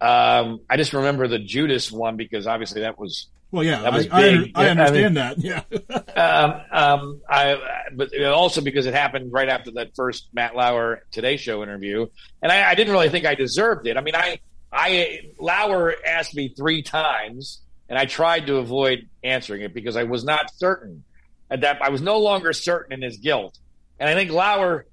Um, 0.00 0.60
I 0.70 0.76
just 0.76 0.92
remember 0.92 1.26
the 1.26 1.40
Judas 1.40 1.90
one 1.90 2.16
because 2.16 2.46
obviously 2.46 2.82
that 2.82 3.00
was 3.00 3.26
well, 3.50 3.64
yeah, 3.64 3.80
that 3.80 3.92
I, 3.92 3.96
I, 4.12 4.52
I, 4.54 4.68
understand 4.68 5.18
I 5.18 5.34
mean, 5.34 5.42
that. 5.42 5.64
Yeah. 6.14 6.14
um, 6.22 6.60
um, 6.70 7.20
I, 7.28 7.88
but 7.92 8.16
also 8.24 8.60
because 8.60 8.86
it 8.86 8.94
happened 8.94 9.32
right 9.32 9.48
after 9.48 9.72
that 9.72 9.96
first 9.96 10.28
Matt 10.32 10.54
Lauer 10.54 11.02
Today 11.10 11.36
Show 11.36 11.64
interview, 11.64 12.06
and 12.40 12.52
I, 12.52 12.70
I, 12.70 12.74
didn't 12.76 12.92
really 12.92 13.08
think 13.08 13.26
I 13.26 13.34
deserved 13.34 13.88
it. 13.88 13.96
I 13.96 14.02
mean, 14.02 14.14
I, 14.14 14.38
I 14.72 15.32
Lauer 15.40 15.96
asked 16.06 16.36
me 16.36 16.54
three 16.56 16.82
times, 16.82 17.60
and 17.92 17.98
I 17.98 18.06
tried 18.06 18.46
to 18.46 18.56
avoid 18.56 19.06
answering 19.22 19.60
it 19.60 19.74
because 19.74 19.98
I 19.98 20.04
was 20.04 20.24
not 20.24 20.50
certain 20.56 21.04
that 21.50 21.82
I 21.82 21.90
was 21.90 22.00
no 22.00 22.20
longer 22.20 22.54
certain 22.54 22.94
in 22.94 23.02
his 23.02 23.18
guilt, 23.18 23.58
and 24.00 24.08
I 24.08 24.14
think 24.14 24.30
Lauer 24.30 24.86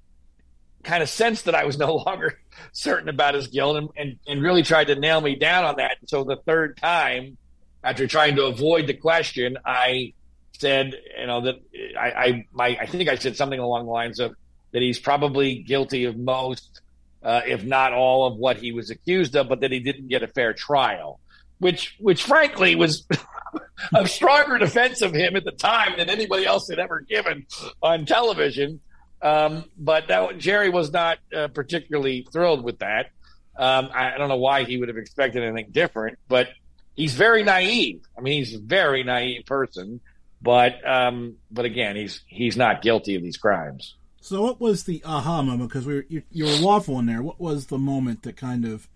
kind 0.83 1.01
of 1.01 1.07
sensed 1.07 1.45
that 1.45 1.55
I 1.55 1.63
was 1.63 1.77
no 1.77 1.95
longer 2.05 2.37
certain 2.73 3.07
about 3.07 3.35
his 3.35 3.47
guilt, 3.47 3.77
and, 3.77 3.89
and, 3.95 4.19
and 4.27 4.43
really 4.43 4.63
tried 4.63 4.87
to 4.87 4.95
nail 4.95 5.21
me 5.21 5.35
down 5.37 5.63
on 5.63 5.77
that. 5.77 5.95
So 6.07 6.25
the 6.25 6.35
third 6.35 6.75
time 6.75 7.37
after 7.85 8.05
trying 8.05 8.35
to 8.35 8.47
avoid 8.47 8.87
the 8.87 8.95
question, 8.95 9.57
I 9.65 10.11
said, 10.57 10.93
you 11.17 11.25
know, 11.25 11.39
that 11.39 11.55
I, 11.97 12.11
I, 12.11 12.45
my, 12.51 12.77
I 12.81 12.85
think 12.85 13.07
I 13.07 13.15
said 13.15 13.37
something 13.37 13.61
along 13.61 13.85
the 13.85 13.93
lines 13.93 14.19
of 14.19 14.35
that 14.73 14.81
he's 14.81 14.99
probably 14.99 15.59
guilty 15.59 16.03
of 16.03 16.17
most, 16.17 16.81
uh, 17.23 17.43
if 17.47 17.63
not 17.63 17.93
all, 17.93 18.27
of 18.27 18.35
what 18.35 18.57
he 18.57 18.73
was 18.73 18.89
accused 18.89 19.37
of, 19.37 19.47
but 19.47 19.61
that 19.61 19.71
he 19.71 19.79
didn't 19.79 20.09
get 20.09 20.21
a 20.21 20.27
fair 20.27 20.53
trial, 20.53 21.21
which, 21.59 21.95
which 21.99 22.23
frankly 22.23 22.75
was 22.75 23.07
a 23.93 24.07
stronger 24.07 24.57
defense 24.57 25.01
of 25.01 25.13
him 25.13 25.35
at 25.35 25.43
the 25.43 25.51
time 25.51 25.97
than 25.97 26.09
anybody 26.09 26.45
else 26.45 26.69
had 26.69 26.79
ever 26.79 27.01
given 27.01 27.45
on 27.81 28.05
television. 28.05 28.79
Um, 29.21 29.65
but 29.77 30.07
that, 30.07 30.37
Jerry 30.37 30.69
was 30.69 30.91
not 30.91 31.19
uh, 31.35 31.49
particularly 31.49 32.27
thrilled 32.31 32.63
with 32.63 32.79
that. 32.79 33.11
Um, 33.57 33.89
I, 33.93 34.13
I 34.13 34.17
don't 34.17 34.29
know 34.29 34.37
why 34.37 34.63
he 34.63 34.77
would 34.77 34.87
have 34.87 34.97
expected 34.97 35.43
anything 35.43 35.71
different, 35.71 36.17
but 36.29 36.47
he's 36.95 37.13
very 37.13 37.43
naive. 37.43 38.01
I 38.17 38.21
mean, 38.21 38.43
he's 38.43 38.55
a 38.55 38.59
very 38.59 39.03
naive 39.03 39.45
person, 39.45 39.99
but 40.41 40.87
um, 40.87 41.35
but 41.51 41.65
again, 41.65 41.97
he's 41.97 42.21
he's 42.27 42.55
not 42.55 42.81
guilty 42.81 43.15
of 43.15 43.21
these 43.21 43.37
crimes. 43.37 43.95
So, 44.21 44.41
what 44.41 44.61
was 44.61 44.83
the 44.83 45.01
aha 45.05 45.41
moment? 45.41 45.69
Because 45.69 45.85
we 45.85 45.95
were, 45.95 46.05
you, 46.07 46.23
you 46.31 46.45
were 46.45 46.51
waffling 46.51 47.07
there. 47.07 47.21
What 47.21 47.39
was 47.39 47.67
the 47.67 47.77
moment 47.77 48.23
that 48.23 48.37
kind 48.37 48.65
of 48.65 48.87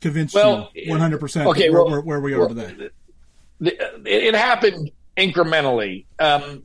convinced 0.00 0.34
well, 0.34 0.70
you 0.74 0.90
one 0.90 1.00
hundred 1.00 1.20
percent? 1.20 1.48
Okay, 1.48 1.70
where, 1.70 1.82
well, 1.82 1.90
where, 1.90 2.00
where 2.00 2.20
we 2.20 2.34
are 2.34 2.40
well, 2.40 2.48
today. 2.48 2.90
It, 4.04 4.34
happened 4.34 4.90
incrementally. 5.16 6.04
Um, 6.18 6.62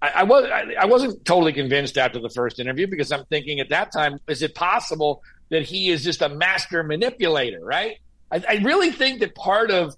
I, 0.00 0.10
I, 0.16 0.22
was 0.22 0.44
I, 0.44 0.74
I 0.80 0.84
wasn't 0.86 1.24
totally 1.24 1.52
convinced 1.52 1.98
after 1.98 2.18
the 2.18 2.30
first 2.30 2.58
interview 2.58 2.86
because 2.86 3.12
I'm 3.12 3.26
thinking 3.26 3.60
at 3.60 3.68
that 3.68 3.92
time, 3.92 4.18
is 4.26 4.42
it 4.42 4.54
possible 4.54 5.22
that 5.50 5.62
he 5.62 5.90
is 5.90 6.02
just 6.02 6.22
a 6.22 6.28
master 6.28 6.82
manipulator? 6.82 7.62
Right? 7.62 7.98
I, 8.30 8.42
I 8.48 8.54
really 8.62 8.90
think 8.90 9.20
that 9.20 9.34
part 9.34 9.70
of 9.70 9.94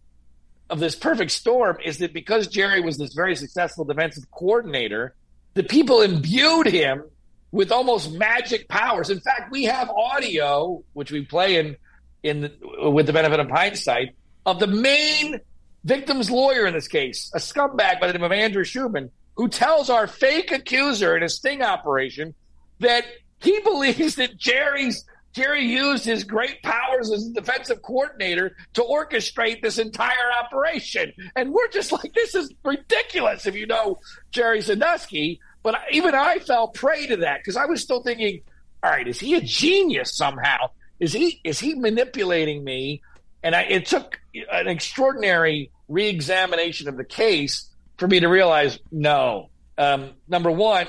of 0.70 0.80
this 0.80 0.96
perfect 0.96 1.30
storm 1.30 1.76
is 1.84 1.98
that 1.98 2.12
because 2.14 2.48
Jerry 2.48 2.80
was 2.80 2.96
this 2.96 3.12
very 3.14 3.36
successful 3.36 3.84
defensive 3.84 4.30
coordinator, 4.30 5.14
the 5.54 5.62
people 5.62 6.00
imbued 6.00 6.66
him 6.66 7.04
with 7.50 7.70
almost 7.70 8.10
magic 8.12 8.68
powers. 8.68 9.10
In 9.10 9.20
fact, 9.20 9.52
we 9.52 9.64
have 9.64 9.90
audio 9.90 10.82
which 10.94 11.12
we 11.12 11.26
play 11.26 11.56
in 11.56 11.76
in 12.22 12.42
the, 12.42 12.90
with 12.90 13.06
the 13.06 13.12
benefit 13.12 13.40
of 13.40 13.50
hindsight 13.50 14.14
of 14.46 14.58
the 14.58 14.66
main 14.66 15.40
victim's 15.84 16.30
lawyer 16.30 16.66
in 16.66 16.74
this 16.74 16.88
case, 16.88 17.30
a 17.34 17.38
scumbag 17.38 18.00
by 18.00 18.06
the 18.06 18.12
name 18.12 18.22
of 18.22 18.32
Andrew 18.32 18.64
Shubin, 18.64 19.10
who 19.36 19.48
tells 19.48 19.90
our 19.90 20.06
fake 20.06 20.52
accuser 20.52 21.16
in 21.16 21.22
a 21.22 21.28
sting 21.28 21.62
operation 21.62 22.34
that 22.80 23.04
he 23.40 23.60
believes 23.64 24.16
that 24.16 24.36
Jerry's 24.36 25.04
Jerry 25.32 25.64
used 25.64 26.04
his 26.04 26.24
great 26.24 26.62
powers 26.62 27.10
as 27.10 27.26
a 27.26 27.32
defensive 27.32 27.80
coordinator 27.80 28.54
to 28.74 28.82
orchestrate 28.82 29.62
this 29.62 29.78
entire 29.78 30.30
operation. 30.38 31.12
And 31.34 31.52
we're 31.52 31.68
just 31.68 31.90
like, 31.90 32.12
this 32.12 32.34
is 32.34 32.52
ridiculous 32.62 33.46
if 33.46 33.56
you 33.56 33.66
know 33.66 33.98
Jerry 34.30 34.60
Sandusky. 34.60 35.40
But 35.62 35.76
even 35.90 36.14
I 36.14 36.38
fell 36.38 36.68
prey 36.68 37.06
to 37.06 37.16
that 37.18 37.38
because 37.38 37.56
I 37.56 37.64
was 37.64 37.80
still 37.80 38.02
thinking, 38.02 38.42
all 38.82 38.90
right, 38.90 39.08
is 39.08 39.20
he 39.20 39.34
a 39.34 39.40
genius 39.40 40.14
somehow? 40.14 40.68
Is 41.02 41.12
he 41.12 41.40
is 41.44 41.58
he 41.58 41.74
manipulating 41.74 42.64
me? 42.64 43.02
And 43.42 43.54
I, 43.54 43.62
it 43.62 43.86
took 43.86 44.20
an 44.34 44.68
extraordinary 44.68 45.70
reexamination 45.88 46.88
of 46.88 46.96
the 46.96 47.04
case 47.04 47.68
for 47.98 48.06
me 48.06 48.20
to 48.20 48.28
realize, 48.28 48.78
no. 48.90 49.50
Um, 49.76 50.12
number 50.28 50.50
one, 50.50 50.86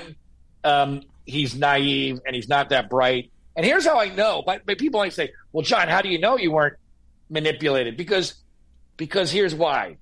um, 0.62 1.02
he's 1.26 1.54
naive 1.56 2.20
and 2.24 2.34
he's 2.34 2.48
not 2.48 2.68
that 2.70 2.88
bright 2.88 3.32
and 3.56 3.64
here's 3.64 3.86
how 3.86 3.98
I 3.98 4.08
know. 4.08 4.42
But, 4.44 4.62
but 4.66 4.78
people 4.78 5.00
might 5.00 5.12
say, 5.12 5.32
"Well, 5.52 5.64
John, 5.64 5.88
how 5.88 6.02
do 6.02 6.08
you 6.08 6.18
know 6.18 6.36
you 6.36 6.52
weren't 6.52 6.76
manipulated?" 7.30 7.96
Because 7.96 8.34
because 8.96 9.30
here's 9.30 9.54
why. 9.54 9.96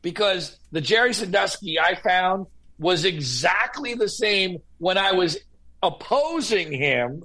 Because 0.00 0.58
the 0.72 0.80
Jerry 0.80 1.12
Sandusky 1.14 1.78
I 1.78 1.94
found 1.94 2.46
was 2.78 3.04
exactly 3.04 3.94
the 3.94 4.08
same 4.08 4.58
when 4.78 4.98
I 4.98 5.12
was 5.12 5.38
opposing 5.82 6.72
him. 6.72 7.24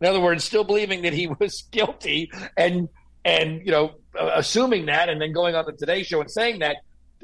In 0.00 0.06
other 0.06 0.20
words, 0.20 0.44
still 0.44 0.64
believing 0.64 1.02
that 1.02 1.12
he 1.12 1.26
was 1.40 1.62
guilty 1.70 2.30
and 2.56 2.88
and 3.24 3.64
you 3.64 3.72
know 3.72 3.94
uh, 4.18 4.30
assuming 4.34 4.86
that 4.86 5.08
and 5.08 5.20
then 5.20 5.32
going 5.32 5.54
on 5.54 5.64
the 5.66 5.72
Today 5.72 6.02
Show 6.02 6.20
and 6.20 6.30
saying 6.30 6.60
that 6.60 6.76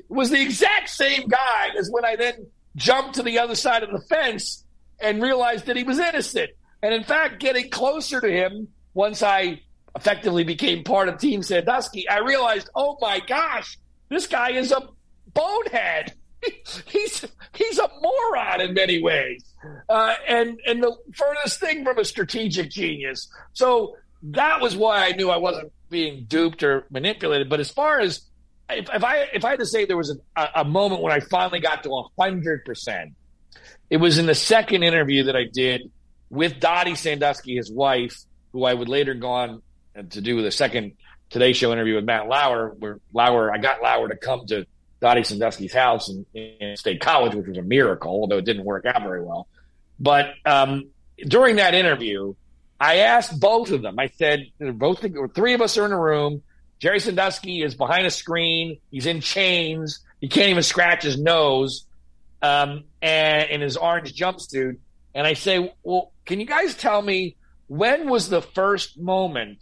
was 0.09 0.31
the 0.31 0.41
exact 0.41 0.89
same 0.89 1.29
guy 1.29 1.68
as 1.79 1.91
when 1.91 2.05
I 2.05 2.16
then 2.16 2.47
jumped 2.77 3.16
to 3.16 3.23
the 3.23 3.39
other 3.39 3.55
side 3.55 3.83
of 3.83 3.91
the 3.91 4.01
fence 4.01 4.64
and 5.01 5.23
realized 5.23 5.66
that 5.66 5.77
he 5.77 5.85
was 5.85 5.99
innocent. 5.99 6.51
And 6.83 6.95
in 6.95 7.05
fact, 7.05 7.41
getting 7.41 7.70
closer 7.70 8.20
to 8.20 8.31
him 8.31 8.68
once 8.95 9.23
I 9.23 9.61
effectively 9.95 10.45
became 10.45 10.85
part 10.85 11.09
of 11.09 11.18
Team 11.18 11.43
Sandusky, 11.43 12.09
I 12.09 12.18
realized, 12.18 12.70
oh 12.75 12.97
my 13.01 13.20
gosh, 13.20 13.79
this 14.09 14.27
guy 14.27 14.51
is 14.53 14.73
a 14.73 14.89
bonehead. 15.35 16.14
he's 16.87 17.25
he's 17.55 17.79
a 17.79 17.89
moron 18.01 18.61
in 18.61 18.75
many 18.75 19.03
ways, 19.03 19.45
uh, 19.89 20.15
and 20.29 20.61
and 20.67 20.83
the 20.83 20.97
furthest 21.15 21.61
thing 21.61 21.85
from 21.85 21.99
a 21.99 22.05
strategic 22.05 22.71
genius. 22.71 23.29
So 23.53 23.97
that 24.23 24.61
was 24.61 24.77
why 24.77 25.07
I 25.07 25.13
knew 25.13 25.31
I 25.31 25.37
wasn't 25.37 25.73
being 25.91 26.25
duped 26.29 26.63
or 26.63 26.87
manipulated. 26.91 27.49
But 27.49 27.61
as 27.61 27.71
far 27.71 28.01
as 28.01 28.23
if, 28.71 28.89
if 28.93 29.05
I 29.05 29.29
if 29.33 29.45
I 29.45 29.51
had 29.51 29.59
to 29.61 29.67
say 29.67 29.85
there 29.85 29.97
was 29.97 30.19
a, 30.37 30.49
a 30.57 30.65
moment 30.65 31.03
when 31.03 31.13
I 31.13 31.21
finally 31.21 31.61
got 31.61 31.83
to 31.85 32.05
hundred 32.19 32.65
percent, 32.65 33.13
it 33.91 33.99
was 33.99 34.19
in 34.19 34.27
the 34.27 34.35
second 34.35 34.83
interview 34.83 35.25
that 35.25 35.37
I 35.37 35.45
did 35.45 35.91
with 36.31 36.61
Dottie 36.61 36.95
Sandusky, 36.95 37.57
his 37.57 37.71
wife, 37.71 38.17
who 38.53 38.65
I 38.65 38.73
would 38.73 38.89
later 38.89 39.15
go 39.15 39.31
on 39.31 39.63
to 40.11 40.21
do 40.21 40.37
with 40.37 40.45
the 40.45 40.51
second 40.51 40.93
Today 41.29 41.53
Show 41.53 41.73
interview 41.73 41.97
with 41.97 42.05
Matt 42.05 42.29
Lauer, 42.29 42.75
where 42.79 42.99
Lauer, 43.13 43.53
I 43.53 43.59
got 43.59 43.83
Lauer 43.83 44.09
to 44.09 44.17
come 44.17 44.47
to 44.47 44.67
Dottie 45.03 45.24
Sandusky's 45.24 45.74
house 45.74 46.09
in, 46.09 46.24
in 46.32 46.76
State 46.76 47.00
College, 47.00 47.34
which 47.34 47.48
was 47.48 47.59
a 47.59 47.62
miracle, 47.62 48.12
although 48.12 48.38
it 48.38 48.44
didn't 48.44 48.64
work 48.64 48.86
out 48.86 49.03
very 49.03 49.20
well. 49.20 49.48
But 49.98 50.32
um, 50.46 50.90
during 51.18 51.57
that 51.57 51.74
interview, 51.74 52.34
I 52.80 52.98
asked 52.98 53.38
both 53.38 53.72
of 53.72 53.82
them. 53.82 53.98
I 53.98 54.07
said, 54.07 54.46
both 54.61 55.05
three 55.34 55.55
of 55.55 55.61
us 55.61 55.76
are 55.76 55.84
in 55.84 55.92
a 55.92 56.00
room. 56.00 56.42
Jerry 56.78 57.00
Sandusky 57.00 57.62
is 57.62 57.74
behind 57.74 58.07
a 58.07 58.11
screen. 58.11 58.78
He's 58.92 59.07
in 59.07 59.20
chains. 59.20 60.00
He 60.20 60.28
can't 60.28 60.50
even 60.50 60.62
scratch 60.62 61.03
his 61.03 61.18
nose, 61.20 61.84
um, 62.40 62.84
and 63.03 63.50
in 63.50 63.61
his 63.61 63.76
orange 63.76 64.14
jumpsuit. 64.14 64.78
And 65.14 65.26
I 65.26 65.34
say, 65.34 65.74
well, 65.82 66.12
can 66.24 66.38
you 66.38 66.46
guys 66.46 66.76
tell 66.76 67.03
me 67.03 67.36
when 67.66 68.09
was 68.09 68.28
the 68.28 68.40
first 68.40 68.98
moment 68.98 69.59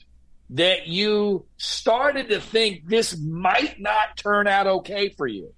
that 0.50 0.88
you 0.88 1.46
started 1.56 2.28
to 2.28 2.40
think 2.40 2.86
this 2.86 3.16
might 3.18 3.80
not 3.80 4.16
turn 4.16 4.46
out 4.46 4.66
okay 4.66 5.10
for 5.10 5.26
you? 5.26 5.52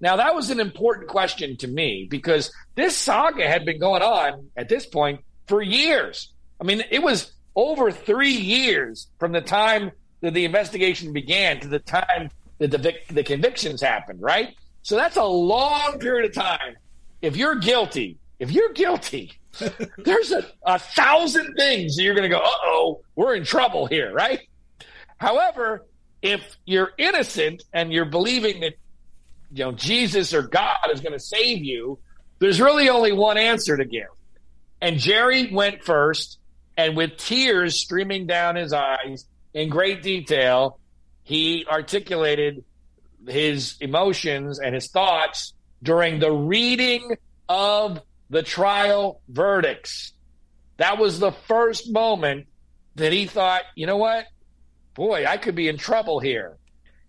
Now, 0.00 0.16
that 0.16 0.34
was 0.34 0.50
an 0.50 0.60
important 0.60 1.08
question 1.08 1.56
to 1.58 1.68
me 1.68 2.06
because 2.08 2.52
this 2.74 2.96
saga 2.96 3.46
had 3.46 3.64
been 3.64 3.80
going 3.80 4.02
on 4.02 4.50
at 4.56 4.68
this 4.68 4.86
point 4.86 5.20
for 5.46 5.62
years. 5.62 6.32
I 6.60 6.64
mean, 6.64 6.82
it 6.90 7.02
was 7.02 7.32
over 7.54 7.90
three 7.90 8.34
years 8.34 9.08
from 9.18 9.32
the 9.32 9.40
time 9.40 9.90
that 10.20 10.34
the 10.34 10.44
investigation 10.44 11.12
began 11.12 11.60
to 11.60 11.68
the 11.68 11.78
time 11.78 12.30
that 12.58 12.70
the, 12.70 12.94
the 13.10 13.24
convictions 13.24 13.80
happened, 13.80 14.20
right? 14.20 14.54
So 14.82 14.96
that's 14.96 15.16
a 15.16 15.24
long 15.24 15.98
period 15.98 16.26
of 16.26 16.34
time. 16.34 16.76
If 17.22 17.36
you're 17.36 17.56
guilty, 17.56 18.18
if 18.38 18.50
you're 18.52 18.72
guilty, 18.72 19.32
there's 19.98 20.32
a, 20.32 20.46
a 20.64 20.78
thousand 20.78 21.54
things 21.54 21.98
you're 21.98 22.14
going 22.14 22.28
to 22.30 22.34
go, 22.34 22.42
uh 22.42 22.50
oh, 22.64 23.00
we're 23.14 23.34
in 23.34 23.44
trouble 23.44 23.86
here, 23.86 24.12
right? 24.12 24.40
However, 25.18 25.84
if 26.22 26.56
you're 26.64 26.92
innocent 26.98 27.64
and 27.72 27.92
you're 27.92 28.04
believing 28.04 28.60
that 28.60 28.74
you 29.52 29.64
know 29.64 29.72
Jesus 29.72 30.34
or 30.34 30.42
God 30.42 30.76
is 30.92 31.00
going 31.00 31.12
to 31.12 31.20
save 31.20 31.64
you, 31.64 31.98
there's 32.38 32.60
really 32.60 32.88
only 32.88 33.12
one 33.12 33.38
answer 33.38 33.76
to 33.76 33.84
give. 33.84 34.08
And 34.80 34.98
Jerry 34.98 35.52
went 35.52 35.84
first, 35.84 36.38
and 36.76 36.96
with 36.96 37.16
tears 37.16 37.80
streaming 37.80 38.26
down 38.26 38.56
his 38.56 38.72
eyes 38.72 39.24
in 39.54 39.70
great 39.70 40.02
detail, 40.02 40.78
he 41.22 41.66
articulated 41.70 42.62
his 43.26 43.76
emotions 43.80 44.58
and 44.58 44.74
his 44.74 44.90
thoughts 44.90 45.54
during 45.82 46.18
the 46.18 46.30
reading 46.30 47.16
of 47.48 48.00
the 48.30 48.42
trial 48.42 49.20
verdicts. 49.28 50.12
That 50.78 50.98
was 50.98 51.18
the 51.18 51.32
first 51.32 51.90
moment 51.90 52.46
that 52.96 53.12
he 53.12 53.26
thought, 53.26 53.62
you 53.74 53.86
know 53.86 53.96
what? 53.96 54.26
Boy, 54.94 55.26
I 55.26 55.36
could 55.36 55.54
be 55.54 55.68
in 55.68 55.76
trouble 55.76 56.20
here. 56.20 56.56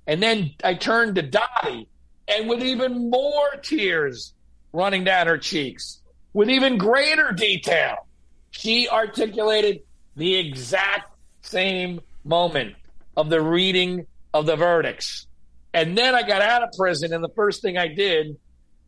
And 0.05 0.21
then 0.21 0.51
I 0.63 0.73
turned 0.73 1.15
to 1.15 1.21
Dottie, 1.21 1.87
and 2.27 2.47
with 2.47 2.63
even 2.63 3.09
more 3.09 3.49
tears 3.61 4.33
running 4.71 5.03
down 5.03 5.27
her 5.27 5.37
cheeks, 5.37 6.01
with 6.33 6.49
even 6.49 6.77
greater 6.77 7.31
detail, 7.31 8.07
she 8.51 8.87
articulated 8.89 9.81
the 10.15 10.35
exact 10.35 11.11
same 11.41 12.01
moment 12.23 12.75
of 13.15 13.29
the 13.29 13.41
reading 13.41 14.05
of 14.33 14.45
the 14.45 14.55
verdicts. 14.55 15.27
And 15.73 15.97
then 15.97 16.15
I 16.15 16.23
got 16.23 16.41
out 16.41 16.63
of 16.63 16.69
prison, 16.77 17.13
and 17.13 17.23
the 17.23 17.33
first 17.35 17.61
thing 17.61 17.77
I 17.77 17.87
did 17.87 18.37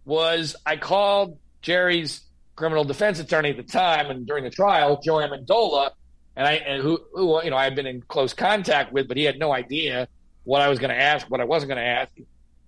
was 0.06 0.56
I 0.66 0.78
called 0.78 1.38
Jerry's 1.62 2.22
criminal 2.56 2.84
defense 2.84 3.20
attorney 3.20 3.52
at 3.52 3.58
the 3.58 3.64
time 3.64 4.12
and 4.12 4.26
during 4.26 4.44
the 4.44 4.50
trial, 4.50 5.00
Joe 5.02 5.16
Amendola, 5.16 5.92
and 6.36 6.48
I 6.48 6.54
and 6.54 6.82
who, 6.82 7.00
who 7.14 7.44
you 7.44 7.50
know 7.50 7.58
I 7.58 7.64
had 7.64 7.76
been 7.76 7.88
in 7.88 8.02
close 8.02 8.34
contact 8.34 8.94
with, 8.94 9.08
but 9.08 9.18
he 9.18 9.24
had 9.24 9.40
no 9.40 9.52
idea 9.52 10.08
what 10.44 10.62
I 10.62 10.70
was 10.70 10.80
going 10.80 10.92
to 10.92 11.00
ask, 11.02 11.30
what 11.30 11.42
I 11.42 11.46
wasn't 11.46 11.70
going 11.72 11.82
to 11.82 11.90
ask. 11.90 12.12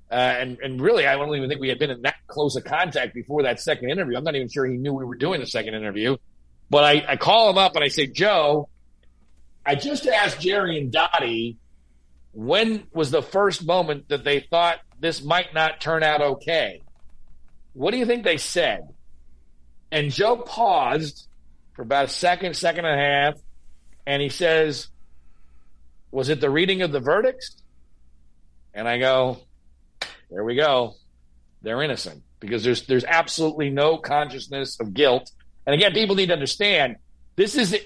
Uh, 0.10 0.16
and 0.16 0.58
and 0.60 0.82
really, 0.82 1.08
I 1.08 1.16
don't 1.16 1.34
even 1.36 1.48
think 1.48 1.62
we 1.62 1.70
had 1.70 1.80
been 1.80 1.89
in 1.89 2.02
that 2.02 2.16
close 2.28 2.56
of 2.56 2.66
contact 2.66 3.14
before 3.14 3.44
that 3.44 3.62
second 3.62 3.89
interview. 3.89 4.18
I'm 4.18 4.24
not 4.24 4.36
even 4.36 4.50
sure 4.50 4.66
he 4.66 4.78
knew 4.78 4.94
we 4.94 5.06
were 5.06 5.16
doing 5.16 5.39
the 5.39 5.48
second 5.48 5.74
interview. 5.74 6.18
But 6.70 6.84
I, 6.86 7.06
I 7.08 7.16
call 7.18 7.50
him 7.50 7.58
up 7.58 7.76
and 7.76 7.84
I 7.84 7.89
say, 7.89 8.08
Joe, 8.08 8.70
I 9.66 9.76
just 9.76 10.08
asked 10.08 10.39
Jerry 10.39 10.78
and 10.80 10.92
Dottie 10.92 11.58
when 12.34 12.88
was 12.94 13.12
the 13.12 13.22
first 13.22 13.66
moment 13.66 14.08
that 14.10 14.24
they 14.24 14.39
thought 14.39 14.80
this 15.00 15.24
might 15.24 15.54
not 15.54 15.82
turn 15.82 16.04
out 16.04 16.22
okay? 16.22 16.82
What 17.74 17.91
do 17.91 17.97
you 17.97 18.05
think 18.05 18.24
they 18.24 18.38
said? 18.38 18.89
And 19.91 20.11
Joe 20.11 20.38
paused 20.38 21.28
for 21.74 21.82
about 21.82 22.05
a 22.05 22.09
second, 22.09 22.55
second 22.55 22.86
and 22.86 22.99
a 22.99 23.03
half, 23.03 23.34
and 24.05 24.22
he 24.22 24.30
says, 24.30 24.88
Was 26.11 26.30
it 26.30 26.41
the 26.41 26.49
reading 26.49 26.82
of 26.82 26.91
the 26.91 26.99
verdicts? 26.99 27.55
And 28.74 28.88
I 28.88 28.99
go, 28.99 29.39
There 30.30 30.43
we 30.43 30.55
go. 30.55 30.95
They're 31.61 31.82
innocent 31.82 32.24
because 32.39 32.63
there's 32.63 32.88
there's 32.88 33.05
absolutely 33.05 33.69
no 33.69 33.97
consciousness 33.97 34.80
of 34.80 34.93
guilt. 34.93 35.32
And 35.65 35.74
again, 35.76 35.93
people 35.93 36.15
need 36.15 36.28
to 36.28 36.34
understand 36.34 36.97
this 37.36 37.55
is 37.55 37.72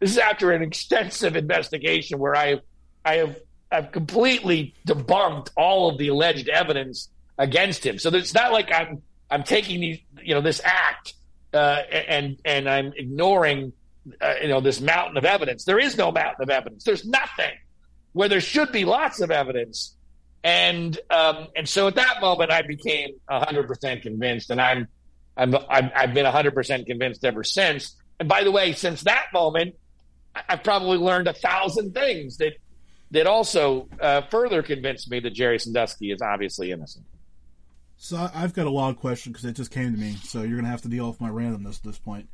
this 0.00 0.10
is 0.10 0.18
after 0.18 0.52
an 0.52 0.62
extensive 0.62 1.36
investigation 1.36 2.18
where 2.18 2.34
I 2.36 2.60
I 3.04 3.14
have 3.16 3.38
I've 3.70 3.92
completely 3.92 4.74
debunked 4.86 5.50
all 5.56 5.90
of 5.90 5.98
the 5.98 6.08
alleged 6.08 6.48
evidence 6.48 7.08
against 7.36 7.84
him. 7.84 7.98
So 7.98 8.10
it's 8.10 8.34
not 8.34 8.52
like 8.52 8.72
I'm 8.72 9.02
I'm 9.30 9.42
taking 9.42 9.80
these 9.80 9.98
you 10.22 10.34
know 10.34 10.40
this 10.40 10.60
act 10.64 11.14
uh, 11.54 11.82
and 12.08 12.38
and 12.44 12.68
I'm 12.68 12.92
ignoring 12.96 13.72
uh, 14.20 14.34
you 14.42 14.48
know 14.48 14.60
this 14.60 14.80
mountain 14.80 15.16
of 15.16 15.24
evidence. 15.24 15.64
There 15.64 15.78
is 15.78 15.96
no 15.96 16.10
mountain 16.12 16.42
of 16.42 16.50
evidence. 16.50 16.84
There's 16.84 17.04
nothing 17.04 17.52
where 18.12 18.28
there 18.28 18.40
should 18.40 18.72
be 18.72 18.84
lots 18.84 19.20
of 19.20 19.30
evidence. 19.30 19.96
And 20.42 20.98
um, 21.10 21.48
and 21.56 21.68
so 21.68 21.86
at 21.86 21.94
that 21.94 22.20
moment 22.20 22.50
I 22.50 22.62
became 22.62 23.14
hundred 23.30 23.66
percent 23.66 24.02
convinced, 24.02 24.50
and 24.50 24.60
I'm 24.60 24.88
I'm 25.36 25.54
I've 25.70 26.12
been 26.12 26.26
hundred 26.26 26.54
percent 26.54 26.86
convinced 26.86 27.24
ever 27.24 27.44
since. 27.44 27.96
And 28.20 28.28
by 28.28 28.44
the 28.44 28.52
way, 28.52 28.72
since 28.72 29.02
that 29.04 29.26
moment, 29.32 29.74
I've 30.48 30.62
probably 30.62 30.98
learned 30.98 31.28
a 31.28 31.32
thousand 31.32 31.94
things 31.94 32.36
that 32.38 32.54
that 33.12 33.26
also 33.26 33.88
uh, 34.00 34.22
further 34.22 34.62
convinced 34.62 35.10
me 35.10 35.20
that 35.20 35.30
Jerry 35.30 35.58
Sandusky 35.58 36.10
is 36.10 36.20
obviously 36.20 36.72
innocent. 36.72 37.06
So 37.96 38.28
I've 38.34 38.52
got 38.54 38.66
a 38.66 38.70
wild 38.70 38.98
question 38.98 39.32
because 39.32 39.44
it 39.44 39.54
just 39.54 39.70
came 39.70 39.92
to 39.92 39.98
me. 39.98 40.16
So 40.24 40.40
you're 40.40 40.56
going 40.56 40.64
to 40.64 40.70
have 40.70 40.82
to 40.82 40.88
deal 40.88 41.08
with 41.08 41.20
my 41.20 41.30
randomness 41.30 41.78
at 41.78 41.84
this 41.84 41.98
point. 41.98 42.28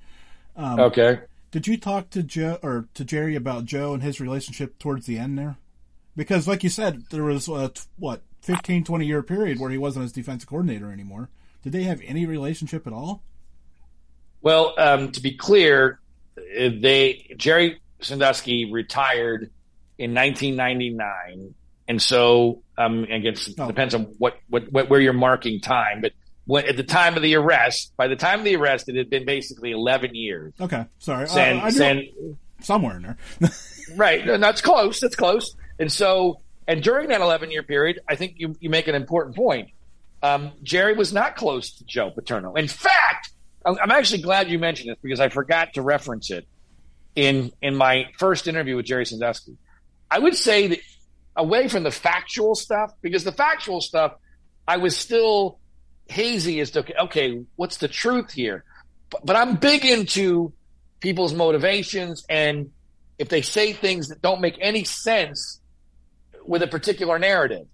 Um, 0.56 0.80
okay. 0.80 1.20
Did 1.50 1.66
you 1.66 1.76
talk 1.76 2.11
to 2.11 2.22
Joe 2.22 2.58
or 2.62 2.88
to 2.94 3.04
Jerry 3.04 3.36
about 3.36 3.64
Joe 3.64 3.94
and 3.94 4.02
his 4.02 4.20
relationship 4.20 4.78
towards 4.78 5.06
the 5.06 5.18
end 5.18 5.38
there? 5.38 5.56
Because, 6.16 6.46
like 6.46 6.62
you 6.62 6.70
said, 6.70 7.04
there 7.11 7.24
was 7.24 7.48
a, 7.48 7.72
what 7.98 8.22
15, 8.42 8.84
20 8.84 9.06
year 9.06 9.22
period 9.22 9.58
where 9.58 9.70
he 9.70 9.78
wasn't 9.78 10.02
his 10.02 10.12
defensive 10.12 10.48
coordinator 10.48 10.92
anymore. 10.92 11.28
Did 11.62 11.72
they 11.72 11.84
have 11.84 12.00
any 12.04 12.26
relationship 12.26 12.86
at 12.86 12.92
all? 12.92 13.22
Well, 14.42 14.74
um, 14.78 15.12
to 15.12 15.20
be 15.20 15.32
clear, 15.32 16.00
they 16.36 17.34
Jerry 17.36 17.80
Sandusky 18.00 18.72
retired 18.72 19.50
in 19.98 20.14
1999, 20.14 21.54
and 21.86 22.00
so 22.00 22.62
um, 22.81 23.07
I 23.12 23.18
guess 23.18 23.51
oh. 23.59 23.66
depends 23.66 23.95
on 23.95 24.05
what, 24.18 24.39
what, 24.49 24.70
what 24.72 24.89
where 24.89 25.01
you're 25.01 25.12
marking 25.12 25.61
time, 25.61 26.01
but 26.01 26.12
when, 26.47 26.66
at 26.66 26.76
the 26.76 26.83
time 26.83 27.16
of 27.16 27.22
the 27.22 27.37
arrest, 27.37 27.93
by 27.97 28.09
the 28.09 28.16
time 28.16 28.41
of 28.41 28.45
the 28.45 28.57
arrest, 28.57 28.89
it 28.89 28.97
had 28.97 29.11
been 29.11 29.24
basically 29.24 29.72
11 29.72 30.14
years. 30.14 30.53
Okay, 30.61 30.87
sorry, 30.99 31.28
San, 31.28 31.59
uh, 31.59 31.70
San, 31.70 32.09
somewhere 32.62 32.97
in 32.97 33.03
there. 33.03 33.16
right, 33.97 34.26
And 34.26 34.43
that's 34.43 34.61
close. 34.61 35.01
That's 35.01 35.16
close. 35.16 35.55
And 35.78 35.93
so, 35.93 36.41
and 36.66 36.83
during 36.83 37.09
that 37.09 37.20
11 37.20 37.51
year 37.51 37.62
period, 37.62 38.01
I 38.09 38.16
think 38.16 38.35
you 38.37 38.57
you 38.61 38.70
make 38.70 38.89
an 38.89 38.95
important 38.95 39.37
point. 39.37 39.70
Um, 40.22 40.53
Jerry 40.62 40.95
was 40.95 41.12
not 41.12 41.37
close 41.37 41.72
to 41.72 41.85
Joe 41.85 42.11
Paterno. 42.11 42.55
In 42.55 42.68
fact, 42.68 43.31
I'm 43.64 43.91
actually 43.91 44.22
glad 44.22 44.51
you 44.51 44.59
mentioned 44.59 44.91
this 44.91 44.99
because 45.03 45.20
I 45.20 45.28
forgot 45.28 45.74
to 45.74 45.83
reference 45.83 46.31
it 46.31 46.47
in 47.14 47.53
in 47.61 47.74
my 47.76 48.07
first 48.18 48.49
interview 48.49 48.76
with 48.76 48.87
Jerry 48.87 49.07
Sandusky. 49.07 49.57
I 50.11 50.18
would 50.18 50.35
say 50.35 50.68
that 50.68 50.78
away 51.37 51.68
from 51.68 51.83
the 51.83 51.91
factual 51.91 52.55
stuff, 52.55 52.93
because 53.03 53.24
the 53.24 53.33
factual 53.33 53.81
stuff, 53.81 54.14
I 54.66 54.76
was 54.78 54.97
still 54.97 55.59
hazy 56.09 56.61
as 56.61 56.72
to 56.72 57.03
okay, 57.05 57.43
what's 57.57 57.78
the 57.78 57.89
truth 57.89 58.33
here? 58.33 58.64
But, 59.11 59.24
but 59.24 59.37
I'm 59.37 59.57
big 59.57 59.85
into 59.85 60.53
people's 61.01 61.33
motivations 61.33 62.24
and 62.28 62.70
if 63.18 63.28
they 63.28 63.43
say 63.43 63.72
things 63.72 64.09
that 64.09 64.22
don't 64.22 64.41
make 64.41 64.57
any 64.61 64.85
sense 64.85 65.61
with 66.45 66.62
a 66.62 66.66
particular 66.66 67.18
narrative. 67.18 67.66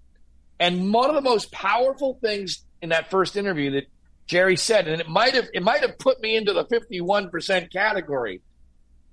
And 0.59 0.93
one 0.93 1.09
of 1.09 1.15
the 1.15 1.23
most 1.23 1.53
powerful 1.53 2.19
things 2.21 2.65
in 2.83 2.89
that 2.89 3.11
first 3.11 3.37
interview 3.37 3.73
that 3.73 3.85
Jerry 4.27 4.57
said, 4.57 4.89
and 4.89 5.01
it 5.01 5.09
might 5.09 5.35
have 5.35 5.47
it 5.55 5.63
might 5.63 5.83
have 5.83 5.99
put 5.99 6.21
me 6.21 6.37
into 6.37 6.53
the 6.53 6.65
51% 6.65 7.73
category, 7.73 8.41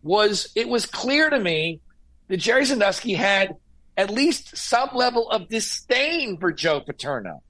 was 0.02 0.52
it 0.56 0.68
was 0.68 0.86
clear 0.86 1.30
to 1.30 1.40
me 1.40 1.82
that 2.30 2.38
Jerry 2.38 2.66
Sandusky 2.66 3.14
had 3.14 3.56
at 3.98 4.10
least 4.10 4.58
some 4.58 4.90
level 4.94 5.30
of 5.30 5.50
disdain 5.50 6.38
for 6.40 6.52
Joe 6.52 6.82
Paterno. 6.82 7.44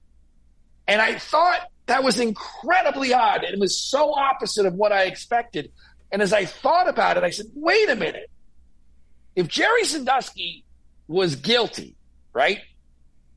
And 0.86 1.00
I 1.00 1.18
thought 1.18 1.60
that 1.86 2.04
was 2.04 2.18
incredibly 2.20 3.14
odd. 3.14 3.44
And 3.44 3.54
it 3.54 3.60
was 3.60 3.80
so 3.80 4.14
opposite 4.14 4.66
of 4.66 4.74
what 4.74 4.92
I 4.92 5.04
expected. 5.04 5.72
And 6.12 6.20
as 6.20 6.32
I 6.32 6.44
thought 6.44 6.88
about 6.88 7.16
it, 7.16 7.24
I 7.24 7.30
said, 7.30 7.46
wait 7.54 7.88
a 7.88 7.96
minute. 7.96 8.30
If 9.34 9.48
Jerry 9.48 9.84
Sandusky 9.84 10.64
was 11.08 11.36
guilty, 11.36 11.96
right? 12.32 12.60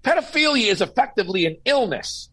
Pedophilia 0.04 0.68
is 0.68 0.82
effectively 0.82 1.46
an 1.46 1.58
illness 1.66 2.30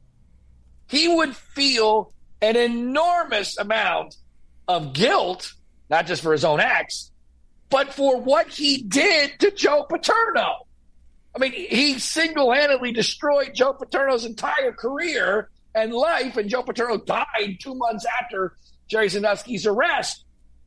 he 0.89 1.09
would 1.09 1.35
feel 1.35 2.13
an 2.41 2.57
enormous 2.57 3.59
amount 3.59 4.17
of 4.69 4.93
guilt, 4.93 5.53
not 5.91 6.07
just 6.07 6.23
for 6.23 6.33
his 6.33 6.45
own 6.45 6.61
acts, 6.61 7.11
but 7.71 7.93
for 7.93 8.21
what 8.21 8.49
he 8.49 8.83
did 8.83 9.39
to 9.41 9.51
Joe 9.51 9.85
Paterno. 9.89 10.64
I 11.35 11.41
mean, 11.41 11.53
he 11.53 11.99
single 11.99 12.53
handedly 12.53 12.93
destroyed 12.93 13.55
Joe 13.55 13.73
Paterno's 13.73 14.25
entire 14.25 14.73
career 14.73 15.51
and 15.75 15.93
life, 15.93 16.37
and 16.37 16.49
Joe 16.49 16.63
Paterno 16.63 16.99
died 16.99 17.59
two 17.61 17.75
months 17.75 18.07
after 18.23 18.57
Jerry 18.87 19.09
Sandusky's 19.09 19.67
arrest. 19.67 20.25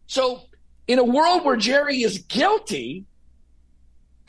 So, 0.07 0.41
in 0.87 0.99
a 0.99 1.03
world 1.03 1.45
where 1.45 1.55
Jerry 1.55 2.01
is 2.01 2.19
guilty, 2.19 3.05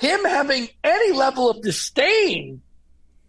him 0.01 0.25
having 0.25 0.69
any 0.85 1.13
level 1.13 1.51
of 1.51 1.63
disdain 1.63 2.63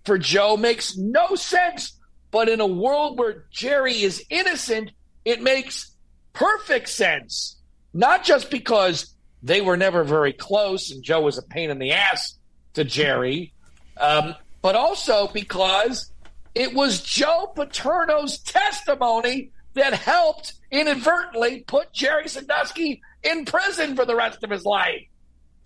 for 0.05 0.17
Joe 0.17 0.57
makes 0.57 0.95
no 0.97 1.35
sense. 1.35 1.97
But 2.31 2.47
in 2.47 2.59
a 2.61 2.67
world 2.67 3.17
where 3.17 3.45
Jerry 3.51 4.01
is 4.01 4.23
innocent, 4.29 4.91
it 5.25 5.41
makes 5.41 5.95
perfect 6.33 6.89
sense. 6.89 7.57
Not 7.91 8.23
just 8.23 8.51
because 8.51 9.15
they 9.41 9.61
were 9.61 9.77
never 9.77 10.03
very 10.03 10.33
close 10.33 10.91
and 10.91 11.03
Joe 11.03 11.21
was 11.21 11.39
a 11.39 11.43
pain 11.43 11.71
in 11.71 11.79
the 11.79 11.91
ass 11.93 12.38
to 12.73 12.83
Jerry, 12.83 13.53
um, 13.97 14.35
but 14.61 14.75
also 14.75 15.27
because 15.27 16.11
it 16.55 16.73
was 16.73 17.01
Joe 17.01 17.51
Paterno's 17.55 18.39
testimony 18.39 19.51
that 19.73 19.93
helped 19.93 20.53
inadvertently 20.71 21.61
put 21.61 21.93
Jerry 21.93 22.27
Sandusky 22.27 23.01
in 23.23 23.45
prison 23.45 23.95
for 23.95 24.05
the 24.05 24.15
rest 24.15 24.43
of 24.43 24.49
his 24.49 24.65
life 24.65 25.05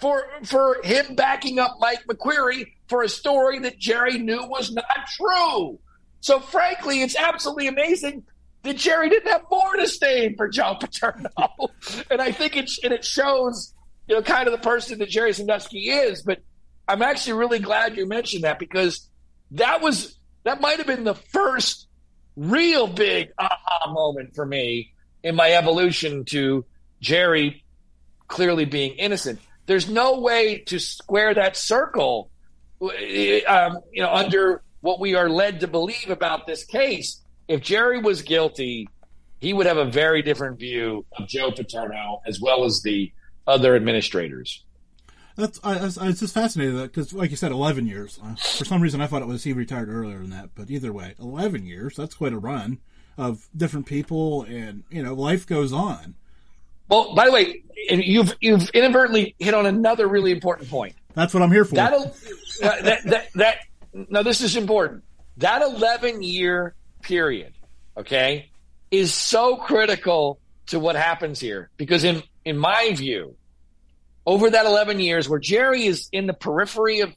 for 0.03 0.25
for 0.43 0.77
him 0.83 1.15
backing 1.15 1.59
up 1.59 1.77
Mike 1.79 2.03
McQueary 2.09 2.65
for 2.87 3.03
a 3.03 3.09
story 3.09 3.59
that 3.59 3.79
Jerry 3.79 4.17
knew 4.17 4.45
was 4.47 4.71
not 4.71 4.85
true. 5.15 5.79
So 6.19 6.39
frankly, 6.39 7.01
it's 7.01 7.15
absolutely 7.15 7.67
amazing 7.67 8.23
that 8.63 8.75
Jerry 8.77 9.09
didn't 9.09 9.31
have 9.31 9.43
more 9.49 9.77
disdain 9.77 10.35
for 10.35 10.49
Joe 10.49 10.75
Paterno, 10.79 11.29
and 12.11 12.21
I 12.21 12.33
think 12.33 12.57
it 12.57 12.69
and 12.83 12.91
it 12.91 13.05
shows 13.05 13.73
you 14.07 14.15
know 14.15 14.21
kind 14.21 14.47
of 14.47 14.51
the 14.51 14.59
person 14.59 14.99
that 14.99 15.09
Jerry 15.09 15.31
Sandusky 15.31 15.89
is. 15.89 16.21
But 16.21 16.39
I'm 16.87 17.01
actually 17.01 17.33
really 17.33 17.59
glad 17.59 17.97
you 17.97 18.05
mentioned 18.07 18.43
that 18.43 18.59
because 18.59 19.07
that 19.51 19.81
was 19.81 20.17
that 20.43 20.59
might 20.61 20.77
have 20.77 20.87
been 20.87 21.03
the 21.03 21.15
first 21.15 21.87
real 22.35 22.87
big 22.87 23.29
aha 23.37 23.91
moment 23.91 24.35
for 24.35 24.45
me 24.45 24.93
in 25.23 25.35
my 25.35 25.51
evolution 25.53 26.25
to 26.25 26.65
Jerry 26.99 27.63
clearly 28.27 28.65
being 28.65 28.93
innocent. 28.93 29.39
There's 29.65 29.89
no 29.89 30.19
way 30.19 30.59
to 30.65 30.79
square 30.79 31.33
that 31.33 31.55
circle, 31.55 32.29
um, 32.81 33.79
you 33.91 34.01
know, 34.01 34.11
under 34.11 34.61
what 34.81 34.99
we 34.99 35.15
are 35.15 35.29
led 35.29 35.61
to 35.61 35.67
believe 35.67 36.09
about 36.09 36.45
this 36.45 36.65
case. 36.65 37.21
If 37.47 37.61
Jerry 37.61 37.99
was 38.01 38.21
guilty, 38.21 38.89
he 39.39 39.53
would 39.53 39.65
have 39.65 39.77
a 39.77 39.85
very 39.85 40.21
different 40.21 40.59
view 40.59 41.05
of 41.17 41.27
Joe 41.27 41.51
Paterno 41.51 42.21
as 42.25 42.41
well 42.41 42.65
as 42.65 42.81
the 42.81 43.11
other 43.47 43.75
administrators. 43.75 44.63
That's 45.35 45.59
I, 45.63 45.79
I 45.79 45.83
was 45.83 46.19
just 46.19 46.33
fascinated 46.33 46.75
because, 46.81 47.13
like 47.13 47.31
you 47.31 47.37
said, 47.37 47.51
eleven 47.51 47.87
years. 47.87 48.19
Uh, 48.23 48.35
for 48.35 48.65
some 48.65 48.81
reason, 48.81 49.01
I 49.01 49.07
thought 49.07 49.21
it 49.21 49.27
was 49.27 49.43
he 49.43 49.53
retired 49.53 49.89
earlier 49.89 50.19
than 50.19 50.29
that, 50.29 50.49
but 50.55 50.69
either 50.69 50.93
way, 50.93 51.15
eleven 51.19 51.65
years—that's 51.65 52.15
quite 52.15 52.33
a 52.33 52.37
run 52.37 52.79
of 53.17 53.47
different 53.55 53.85
people, 53.85 54.43
and 54.43 54.83
you 54.89 55.01
know, 55.01 55.13
life 55.13 55.47
goes 55.47 55.73
on. 55.73 56.15
Well, 56.89 57.15
by 57.15 57.25
the 57.25 57.31
way, 57.31 57.63
you've 57.89 58.35
you've 58.41 58.69
inadvertently 58.69 59.35
hit 59.39 59.53
on 59.53 59.65
another 59.65 60.07
really 60.07 60.31
important 60.31 60.69
point. 60.69 60.95
That's 61.15 61.33
what 61.33 61.41
I'm 61.41 61.51
here 61.51 61.65
for. 61.65 61.75
That'll, 61.75 62.15
uh, 62.63 62.81
that, 62.81 63.03
that 63.05 63.27
that 63.35 63.57
now 63.93 64.23
this 64.23 64.41
is 64.41 64.55
important. 64.55 65.03
That 65.37 65.61
11 65.63 66.21
year 66.21 66.75
period, 67.01 67.53
okay, 67.97 68.49
is 68.91 69.13
so 69.13 69.57
critical 69.57 70.39
to 70.67 70.79
what 70.79 70.95
happens 70.95 71.39
here 71.39 71.69
because 71.77 72.03
in 72.03 72.21
in 72.45 72.57
my 72.57 72.91
view, 72.93 73.35
over 74.25 74.49
that 74.49 74.65
11 74.65 74.99
years 74.99 75.27
where 75.27 75.39
Jerry 75.39 75.85
is 75.85 76.07
in 76.11 76.27
the 76.27 76.33
periphery 76.33 77.01
of, 77.01 77.13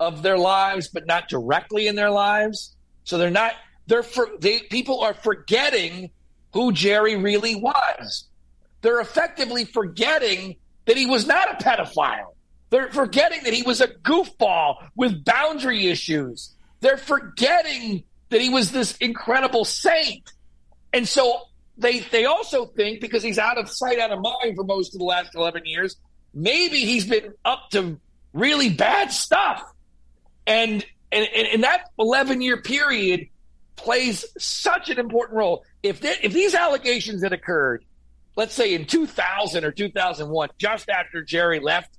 of 0.00 0.22
their 0.22 0.38
lives, 0.38 0.88
but 0.88 1.06
not 1.06 1.28
directly 1.28 1.86
in 1.86 1.94
their 1.94 2.10
lives. 2.10 2.74
So 3.04 3.18
they're 3.18 3.30
not, 3.30 3.52
they're, 3.86 4.02
for, 4.02 4.28
they, 4.40 4.60
people 4.60 5.00
are 5.00 5.14
forgetting 5.14 6.10
who 6.52 6.72
Jerry 6.72 7.16
really 7.16 7.54
was. 7.54 8.24
They're 8.80 9.00
effectively 9.00 9.64
forgetting 9.64 10.56
that 10.86 10.96
he 10.96 11.06
was 11.06 11.26
not 11.26 11.60
a 11.60 11.64
pedophile. 11.64 12.34
They're 12.70 12.90
forgetting 12.90 13.44
that 13.44 13.54
he 13.54 13.62
was 13.62 13.80
a 13.80 13.88
goofball 13.88 14.88
with 14.94 15.24
boundary 15.24 15.86
issues. 15.86 16.54
They're 16.80 16.98
forgetting 16.98 18.04
that 18.30 18.40
he 18.40 18.48
was 18.48 18.72
this 18.72 18.96
incredible 18.98 19.64
saint. 19.64 20.32
And 20.92 21.08
so 21.08 21.42
they 21.76 22.00
they 22.00 22.24
also 22.24 22.66
think 22.66 23.00
because 23.00 23.22
he's 23.22 23.38
out 23.38 23.58
of 23.58 23.70
sight, 23.70 23.98
out 23.98 24.10
of 24.10 24.20
mind 24.20 24.56
for 24.56 24.64
most 24.64 24.94
of 24.94 24.98
the 24.98 25.04
last 25.04 25.34
eleven 25.34 25.64
years, 25.64 25.96
maybe 26.34 26.78
he's 26.78 27.06
been 27.06 27.34
up 27.44 27.70
to 27.70 27.98
really 28.32 28.70
bad 28.70 29.12
stuff. 29.12 29.62
And 30.46 30.84
and, 31.10 31.26
and, 31.52 31.64
that 31.64 31.88
11 31.98 32.42
year 32.42 32.60
period 32.60 33.28
plays 33.76 34.26
such 34.38 34.90
an 34.90 34.98
important 34.98 35.38
role. 35.38 35.64
If 35.82 36.04
if 36.04 36.32
these 36.32 36.54
allegations 36.54 37.22
had 37.22 37.32
occurred, 37.32 37.84
let's 38.36 38.54
say 38.54 38.74
in 38.74 38.84
2000 38.84 39.64
or 39.64 39.72
2001, 39.72 40.50
just 40.58 40.88
after 40.90 41.22
Jerry 41.22 41.60
left 41.60 41.96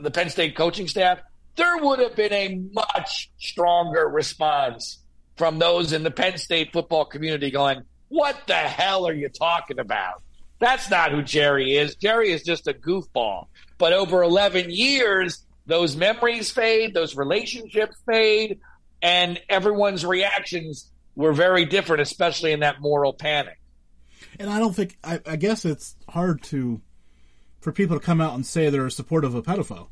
the 0.00 0.10
Penn 0.10 0.30
State 0.30 0.56
coaching 0.56 0.88
staff, 0.88 1.20
there 1.56 1.76
would 1.78 1.98
have 1.98 2.16
been 2.16 2.32
a 2.32 2.60
much 2.72 3.30
stronger 3.38 4.08
response 4.08 4.98
from 5.36 5.58
those 5.58 5.92
in 5.92 6.02
the 6.02 6.10
Penn 6.10 6.38
State 6.38 6.72
football 6.72 7.04
community 7.04 7.50
going, 7.50 7.82
What 8.08 8.36
the 8.46 8.54
hell 8.54 9.06
are 9.06 9.14
you 9.14 9.28
talking 9.28 9.78
about? 9.78 10.22
That's 10.62 10.88
not 10.88 11.10
who 11.10 11.22
Jerry 11.22 11.74
is. 11.76 11.96
Jerry 11.96 12.30
is 12.30 12.44
just 12.44 12.68
a 12.68 12.72
goofball. 12.72 13.48
But 13.78 13.92
over 13.92 14.22
11 14.22 14.70
years, 14.70 15.44
those 15.66 15.96
memories 15.96 16.52
fade, 16.52 16.94
those 16.94 17.16
relationships 17.16 17.96
fade, 18.06 18.60
and 19.02 19.40
everyone's 19.48 20.06
reactions 20.06 20.88
were 21.16 21.32
very 21.32 21.64
different, 21.64 22.00
especially 22.00 22.52
in 22.52 22.60
that 22.60 22.80
moral 22.80 23.12
panic. 23.12 23.58
And 24.38 24.48
I 24.48 24.60
don't 24.60 24.72
think, 24.72 24.96
I, 25.02 25.18
I 25.26 25.34
guess 25.34 25.64
it's 25.64 25.96
hard 26.08 26.44
to, 26.44 26.80
for 27.60 27.72
people 27.72 27.98
to 27.98 28.04
come 28.04 28.20
out 28.20 28.34
and 28.36 28.46
say 28.46 28.70
they're 28.70 28.88
supportive 28.88 29.34
of 29.34 29.48
a 29.48 29.52
pedophile. 29.52 29.88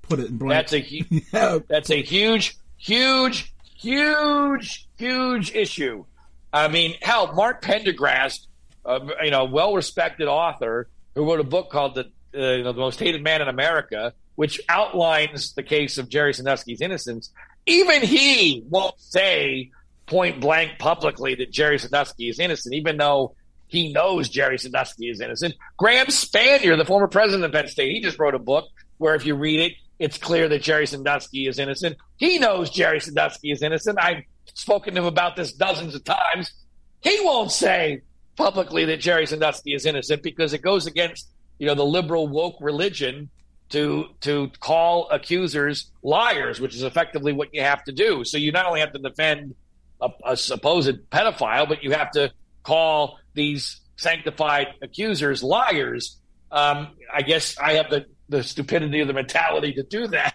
Put 0.00 0.20
it 0.20 0.30
in 0.30 0.38
blank. 0.38 0.70
That's 0.70 0.72
a, 0.72 0.80
yeah. 1.34 1.58
that's 1.68 1.90
a 1.90 2.00
huge, 2.00 2.56
huge, 2.78 3.54
huge, 3.78 4.88
huge 4.96 5.54
issue. 5.54 6.06
I 6.50 6.68
mean, 6.68 6.96
hell, 7.02 7.34
Mark 7.34 7.62
Pendergrast 7.62 8.46
uh, 8.84 9.00
you 9.22 9.30
know, 9.30 9.44
well-respected 9.44 10.28
author 10.28 10.88
who 11.14 11.24
wrote 11.24 11.40
a 11.40 11.44
book 11.44 11.70
called 11.70 11.94
"The 11.94 12.10
uh, 12.34 12.56
you 12.56 12.64
know, 12.64 12.72
the 12.72 12.80
Most 12.80 12.98
Hated 12.98 13.22
Man 13.22 13.42
in 13.42 13.48
America," 13.48 14.12
which 14.34 14.60
outlines 14.68 15.52
the 15.54 15.62
case 15.62 15.98
of 15.98 16.08
Jerry 16.08 16.34
Sandusky's 16.34 16.80
innocence. 16.80 17.30
Even 17.66 18.02
he 18.02 18.64
won't 18.68 18.98
say 18.98 19.70
point 20.06 20.40
blank 20.40 20.78
publicly 20.78 21.34
that 21.36 21.52
Jerry 21.52 21.78
Sandusky 21.78 22.28
is 22.28 22.38
innocent, 22.38 22.74
even 22.74 22.96
though 22.96 23.34
he 23.68 23.92
knows 23.92 24.28
Jerry 24.28 24.58
Sandusky 24.58 25.08
is 25.08 25.20
innocent. 25.20 25.54
Graham 25.78 26.06
Spanier, 26.08 26.76
the 26.76 26.84
former 26.84 27.08
president 27.08 27.44
of 27.44 27.52
Penn 27.52 27.68
State, 27.68 27.92
he 27.92 28.00
just 28.00 28.18
wrote 28.18 28.34
a 28.34 28.38
book 28.38 28.66
where, 28.98 29.14
if 29.14 29.24
you 29.24 29.34
read 29.34 29.60
it, 29.60 29.72
it's 29.98 30.18
clear 30.18 30.48
that 30.48 30.62
Jerry 30.62 30.86
Sandusky 30.86 31.46
is 31.46 31.58
innocent. 31.58 31.96
He 32.16 32.38
knows 32.38 32.70
Jerry 32.70 33.00
Sandusky 33.00 33.50
is 33.50 33.62
innocent. 33.62 33.98
I've 34.00 34.24
spoken 34.54 34.94
to 34.94 35.00
him 35.00 35.06
about 35.06 35.36
this 35.36 35.52
dozens 35.52 35.94
of 35.94 36.04
times. 36.04 36.52
He 37.00 37.18
won't 37.22 37.50
say 37.50 38.02
publicly 38.36 38.84
that 38.86 38.98
Jerry 38.98 39.26
Sandusky 39.26 39.74
is 39.74 39.86
innocent 39.86 40.22
because 40.22 40.52
it 40.52 40.62
goes 40.62 40.86
against 40.86 41.28
you 41.58 41.66
know 41.66 41.74
the 41.74 41.84
liberal 41.84 42.28
woke 42.28 42.56
religion 42.60 43.30
to 43.70 44.06
to 44.20 44.50
call 44.60 45.08
accusers 45.10 45.90
liars, 46.02 46.60
which 46.60 46.74
is 46.74 46.82
effectively 46.82 47.32
what 47.32 47.48
you 47.52 47.62
have 47.62 47.82
to 47.84 47.92
do. 47.92 48.24
So 48.24 48.36
you 48.36 48.52
not 48.52 48.66
only 48.66 48.80
have 48.80 48.92
to 48.92 48.98
defend 48.98 49.54
a, 50.00 50.10
a 50.24 50.36
supposed 50.36 51.10
pedophile, 51.10 51.68
but 51.68 51.82
you 51.82 51.92
have 51.92 52.10
to 52.12 52.32
call 52.62 53.18
these 53.34 53.80
sanctified 53.96 54.68
accusers 54.82 55.42
liars. 55.42 56.18
Um, 56.50 56.88
I 57.12 57.22
guess 57.22 57.56
I 57.58 57.74
have 57.74 57.90
the 57.90 58.06
the 58.28 58.42
stupidity 58.42 59.00
of 59.00 59.08
the 59.08 59.14
mentality 59.14 59.74
to 59.74 59.82
do 59.82 60.06
that. 60.08 60.34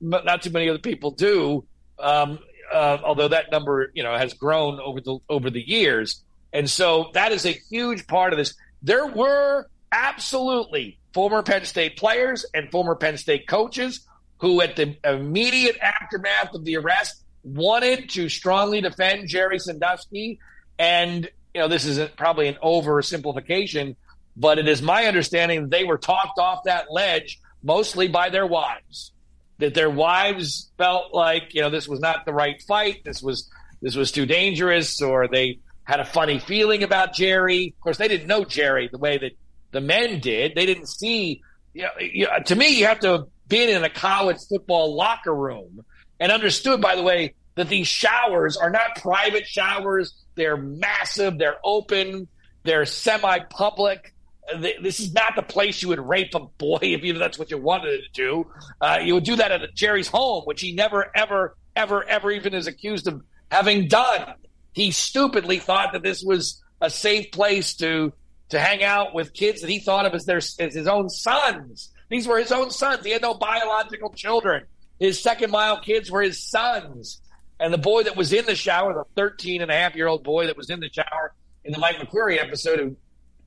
But 0.00 0.24
not 0.24 0.42
too 0.42 0.50
many 0.50 0.68
other 0.68 0.78
people 0.78 1.12
do. 1.12 1.64
Um, 1.98 2.38
uh, 2.72 2.98
although 3.04 3.28
that 3.28 3.50
number, 3.50 3.90
you 3.94 4.02
know, 4.02 4.16
has 4.16 4.34
grown 4.34 4.80
over 4.80 5.00
the 5.00 5.18
over 5.28 5.50
the 5.50 5.66
years. 5.66 6.22
And 6.52 6.68
so 6.70 7.10
that 7.14 7.32
is 7.32 7.44
a 7.44 7.52
huge 7.70 8.06
part 8.06 8.32
of 8.32 8.38
this. 8.38 8.54
There 8.82 9.06
were 9.06 9.66
absolutely 9.92 10.98
former 11.12 11.42
Penn 11.42 11.64
State 11.64 11.96
players 11.96 12.44
and 12.54 12.70
former 12.70 12.94
Penn 12.94 13.16
State 13.16 13.46
coaches 13.46 14.06
who, 14.38 14.60
at 14.60 14.76
the 14.76 14.96
immediate 15.04 15.78
aftermath 15.78 16.54
of 16.54 16.64
the 16.64 16.76
arrest, 16.76 17.22
wanted 17.42 18.10
to 18.10 18.28
strongly 18.28 18.80
defend 18.80 19.28
Jerry 19.28 19.58
Sandusky. 19.58 20.38
And, 20.78 21.28
you 21.54 21.60
know, 21.60 21.68
this 21.68 21.84
is 21.84 21.98
probably 22.16 22.48
an 22.48 22.58
oversimplification, 22.62 23.96
but 24.36 24.58
it 24.58 24.68
is 24.68 24.82
my 24.82 25.06
understanding 25.06 25.62
that 25.62 25.70
they 25.70 25.84
were 25.84 25.98
talked 25.98 26.38
off 26.38 26.64
that 26.64 26.90
ledge 26.90 27.40
mostly 27.62 28.08
by 28.08 28.28
their 28.28 28.46
wives. 28.46 29.12
That 29.58 29.72
their 29.72 29.88
wives 29.88 30.70
felt 30.76 31.14
like, 31.14 31.54
you 31.54 31.62
know, 31.62 31.70
this 31.70 31.88
was 31.88 32.00
not 32.00 32.26
the 32.26 32.34
right 32.34 32.60
fight. 32.60 33.04
This 33.04 33.22
was 33.22 33.50
this 33.80 33.96
was 33.96 34.12
too 34.12 34.26
dangerous, 34.26 35.00
or 35.00 35.28
they 35.28 35.60
had 35.86 36.00
a 36.00 36.04
funny 36.04 36.38
feeling 36.38 36.82
about 36.82 37.14
Jerry. 37.14 37.72
Of 37.76 37.80
course, 37.80 37.96
they 37.96 38.08
didn't 38.08 38.26
know 38.26 38.44
Jerry 38.44 38.88
the 38.90 38.98
way 38.98 39.18
that 39.18 39.32
the 39.70 39.80
men 39.80 40.20
did. 40.20 40.54
They 40.54 40.66
didn't 40.66 40.88
see. 40.88 41.42
You 41.72 41.82
know, 41.82 41.90
you 42.00 42.28
to 42.46 42.56
me, 42.56 42.78
you 42.78 42.86
have 42.86 43.00
to 43.00 43.08
have 43.12 43.24
been 43.48 43.70
in 43.70 43.84
a 43.84 43.90
college 43.90 44.38
football 44.48 44.94
locker 44.96 45.34
room 45.34 45.84
and 46.18 46.32
understood, 46.32 46.80
by 46.80 46.96
the 46.96 47.02
way, 47.02 47.34
that 47.54 47.68
these 47.68 47.86
showers 47.86 48.56
are 48.56 48.70
not 48.70 48.96
private 48.96 49.46
showers. 49.46 50.14
They're 50.34 50.56
massive. 50.56 51.38
They're 51.38 51.58
open. 51.64 52.28
They're 52.64 52.84
semi-public. 52.84 54.12
This 54.58 55.00
is 55.00 55.12
not 55.12 55.34
the 55.36 55.42
place 55.42 55.82
you 55.82 55.88
would 55.88 56.00
rape 56.00 56.34
a 56.34 56.40
boy 56.40 56.78
if 56.82 57.02
you 57.04 57.14
that's 57.14 57.38
what 57.38 57.50
you 57.50 57.58
wanted 57.58 58.00
to 58.02 58.12
do. 58.12 58.46
Uh, 58.80 58.98
you 59.02 59.14
would 59.14 59.24
do 59.24 59.36
that 59.36 59.52
at 59.52 59.74
Jerry's 59.74 60.08
home, 60.08 60.42
which 60.44 60.60
he 60.60 60.72
never, 60.72 61.10
ever, 61.14 61.56
ever, 61.74 62.04
ever 62.04 62.30
even 62.30 62.54
is 62.54 62.66
accused 62.66 63.06
of 63.06 63.22
having 63.50 63.88
done. 63.88 64.34
He 64.76 64.90
stupidly 64.90 65.58
thought 65.58 65.94
that 65.94 66.02
this 66.02 66.22
was 66.22 66.62
a 66.82 66.90
safe 66.90 67.32
place 67.32 67.74
to 67.76 68.12
to 68.50 68.60
hang 68.60 68.84
out 68.84 69.14
with 69.14 69.32
kids 69.32 69.62
that 69.62 69.70
he 69.70 69.80
thought 69.80 70.04
of 70.04 70.14
as 70.14 70.26
their 70.26 70.36
as 70.36 70.74
his 70.74 70.86
own 70.86 71.08
sons. 71.08 71.90
These 72.10 72.28
were 72.28 72.38
his 72.38 72.52
own 72.52 72.70
sons. 72.70 73.02
He 73.02 73.10
had 73.10 73.22
no 73.22 73.32
biological 73.32 74.12
children. 74.12 74.64
His 75.00 75.18
second 75.18 75.50
mile 75.50 75.80
kids 75.80 76.10
were 76.10 76.20
his 76.20 76.42
sons. 76.42 77.22
And 77.58 77.72
the 77.72 77.78
boy 77.78 78.02
that 78.02 78.16
was 78.16 78.34
in 78.34 78.44
the 78.44 78.54
shower, 78.54 78.92
the 78.92 79.04
13 79.16 79.62
and 79.62 79.70
a 79.70 79.74
half 79.74 79.96
year 79.96 80.08
old 80.08 80.22
boy 80.22 80.46
that 80.46 80.58
was 80.58 80.68
in 80.68 80.80
the 80.80 80.90
shower 80.92 81.32
in 81.64 81.72
the 81.72 81.78
Mike 81.78 81.96
McQueary 81.96 82.38
episode, 82.38 82.78
who 82.78 82.96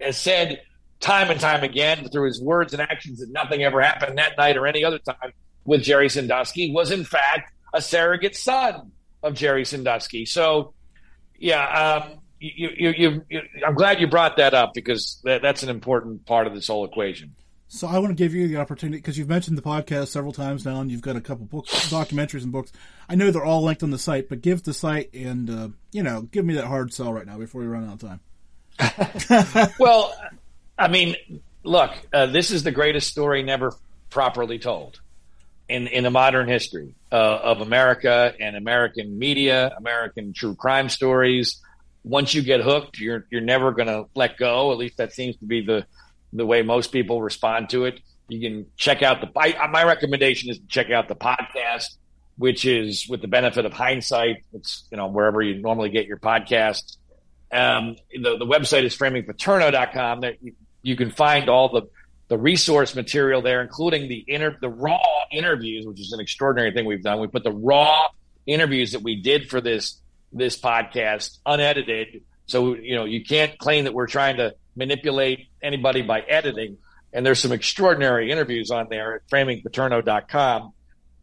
has 0.01 0.17
said 0.17 0.63
time 0.99 1.29
and 1.29 1.39
time 1.39 1.63
again 1.63 2.09
through 2.09 2.25
his 2.25 2.41
words 2.41 2.73
and 2.73 2.81
actions 2.81 3.19
that 3.19 3.29
nothing 3.29 3.61
ever 3.61 3.81
happened 3.81 4.17
that 4.17 4.35
night 4.35 4.57
or 4.57 4.65
any 4.65 4.83
other 4.83 4.97
time 4.97 5.31
with 5.63 5.83
Jerry 5.83 6.09
Sandusky, 6.09 6.73
was 6.73 6.89
in 6.89 7.05
fact 7.05 7.53
a 7.71 7.83
surrogate 7.83 8.35
son 8.35 8.91
of 9.21 9.35
Jerry 9.35 9.63
Sandusky. 9.63 10.25
So, 10.25 10.73
yeah, 11.39 12.03
um, 12.03 12.19
you, 12.39 12.69
you, 12.77 13.23
you, 13.29 13.41
I'm 13.65 13.75
glad 13.75 13.99
you 13.99 14.07
brought 14.07 14.37
that 14.37 14.53
up 14.53 14.73
because 14.73 15.19
that, 15.23 15.41
that's 15.41 15.63
an 15.63 15.69
important 15.69 16.25
part 16.25 16.47
of 16.47 16.53
this 16.53 16.67
whole 16.67 16.85
equation. 16.85 17.35
So 17.71 17.87
I 17.87 17.99
want 17.99 18.09
to 18.09 18.15
give 18.15 18.33
you 18.33 18.47
the 18.47 18.57
opportunity 18.57 18.97
because 18.97 19.17
you've 19.17 19.29
mentioned 19.29 19.57
the 19.57 19.61
podcast 19.61 20.07
several 20.07 20.33
times 20.33 20.65
now, 20.65 20.81
and 20.81 20.89
you've 20.89 21.03
got 21.03 21.15
a 21.15 21.21
couple 21.21 21.45
books, 21.45 21.71
documentaries, 21.91 22.41
and 22.41 22.51
books. 22.51 22.71
I 23.07 23.15
know 23.15 23.29
they're 23.29 23.45
all 23.45 23.63
linked 23.63 23.83
on 23.83 23.91
the 23.91 23.99
site, 23.99 24.27
but 24.27 24.41
give 24.41 24.63
the 24.63 24.73
site 24.73 25.13
and 25.13 25.49
uh, 25.49 25.69
you 25.91 26.01
know, 26.01 26.23
give 26.23 26.45
me 26.45 26.55
that 26.55 26.65
hard 26.65 26.91
sell 26.93 27.13
right 27.13 27.27
now 27.27 27.37
before 27.37 27.61
we 27.61 27.67
run 27.67 27.87
out 27.87 28.01
of 28.01 28.19
time. 29.29 29.69
well, 29.79 30.15
I 30.79 30.87
mean, 30.87 31.15
look, 31.63 31.91
uh, 32.11 32.25
this 32.25 32.49
is 32.49 32.63
the 32.63 32.71
greatest 32.71 33.07
story 33.07 33.43
never 33.43 33.75
properly 34.09 34.57
told 34.57 34.99
in 35.69 35.87
in 35.87 36.03
the 36.03 36.11
modern 36.11 36.47
history 36.47 36.95
uh, 37.11 37.15
of 37.15 37.61
America 37.61 38.33
and 38.39 38.55
American 38.55 39.17
media, 39.17 39.73
American 39.77 40.33
true 40.33 40.55
crime 40.55 40.89
stories. 40.89 41.61
Once 42.03 42.33
you 42.33 42.41
get 42.41 42.61
hooked, 42.61 42.99
you're 42.99 43.25
you're 43.29 43.41
never 43.41 43.71
going 43.71 43.87
to 43.87 44.05
let 44.15 44.37
go. 44.37 44.71
At 44.71 44.77
least 44.77 44.97
that 44.97 45.13
seems 45.13 45.37
to 45.37 45.45
be 45.45 45.61
the 45.65 45.85
the 46.33 46.45
way 46.45 46.63
most 46.63 46.91
people 46.91 47.21
respond 47.21 47.69
to 47.69 47.85
it. 47.85 47.99
You 48.27 48.41
can 48.41 48.65
check 48.77 49.01
out 49.03 49.21
the. 49.21 49.29
I, 49.37 49.67
my 49.67 49.83
recommendation 49.83 50.49
is 50.49 50.57
to 50.57 50.67
check 50.67 50.89
out 50.91 51.07
the 51.07 51.15
podcast, 51.15 51.97
which 52.37 52.65
is 52.65 53.07
with 53.07 53.21
the 53.21 53.27
benefit 53.27 53.65
of 53.65 53.73
hindsight. 53.73 54.43
It's 54.53 54.85
you 54.91 54.97
know 54.97 55.07
wherever 55.07 55.41
you 55.41 55.61
normally 55.61 55.89
get 55.89 56.07
your 56.07 56.17
podcast. 56.17 56.97
Um, 57.51 57.95
the 58.11 58.37
the 58.37 58.45
website 58.45 58.83
is 58.83 58.97
framingpaterno.com. 58.97 60.21
That 60.21 60.41
you, 60.41 60.53
you 60.81 60.95
can 60.95 61.11
find 61.11 61.49
all 61.49 61.69
the 61.69 61.83
the 62.29 62.37
resource 62.37 62.95
material 62.95 63.41
there, 63.41 63.61
including 63.61 64.07
the 64.07 64.23
inter 64.27 64.57
the 64.61 64.69
raw 64.69 64.99
interviews, 65.31 65.85
which 65.85 65.99
is 65.99 66.13
an 66.13 66.19
extraordinary 66.19 66.71
thing 66.71 66.85
we've 66.85 67.03
done. 67.03 67.19
We 67.19 67.27
put 67.27 67.43
the 67.43 67.51
raw 67.51 68.07
interviews 68.45 68.93
that 68.93 69.01
we 69.01 69.21
did 69.21 69.49
for 69.49 69.61
this 69.61 69.99
this 70.31 70.59
podcast 70.59 71.39
unedited, 71.45 72.21
so 72.45 72.75
you 72.75 72.95
know 72.95 73.05
you 73.05 73.23
can't 73.23 73.57
claim 73.57 73.83
that 73.83 73.93
we're 73.93 74.07
trying 74.07 74.37
to 74.37 74.55
manipulate 74.75 75.47
anybody 75.61 76.01
by 76.01 76.21
editing. 76.21 76.77
And 77.13 77.25
there's 77.25 77.39
some 77.39 77.51
extraordinary 77.51 78.31
interviews 78.31 78.71
on 78.71 78.87
there 78.89 79.15
at 79.15 79.27
framingpaterno.com. 79.29 80.73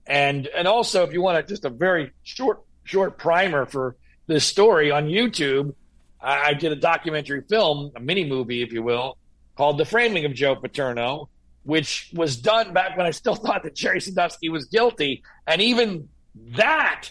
And, 0.07 0.47
and 0.47 0.69
also 0.69 1.03
if 1.05 1.13
you 1.13 1.23
want 1.23 1.45
to 1.45 1.53
just 1.53 1.65
a 1.65 1.71
very 1.71 2.13
short, 2.23 2.63
short 2.85 3.19
primer 3.19 3.67
for 3.67 3.97
this 4.27 4.45
story 4.45 4.91
on 4.91 5.07
YouTube, 5.07 5.75
I, 6.21 6.49
I 6.49 6.55
did 6.55 6.73
a 6.73 6.77
documentary 6.77 7.43
film, 7.49 7.93
a 7.97 8.01
mini 8.01 8.25
movie, 8.25 8.63
if 8.63 8.73
you 8.73 8.83
will, 8.83 9.17
called 9.57 9.79
The 9.79 9.85
Framing 9.85 10.25
of 10.25 10.35
Joe 10.35 10.55
Paterno, 10.57 11.29
which 11.65 12.11
was 12.15 12.37
done 12.37 12.73
back 12.73 12.97
when 12.97 13.07
I 13.07 13.11
still 13.11 13.35
thought 13.37 13.63
that 13.65 13.75
Jerry 13.75 14.01
Sandusky 14.01 14.49
was 14.49 14.67
guilty. 14.67 15.23
And 15.47 15.61
even 15.61 16.09
that 16.57 17.11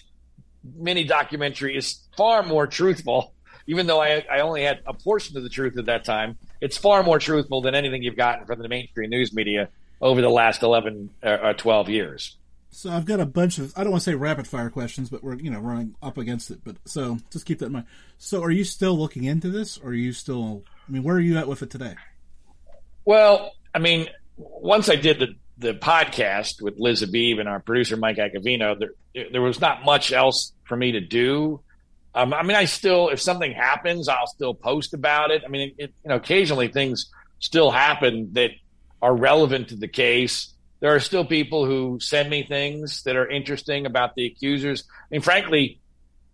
mini 0.75 1.03
documentary 1.03 1.75
is 1.77 1.99
far 2.15 2.43
more 2.43 2.67
truthful 2.67 3.35
even 3.67 3.87
though 3.87 4.01
I, 4.01 4.23
I 4.31 4.39
only 4.41 4.63
had 4.63 4.79
a 4.85 4.93
portion 4.93 5.37
of 5.37 5.43
the 5.43 5.49
truth 5.49 5.77
at 5.77 5.85
that 5.85 6.05
time, 6.05 6.37
it's 6.61 6.77
far 6.77 7.03
more 7.03 7.19
truthful 7.19 7.61
than 7.61 7.75
anything 7.75 8.03
you've 8.03 8.15
gotten 8.15 8.45
from 8.45 8.59
the 8.59 8.67
mainstream 8.67 9.09
news 9.09 9.33
media 9.33 9.69
over 10.01 10.21
the 10.21 10.29
last 10.29 10.63
11 10.63 11.09
or 11.23 11.29
uh, 11.29 11.49
uh, 11.49 11.53
12 11.53 11.89
years. 11.89 12.37
So 12.69 12.91
I've 12.91 13.05
got 13.05 13.21
a 13.21 13.25
bunch 13.25 13.57
of 13.57 13.73
I 13.77 13.83
don't 13.83 13.91
want 13.91 14.03
to 14.03 14.11
say 14.11 14.15
rapid 14.15 14.47
fire 14.47 14.69
questions, 14.69 15.09
but 15.09 15.23
we're 15.23 15.35
you 15.35 15.49
know 15.49 15.59
running 15.61 15.95
up 16.03 16.17
against 16.17 16.51
it. 16.51 16.59
But 16.61 16.75
so 16.83 17.19
just 17.31 17.45
keep 17.45 17.59
that 17.59 17.67
in 17.67 17.71
mind. 17.71 17.85
So 18.17 18.43
are 18.43 18.51
you 18.51 18.65
still 18.65 18.97
looking 18.97 19.23
into 19.23 19.49
this, 19.49 19.77
or 19.77 19.91
are 19.91 19.93
you 19.93 20.11
still? 20.11 20.63
I 20.85 20.91
mean, 20.91 21.01
where 21.01 21.15
are 21.15 21.21
you 21.21 21.37
at 21.37 21.47
with 21.47 21.63
it 21.63 21.69
today? 21.69 21.95
Well, 23.05 23.51
I 23.73 23.79
mean, 23.79 24.09
once 24.35 24.89
I 24.89 24.95
did 24.95 25.19
the 25.19 25.27
the 25.57 25.73
podcast 25.73 26.61
with 26.61 26.73
Liz 26.77 26.99
Habib 26.99 27.39
and 27.39 27.47
our 27.47 27.61
producer 27.61 27.95
Mike 27.95 28.17
Acavino, 28.17 28.77
there 28.77 29.25
there 29.31 29.41
was 29.41 29.61
not 29.61 29.85
much 29.85 30.11
else 30.11 30.51
for 30.65 30.75
me 30.75 30.93
to 30.93 30.99
do. 30.99 31.61
Um, 32.13 32.33
I 32.33 32.43
mean, 32.43 32.55
I 32.55 32.65
still, 32.65 33.09
if 33.09 33.19
something 33.21 33.51
happens, 33.51 34.07
I'll 34.07 34.27
still 34.27 34.53
post 34.53 34.93
about 34.93 35.31
it. 35.31 35.43
I 35.45 35.49
mean, 35.49 35.75
it, 35.77 35.93
you 36.03 36.09
know, 36.09 36.15
occasionally 36.15 36.69
things 36.69 37.09
still 37.39 37.71
happen 37.71 38.29
that 38.33 38.51
are 39.01 39.15
relevant 39.15 39.69
to 39.69 39.75
the 39.75 39.87
case. 39.87 40.53
There 40.79 40.95
are 40.95 40.99
still 40.99 41.25
people 41.25 41.65
who 41.65 41.99
send 42.01 42.29
me 42.29 42.43
things 42.43 43.03
that 43.03 43.15
are 43.15 43.29
interesting 43.29 43.85
about 43.85 44.15
the 44.15 44.25
accusers. 44.25 44.83
I 44.89 45.07
mean, 45.11 45.21
frankly, 45.21 45.79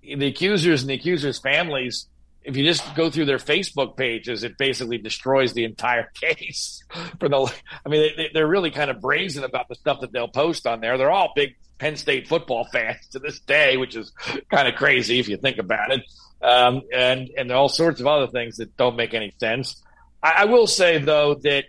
the 0.04 0.28
accusers 0.28 0.82
and 0.82 0.90
the 0.90 0.96
accusers' 0.96 1.40
families, 1.40 2.08
if 2.44 2.58
you 2.58 2.64
just 2.64 2.96
go 2.96 3.10
through 3.10 3.26
their 3.26 3.38
Facebook 3.38 3.96
pages, 3.96 4.44
it 4.44 4.58
basically 4.58 4.98
destroys 4.98 5.54
the 5.54 5.64
entire 5.64 6.10
case. 6.22 6.84
For 7.20 7.30
the, 7.30 7.54
I 7.86 7.90
mean, 7.90 8.12
they, 8.18 8.30
they're 8.34 8.48
really 8.48 8.72
kind 8.72 8.90
of 8.90 9.00
brazen 9.00 9.44
about 9.44 9.68
the 9.68 9.76
stuff 9.76 10.02
that 10.02 10.12
they'll 10.12 10.28
post 10.28 10.66
on 10.66 10.82
there. 10.82 10.98
They're 10.98 11.12
all 11.12 11.34
big 11.36 11.56
Penn 11.78 11.96
State 11.96 12.28
football 12.28 12.66
fans 12.72 13.08
to 13.12 13.20
this 13.20 13.40
day, 13.40 13.78
which 13.78 13.96
is 13.96 14.12
kind 14.50 14.68
of 14.68 14.76
crazy 14.76 15.20
if 15.20 15.30
you 15.30 15.38
think 15.38 15.58
about 15.58 15.92
it. 15.92 16.02
Um, 16.42 16.82
and, 16.92 17.30
and 17.38 17.52
all 17.52 17.70
sorts 17.70 18.02
of 18.02 18.08
other 18.08 18.28
things 18.28 18.58
that 18.58 18.76
don't 18.76 18.96
make 18.96 19.14
any 19.14 19.32
sense. 19.40 19.82
I, 20.24 20.34
I 20.40 20.46
will 20.46 20.66
say 20.66 20.98
though 20.98 21.36
that 21.36 21.66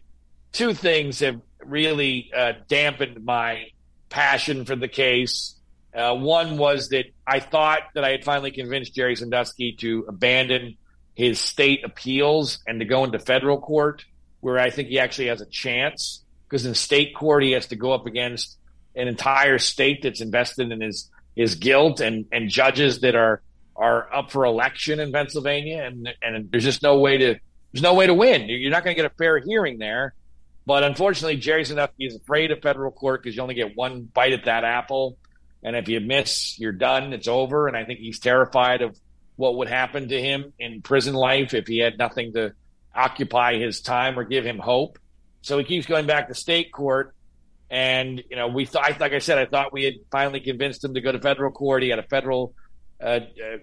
two 0.52 0.72
things 0.72 1.20
have 1.20 1.40
really 1.64 2.30
uh, 2.34 2.52
dampened 2.68 3.24
my 3.24 3.66
passion 4.08 4.64
for 4.64 4.76
the 4.76 4.88
case. 4.88 5.54
Uh, 5.94 6.14
one 6.14 6.56
was 6.56 6.88
that 6.88 7.06
I 7.26 7.40
thought 7.40 7.80
that 7.94 8.04
I 8.04 8.10
had 8.10 8.24
finally 8.24 8.50
convinced 8.50 8.94
Jerry 8.94 9.14
Sandusky 9.14 9.72
to 9.80 10.06
abandon 10.08 10.76
his 11.14 11.38
state 11.38 11.84
appeals 11.84 12.60
and 12.66 12.80
to 12.80 12.86
go 12.86 13.04
into 13.04 13.18
federal 13.18 13.60
court, 13.60 14.04
where 14.40 14.58
I 14.58 14.70
think 14.70 14.88
he 14.88 14.98
actually 14.98 15.28
has 15.28 15.40
a 15.40 15.46
chance. 15.46 16.24
Because 16.48 16.66
in 16.66 16.74
state 16.74 17.14
court, 17.14 17.42
he 17.42 17.52
has 17.52 17.66
to 17.68 17.76
go 17.76 17.92
up 17.92 18.06
against 18.06 18.56
an 18.94 19.08
entire 19.08 19.58
state 19.58 20.02
that's 20.02 20.20
invested 20.20 20.70
in 20.70 20.80
his 20.80 21.10
his 21.34 21.54
guilt 21.54 22.00
and 22.00 22.26
and 22.30 22.50
judges 22.50 23.00
that 23.00 23.14
are 23.14 23.42
are 23.74 24.12
up 24.12 24.30
for 24.30 24.44
election 24.44 25.00
in 25.00 25.12
Pennsylvania 25.12 25.82
and 25.84 26.08
and 26.22 26.50
there's 26.50 26.64
just 26.64 26.82
no 26.82 26.98
way 26.98 27.16
to 27.16 27.36
there's 27.72 27.82
no 27.82 27.94
way 27.94 28.06
to 28.06 28.14
win. 28.14 28.48
You're 28.48 28.70
not 28.70 28.84
going 28.84 28.94
to 28.94 29.02
get 29.02 29.10
a 29.10 29.14
fair 29.14 29.38
hearing 29.38 29.78
there. 29.78 30.14
But 30.64 30.84
unfortunately, 30.84 31.38
Jerry 31.38 31.64
Sandusky 31.64 32.06
is 32.06 32.14
afraid 32.14 32.50
of 32.50 32.60
federal 32.62 32.92
court 32.92 33.22
because 33.22 33.34
you 33.34 33.42
only 33.42 33.54
get 33.54 33.76
one 33.76 34.02
bite 34.02 34.32
at 34.32 34.44
that 34.44 34.62
apple. 34.62 35.16
And 35.62 35.76
if 35.76 35.88
you 35.88 36.00
miss, 36.00 36.58
you're 36.58 36.72
done. 36.72 37.12
It's 37.12 37.28
over. 37.28 37.68
And 37.68 37.76
I 37.76 37.84
think 37.84 38.00
he's 38.00 38.18
terrified 38.18 38.82
of 38.82 38.98
what 39.36 39.56
would 39.56 39.68
happen 39.68 40.08
to 40.08 40.20
him 40.20 40.52
in 40.58 40.82
prison 40.82 41.14
life 41.14 41.54
if 41.54 41.66
he 41.66 41.78
had 41.78 41.98
nothing 41.98 42.32
to 42.34 42.52
occupy 42.94 43.58
his 43.58 43.80
time 43.80 44.18
or 44.18 44.24
give 44.24 44.44
him 44.44 44.58
hope. 44.58 44.98
So 45.42 45.58
he 45.58 45.64
keeps 45.64 45.86
going 45.86 46.06
back 46.06 46.28
to 46.28 46.34
state 46.34 46.72
court. 46.72 47.14
And 47.70 48.22
you 48.28 48.36
know, 48.36 48.48
we 48.48 48.66
thought, 48.66 49.00
like 49.00 49.12
I 49.12 49.18
said, 49.18 49.38
I 49.38 49.46
thought 49.46 49.72
we 49.72 49.84
had 49.84 49.94
finally 50.10 50.40
convinced 50.40 50.84
him 50.84 50.94
to 50.94 51.00
go 51.00 51.10
to 51.10 51.18
federal 51.18 51.50
court. 51.50 51.82
He 51.82 51.88
had 51.88 51.98
a 51.98 52.04
federal 52.04 52.54
uh, 53.00 53.20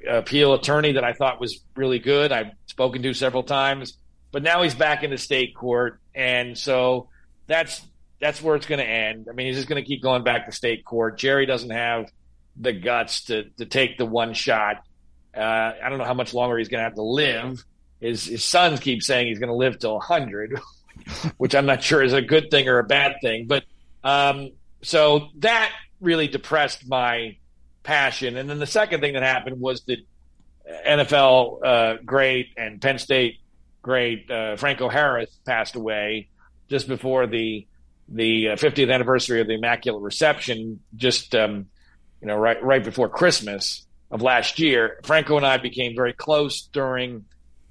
uh, 0.10 0.18
appeal 0.18 0.54
attorney 0.54 0.93
that 0.93 1.04
I 1.04 1.14
thought 1.14 1.39
was 1.39 1.64
really 1.76 2.00
good. 2.00 2.32
I've 2.32 2.52
spoken 2.66 3.04
to 3.04 3.14
several 3.14 3.43
times, 3.43 3.97
but 4.32 4.41
now 4.41 4.64
he's 4.64 4.76
back 4.76 5.04
in 5.04 5.12
the 5.12 5.18
state 5.18 5.56
court, 5.56 6.02
and 6.14 6.58
so 6.58 7.10
that's 7.47 7.82
that's 8.20 8.41
where 8.41 8.55
it's 8.55 8.65
going 8.65 8.80
to 8.80 8.86
end. 8.86 9.28
I 9.30 9.34
mean, 9.34 9.47
he's 9.47 9.55
just 9.55 9.67
going 9.67 9.82
to 9.82 9.88
keep 9.88 10.01
going 10.01 10.24
back 10.24 10.45
to 10.45 10.51
state 10.51 10.84
court. 10.86 11.17
Jerry 11.17 11.45
doesn't 11.45 11.70
have 11.70 12.05
the 12.57 12.74
guts 12.74 13.26
to 13.26 13.45
to 13.57 13.65
take 13.65 13.97
the 13.97 14.05
one 14.05 14.34
shot. 14.34 14.84
Uh, 15.36 15.74
I 15.84 15.89
don't 15.89 15.97
know 15.97 16.05
how 16.05 16.13
much 16.13 16.34
longer 16.34 16.57
he's 16.57 16.67
going 16.67 16.80
to 16.80 16.84
have 16.84 16.95
to 16.95 17.03
live. 17.03 17.63
His 17.99 18.26
his 18.26 18.43
sons 18.43 18.80
keep 18.80 19.03
saying 19.03 19.28
he's 19.28 19.39
going 19.39 19.49
to 19.49 19.55
live 19.55 19.80
till 19.80 19.99
hundred, 19.99 20.59
which 21.38 21.55
I'm 21.55 21.65
not 21.65 21.84
sure 21.84 22.01
is 22.03 22.13
a 22.13 22.22
good 22.22 22.51
thing 22.51 22.67
or 22.67 22.80
a 22.80 22.84
bad 22.84 23.17
thing, 23.22 23.47
but 23.47 23.63
um, 24.03 24.51
so 24.82 25.28
that 25.39 25.72
really 25.99 26.28
depressed 26.28 26.88
my 26.88 27.38
passion. 27.84 28.38
And 28.38 28.49
then 28.49 28.59
the 28.59 28.67
second 28.67 29.01
thing 29.01 29.13
that 29.13 29.24
happened 29.24 29.59
was 29.59 29.84
that 29.86 29.99
NFL 30.88 31.59
uh, 31.65 31.97
great 32.05 32.47
and 32.57 32.82
Penn 32.82 32.99
State 32.99 33.39
great 33.82 34.30
uh, 34.30 34.55
Franco 34.55 34.89
Harris 34.89 35.30
passed 35.45 35.76
away 35.76 36.30
just 36.70 36.88
before 36.88 37.28
the 37.28 37.65
the 38.12 38.45
50th 38.45 38.89
uh, 38.89 38.91
anniversary 38.91 39.41
of 39.41 39.47
the 39.47 39.53
Immaculate 39.53 40.01
Reception, 40.01 40.80
just 40.95 41.36
um, 41.36 41.68
you 42.22 42.28
know 42.28 42.36
right 42.36 42.62
right 42.64 42.84
before 42.84 43.10
Christmas 43.10 43.86
of 44.12 44.22
last 44.22 44.60
year. 44.60 44.99
Franco 45.03 45.38
and 45.38 45.45
I 45.45 45.57
became 45.57 45.95
very 45.95 46.14
close 46.14 46.64
during 46.74 47.26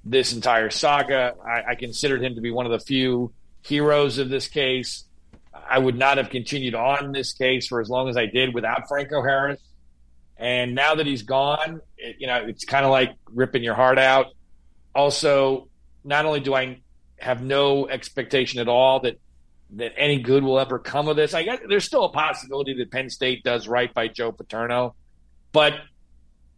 this 0.05 0.33
entire 0.33 0.71
saga. 0.71 1.35
I, 1.45 1.73
I 1.73 1.75
considered 1.75 2.23
him 2.23 2.37
to 2.37 2.41
be 2.41 2.51
one 2.51 2.67
of 2.67 2.73
the 2.73 2.81
few 2.81 3.33
heroes 3.63 4.19
of 4.19 4.29
this 4.29 4.49
case. 4.49 5.05
I 5.53 5.79
would 5.79 5.97
not 5.97 6.19
have 6.19 6.31
continued 6.31 6.75
on 6.75 7.13
this 7.13 7.33
case 7.33 7.67
for 7.67 7.81
as 7.81 7.89
long 7.89 8.09
as 8.09 8.17
I 8.17 8.27
did 8.27 8.55
without 8.55 8.89
Franco 8.89 9.23
Harris. 9.23 9.61
And 10.37 10.75
now 10.75 10.95
that 10.95 11.07
he's 11.07 11.23
gone, 11.23 11.81
it, 11.97 12.17
you 12.21 12.29
know, 12.29 12.37
it's 12.47 12.65
kind 12.65 12.85
of 12.85 12.93
like 12.93 13.15
ripping 13.27 13.65
your 13.65 13.75
heart 13.75 13.99
out. 13.99 14.27
Also, 14.95 15.69
not 16.05 16.25
only 16.25 16.41
do 16.41 16.55
I 16.55 16.81
have 17.19 17.43
no 17.43 17.89
expectation 17.89 18.61
at 18.61 18.69
all 18.69 19.01
that 19.01 19.19
that 19.71 19.93
any 19.97 20.21
good 20.21 20.43
will 20.43 20.59
ever 20.59 20.79
come 20.79 21.09
of 21.09 21.17
this, 21.17 21.35
I 21.35 21.43
guess 21.43 21.61
there's 21.69 21.85
still 21.85 22.05
a 22.05 22.13
possibility 22.13 22.75
that 22.75 22.91
Penn 22.91 23.11
State 23.11 23.45
does 23.45 23.69
right 23.69 23.93
by 23.93 24.09
Joe 24.09 24.33
Paterno, 24.33 24.95
but 25.53 25.75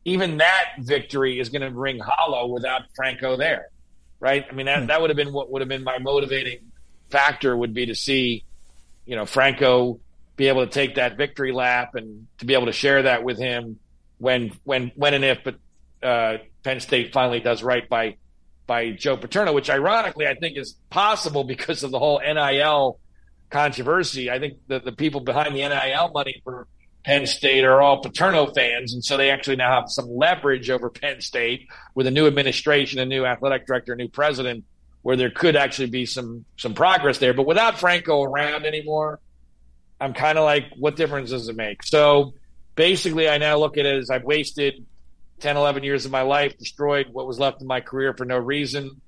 even 0.04 0.38
that 0.38 0.74
victory 0.78 1.38
is 1.38 1.48
going 1.48 1.62
to 1.62 1.70
ring 1.70 1.98
hollow 1.98 2.46
without 2.46 2.82
Franco 2.94 3.36
there, 3.36 3.68
right? 4.20 4.46
I 4.48 4.54
mean, 4.54 4.66
that, 4.66 4.80
hmm. 4.80 4.86
that 4.86 5.00
would 5.00 5.10
have 5.10 5.16
been 5.16 5.32
what 5.32 5.50
would 5.50 5.60
have 5.60 5.68
been 5.68 5.84
my 5.84 5.98
motivating 5.98 6.70
factor 7.10 7.56
would 7.56 7.74
be 7.74 7.86
to 7.86 7.94
see, 7.94 8.44
you 9.04 9.16
know, 9.16 9.26
Franco 9.26 10.00
be 10.36 10.48
able 10.48 10.64
to 10.64 10.72
take 10.72 10.94
that 10.94 11.16
victory 11.16 11.52
lap 11.52 11.96
and 11.96 12.26
to 12.38 12.46
be 12.46 12.54
able 12.54 12.66
to 12.66 12.72
share 12.72 13.02
that 13.02 13.24
with 13.24 13.38
him 13.38 13.78
when 14.18 14.52
when 14.64 14.92
when 14.94 15.14
and 15.14 15.24
if 15.24 15.38
but 15.44 15.56
uh, 16.02 16.38
Penn 16.62 16.80
State 16.80 17.12
finally 17.12 17.40
does 17.40 17.62
right 17.62 17.86
by 17.88 18.16
by 18.66 18.92
Joe 18.92 19.16
Paterno, 19.16 19.52
which 19.52 19.68
ironically 19.68 20.28
I 20.28 20.34
think 20.34 20.56
is 20.56 20.76
possible 20.90 21.42
because 21.54 21.82
of 21.82 21.90
the 21.90 21.98
whole 21.98 22.20
NIL 22.20 22.99
controversy. 23.50 24.30
I 24.30 24.38
think 24.38 24.58
that 24.68 24.84
the 24.84 24.92
people 24.92 25.20
behind 25.20 25.54
the 25.54 25.60
NIL 25.60 26.10
money 26.14 26.40
for 26.44 26.66
Penn 27.04 27.26
State 27.26 27.64
are 27.64 27.80
all 27.80 28.02
Paterno 28.02 28.46
fans, 28.46 28.94
and 28.94 29.04
so 29.04 29.16
they 29.16 29.30
actually 29.30 29.56
now 29.56 29.80
have 29.80 29.90
some 29.90 30.08
leverage 30.14 30.70
over 30.70 30.90
Penn 30.90 31.20
State 31.20 31.68
with 31.94 32.06
a 32.06 32.10
new 32.10 32.26
administration, 32.26 32.98
a 32.98 33.06
new 33.06 33.24
athletic 33.24 33.66
director, 33.66 33.94
a 33.94 33.96
new 33.96 34.08
president, 34.08 34.64
where 35.02 35.16
there 35.16 35.30
could 35.30 35.56
actually 35.56 35.88
be 35.88 36.04
some 36.06 36.44
some 36.56 36.74
progress 36.74 37.18
there. 37.18 37.32
But 37.32 37.46
without 37.46 37.78
Franco 37.78 38.22
around 38.22 38.66
anymore, 38.66 39.18
I'm 40.00 40.12
kind 40.12 40.38
of 40.38 40.44
like, 40.44 40.64
what 40.78 40.96
difference 40.96 41.30
does 41.30 41.48
it 41.48 41.56
make? 41.56 41.82
So 41.82 42.34
basically, 42.74 43.28
I 43.28 43.38
now 43.38 43.56
look 43.56 43.78
at 43.78 43.86
it 43.86 43.96
as 43.96 44.10
I've 44.10 44.24
wasted 44.24 44.84
10, 45.40 45.56
11 45.56 45.84
years 45.84 46.04
of 46.04 46.12
my 46.12 46.22
life, 46.22 46.56
destroyed 46.58 47.08
what 47.10 47.26
was 47.26 47.38
left 47.38 47.62
of 47.62 47.66
my 47.66 47.80
career 47.80 48.14
for 48.14 48.26
no 48.26 48.36
reason. 48.36 49.00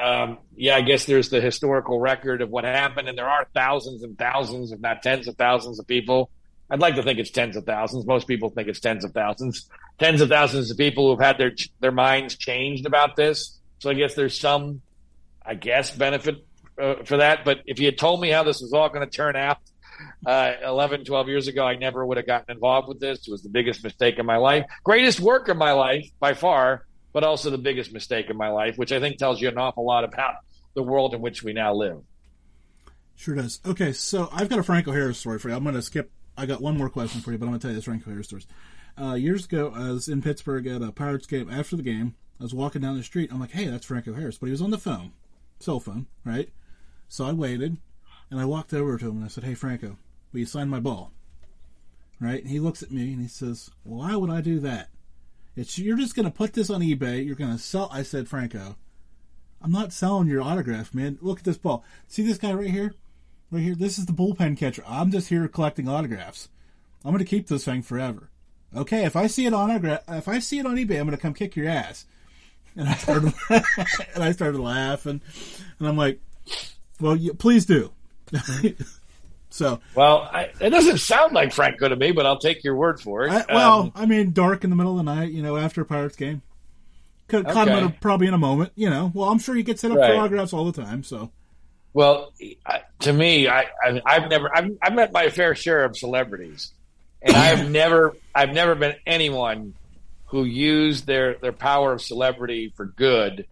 Um, 0.00 0.38
yeah, 0.56 0.76
I 0.76 0.80
guess 0.80 1.04
there's 1.04 1.28
the 1.28 1.40
historical 1.40 2.00
record 2.00 2.40
of 2.40 2.48
what 2.48 2.64
happened, 2.64 3.08
and 3.08 3.18
there 3.18 3.28
are 3.28 3.46
thousands 3.54 4.02
and 4.02 4.16
thousands, 4.16 4.72
if 4.72 4.80
not 4.80 5.02
tens 5.02 5.28
of 5.28 5.36
thousands 5.36 5.78
of 5.78 5.86
people. 5.86 6.30
I'd 6.70 6.80
like 6.80 6.94
to 6.94 7.02
think 7.02 7.18
it's 7.18 7.30
tens 7.30 7.56
of 7.56 7.64
thousands. 7.64 8.06
Most 8.06 8.26
people 8.26 8.50
think 8.50 8.68
it's 8.68 8.80
tens 8.80 9.04
of 9.04 9.12
thousands. 9.12 9.68
Tens 9.98 10.20
of 10.20 10.28
thousands 10.28 10.70
of 10.70 10.78
people 10.78 11.10
who've 11.10 11.24
had 11.24 11.36
their 11.36 11.52
their 11.80 11.92
minds 11.92 12.36
changed 12.36 12.86
about 12.86 13.16
this. 13.16 13.60
So 13.80 13.90
I 13.90 13.94
guess 13.94 14.14
there's 14.14 14.38
some, 14.38 14.80
I 15.44 15.54
guess, 15.54 15.90
benefit 15.94 16.46
uh, 16.80 16.96
for 17.04 17.18
that. 17.18 17.44
But 17.44 17.62
if 17.66 17.80
you 17.80 17.86
had 17.86 17.98
told 17.98 18.20
me 18.20 18.30
how 18.30 18.44
this 18.44 18.60
was 18.60 18.72
all 18.72 18.88
going 18.88 19.08
to 19.08 19.14
turn 19.14 19.36
out 19.36 19.58
uh, 20.24 20.52
11, 20.64 21.04
12 21.04 21.28
years 21.28 21.48
ago, 21.48 21.66
I 21.66 21.76
never 21.76 22.04
would 22.04 22.16
have 22.16 22.26
gotten 22.26 22.54
involved 22.54 22.88
with 22.88 23.00
this. 23.00 23.26
It 23.26 23.30
was 23.30 23.42
the 23.42 23.48
biggest 23.48 23.82
mistake 23.82 24.18
in 24.18 24.26
my 24.26 24.36
life. 24.36 24.64
Greatest 24.84 25.20
work 25.20 25.48
of 25.48 25.56
my 25.56 25.72
life 25.72 26.06
by 26.20 26.34
far, 26.34 26.86
but 27.12 27.24
also 27.24 27.50
the 27.50 27.58
biggest 27.58 27.92
mistake 27.92 28.30
in 28.30 28.36
my 28.36 28.48
life, 28.48 28.76
which 28.76 28.92
I 28.92 29.00
think 29.00 29.18
tells 29.18 29.40
you 29.40 29.48
an 29.48 29.58
awful 29.58 29.84
lot 29.84 30.04
about 30.04 30.36
the 30.74 30.82
world 30.82 31.14
in 31.14 31.20
which 31.20 31.42
we 31.42 31.52
now 31.52 31.74
live. 31.74 32.02
Sure 33.16 33.34
does. 33.34 33.60
Okay, 33.66 33.92
so 33.92 34.28
I've 34.32 34.48
got 34.48 34.58
a 34.58 34.62
Franco 34.62 34.92
Harris 34.92 35.18
story 35.18 35.38
for 35.38 35.48
you. 35.48 35.54
I'm 35.54 35.62
going 35.62 35.74
to 35.74 35.82
skip. 35.82 36.10
I 36.36 36.46
got 36.46 36.62
one 36.62 36.78
more 36.78 36.88
question 36.88 37.20
for 37.20 37.32
you, 37.32 37.38
but 37.38 37.46
I'm 37.46 37.50
going 37.50 37.60
to 37.60 37.62
tell 37.62 37.70
you 37.72 37.76
this 37.76 37.84
Franco 37.84 38.10
Harris 38.10 38.28
story. 38.28 38.44
Uh, 39.00 39.14
years 39.14 39.44
ago, 39.44 39.72
I 39.74 39.90
was 39.90 40.08
in 40.08 40.22
Pittsburgh 40.22 40.66
at 40.66 40.82
a 40.82 40.92
Pirates 40.92 41.26
game. 41.26 41.50
After 41.50 41.76
the 41.76 41.82
game, 41.82 42.14
I 42.38 42.44
was 42.44 42.54
walking 42.54 42.80
down 42.82 42.96
the 42.96 43.02
street. 43.02 43.30
I'm 43.32 43.40
like, 43.40 43.50
hey, 43.50 43.66
that's 43.66 43.86
Franco 43.86 44.14
Harris. 44.14 44.38
But 44.38 44.46
he 44.46 44.52
was 44.52 44.62
on 44.62 44.70
the 44.70 44.78
phone, 44.78 45.12
cell 45.58 45.80
phone, 45.80 46.06
right? 46.24 46.50
So 47.08 47.26
I 47.26 47.32
waited. 47.32 47.76
And 48.30 48.40
I 48.40 48.44
walked 48.44 48.72
over 48.72 48.96
to 48.96 49.08
him 49.08 49.16
and 49.16 49.24
I 49.24 49.28
said, 49.28 49.44
Hey, 49.44 49.54
Franco, 49.54 49.96
will 50.32 50.40
you 50.40 50.46
sign 50.46 50.68
my 50.68 50.80
ball? 50.80 51.12
Right? 52.20 52.40
And 52.40 52.50
he 52.50 52.60
looks 52.60 52.82
at 52.82 52.92
me 52.92 53.12
and 53.12 53.20
he 53.20 53.28
says, 53.28 53.70
Why 53.82 54.14
would 54.14 54.30
I 54.30 54.40
do 54.40 54.60
that? 54.60 54.88
It's 55.60 55.78
You're 55.78 55.98
just 55.98 56.16
going 56.16 56.24
to 56.24 56.32
put 56.32 56.54
this 56.54 56.70
on 56.70 56.80
eBay. 56.80 57.24
You're 57.24 57.34
going 57.34 57.52
to 57.52 57.58
sell. 57.58 57.90
I 57.92 58.02
said, 58.02 58.28
Franco, 58.28 58.76
I'm 59.60 59.70
not 59.70 59.92
selling 59.92 60.26
your 60.26 60.40
autograph, 60.40 60.94
man. 60.94 61.18
Look 61.20 61.40
at 61.40 61.44
this 61.44 61.58
ball. 61.58 61.84
See 62.08 62.22
this 62.22 62.38
guy 62.38 62.54
right 62.54 62.70
here? 62.70 62.94
Right 63.50 63.62
here? 63.62 63.74
This 63.74 63.98
is 63.98 64.06
the 64.06 64.14
bullpen 64.14 64.56
catcher. 64.56 64.82
I'm 64.86 65.10
just 65.10 65.28
here 65.28 65.46
collecting 65.48 65.86
autographs. 65.86 66.48
I'm 67.04 67.10
going 67.10 67.18
to 67.18 67.26
keep 67.26 67.46
this 67.46 67.66
thing 67.66 67.82
forever. 67.82 68.30
Okay, 68.74 69.04
if 69.04 69.16
I 69.16 69.26
see 69.26 69.44
it 69.44 69.52
on 69.52 69.70
if 70.08 70.28
I 70.28 70.38
see 70.38 70.60
it 70.60 70.66
on 70.66 70.76
eBay, 70.76 70.98
I'm 70.98 71.06
going 71.06 71.10
to 71.10 71.18
come 71.18 71.34
kick 71.34 71.56
your 71.56 71.68
ass. 71.68 72.06
And 72.74 72.88
I 72.88 72.94
started, 72.94 73.34
and 74.14 74.24
I 74.24 74.32
started 74.32 74.60
laughing, 74.60 75.20
and 75.78 75.88
I'm 75.88 75.96
like, 75.96 76.20
"Well, 77.00 77.16
you, 77.16 77.34
please 77.34 77.66
do." 77.66 77.90
so 79.50 79.80
well, 79.94 80.28
I, 80.32 80.50
it 80.60 80.70
doesn't 80.70 80.98
sound 80.98 81.32
like 81.32 81.52
Franco 81.52 81.88
to 81.88 81.96
me, 81.96 82.12
but 82.12 82.24
I'll 82.24 82.38
take 82.38 82.64
your 82.64 82.76
word 82.76 83.00
for 83.00 83.24
it. 83.24 83.30
I, 83.30 83.44
well, 83.52 83.80
um, 83.80 83.92
I 83.94 84.06
mean, 84.06 84.32
dark 84.32 84.64
in 84.64 84.70
the 84.70 84.76
middle 84.76 84.98
of 84.98 85.04
the 85.04 85.14
night, 85.14 85.32
you 85.32 85.42
know, 85.42 85.56
after 85.56 85.82
a 85.82 85.84
Pirates 85.84 86.16
game. 86.16 86.42
Could 87.28 87.44
okay. 87.46 87.52
caught 87.52 87.68
him 87.68 87.92
probably 88.00 88.26
in 88.26 88.34
a 88.34 88.38
moment, 88.38 88.72
you 88.74 88.90
know. 88.90 89.12
Well, 89.14 89.28
I'm 89.28 89.38
sure 89.38 89.54
he 89.54 89.62
gets 89.62 89.82
hit 89.82 89.92
up 89.92 89.98
right. 89.98 90.12
for 90.12 90.18
autographs 90.18 90.52
all 90.52 90.70
the 90.70 90.82
time. 90.82 91.04
So, 91.04 91.30
well, 91.92 92.32
to 93.00 93.12
me, 93.12 93.48
I, 93.48 93.66
I 93.84 94.20
have 94.20 94.28
never 94.28 94.56
I've, 94.56 94.70
I've 94.82 94.94
met 94.94 95.12
my 95.12 95.28
fair 95.28 95.54
share 95.54 95.84
of 95.84 95.96
celebrities, 95.96 96.72
and 97.22 97.36
I've 97.36 97.70
never 97.70 98.16
I've 98.34 98.50
never 98.50 98.74
been 98.74 98.96
anyone 99.06 99.74
who 100.26 100.44
used 100.44 101.06
their 101.06 101.34
their 101.34 101.52
power 101.52 101.92
of 101.92 102.02
celebrity 102.02 102.72
for 102.76 102.86
good 102.86 103.46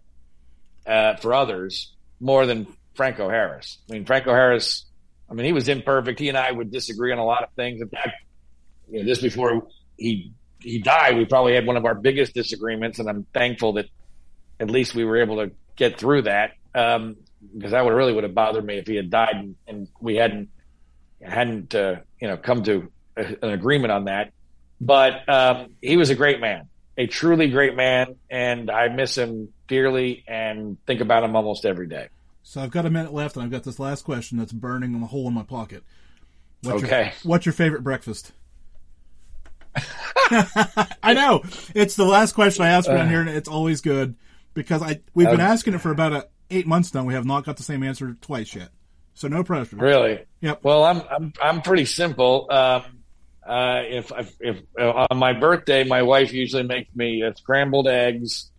uh, 0.86 1.16
for 1.16 1.34
others 1.34 1.92
more 2.20 2.46
than 2.46 2.66
Franco 2.94 3.28
Harris. 3.28 3.78
I 3.88 3.94
mean, 3.94 4.04
Franco 4.06 4.32
Harris, 4.32 4.84
I 5.30 5.34
mean, 5.34 5.46
he 5.46 5.52
was 5.52 5.68
imperfect. 5.68 6.18
He 6.18 6.28
and 6.28 6.38
I 6.38 6.50
would 6.50 6.70
disagree 6.70 7.12
on 7.12 7.18
a 7.18 7.24
lot 7.24 7.42
of 7.42 7.50
things. 7.52 7.80
In 7.80 7.88
fact, 7.88 8.22
you 8.90 9.00
know, 9.00 9.06
just 9.06 9.22
before 9.22 9.66
he 9.96 10.32
he 10.60 10.78
died, 10.80 11.16
we 11.16 11.24
probably 11.24 11.54
had 11.54 11.66
one 11.66 11.76
of 11.76 11.84
our 11.84 11.94
biggest 11.94 12.34
disagreements, 12.34 12.98
and 12.98 13.08
I'm 13.08 13.26
thankful 13.34 13.74
that 13.74 13.86
at 14.58 14.70
least 14.70 14.94
we 14.94 15.04
were 15.04 15.18
able 15.18 15.36
to 15.36 15.52
get 15.76 15.98
through 15.98 16.22
that. 16.22 16.52
Um, 16.74 17.16
because 17.54 17.70
that 17.72 17.84
would 17.84 17.94
really 17.94 18.12
would 18.12 18.24
have 18.24 18.34
bothered 18.34 18.64
me 18.64 18.78
if 18.78 18.86
he 18.86 18.96
had 18.96 19.10
died 19.10 19.34
and, 19.34 19.56
and 19.66 19.88
we 20.00 20.16
hadn't 20.16 20.48
hadn't 21.22 21.74
uh, 21.74 21.96
you 22.20 22.28
know 22.28 22.36
come 22.36 22.62
to 22.64 22.90
a, 23.16 23.36
an 23.42 23.50
agreement 23.50 23.92
on 23.92 24.04
that. 24.04 24.32
But 24.80 25.28
um, 25.28 25.74
he 25.82 25.96
was 25.96 26.10
a 26.10 26.14
great 26.14 26.40
man, 26.40 26.68
a 26.96 27.06
truly 27.06 27.48
great 27.48 27.74
man, 27.74 28.16
and 28.30 28.70
I 28.70 28.88
miss 28.88 29.16
him 29.16 29.52
dearly 29.66 30.24
and 30.26 30.78
think 30.86 31.00
about 31.00 31.24
him 31.24 31.34
almost 31.34 31.64
every 31.64 31.88
day. 31.88 32.08
So 32.48 32.62
I've 32.62 32.70
got 32.70 32.86
a 32.86 32.90
minute 32.90 33.12
left, 33.12 33.36
and 33.36 33.44
I've 33.44 33.50
got 33.50 33.62
this 33.62 33.78
last 33.78 34.06
question 34.06 34.38
that's 34.38 34.52
burning 34.52 34.94
a 35.02 35.06
hole 35.06 35.28
in 35.28 35.34
my 35.34 35.42
pocket. 35.42 35.84
What's 36.62 36.82
okay. 36.82 37.02
Your, 37.02 37.12
what's 37.24 37.44
your 37.44 37.52
favorite 37.52 37.84
breakfast? 37.84 38.32
I 40.30 41.12
know 41.12 41.42
it's 41.74 41.94
the 41.94 42.06
last 42.06 42.32
question 42.32 42.64
I 42.64 42.70
ask 42.70 42.88
around 42.88 43.08
uh, 43.08 43.10
here, 43.10 43.20
and 43.20 43.28
it's 43.28 43.50
always 43.50 43.82
good 43.82 44.14
because 44.54 44.80
I 44.80 45.00
we've 45.12 45.28
been 45.28 45.42
asking 45.42 45.74
it 45.74 45.82
for 45.82 45.90
about 45.90 46.14
a, 46.14 46.28
eight 46.48 46.66
months 46.66 46.94
now. 46.94 47.04
We 47.04 47.12
have 47.12 47.26
not 47.26 47.44
got 47.44 47.58
the 47.58 47.62
same 47.62 47.82
answer 47.82 48.16
twice 48.22 48.54
yet, 48.54 48.70
so 49.12 49.28
no 49.28 49.44
pressure. 49.44 49.76
Really? 49.76 50.20
Yep. 50.40 50.60
Well, 50.62 50.84
I'm 50.84 51.02
I'm 51.02 51.32
I'm 51.42 51.60
pretty 51.60 51.84
simple. 51.84 52.46
Um, 52.50 52.82
uh, 53.46 53.82
if 53.84 54.10
if, 54.10 54.32
if 54.40 54.62
uh, 54.80 55.06
on 55.10 55.18
my 55.18 55.34
birthday, 55.34 55.84
my 55.84 56.00
wife 56.00 56.32
usually 56.32 56.62
makes 56.62 56.88
me 56.96 57.22
uh, 57.22 57.34
scrambled 57.34 57.88
eggs, 57.88 58.50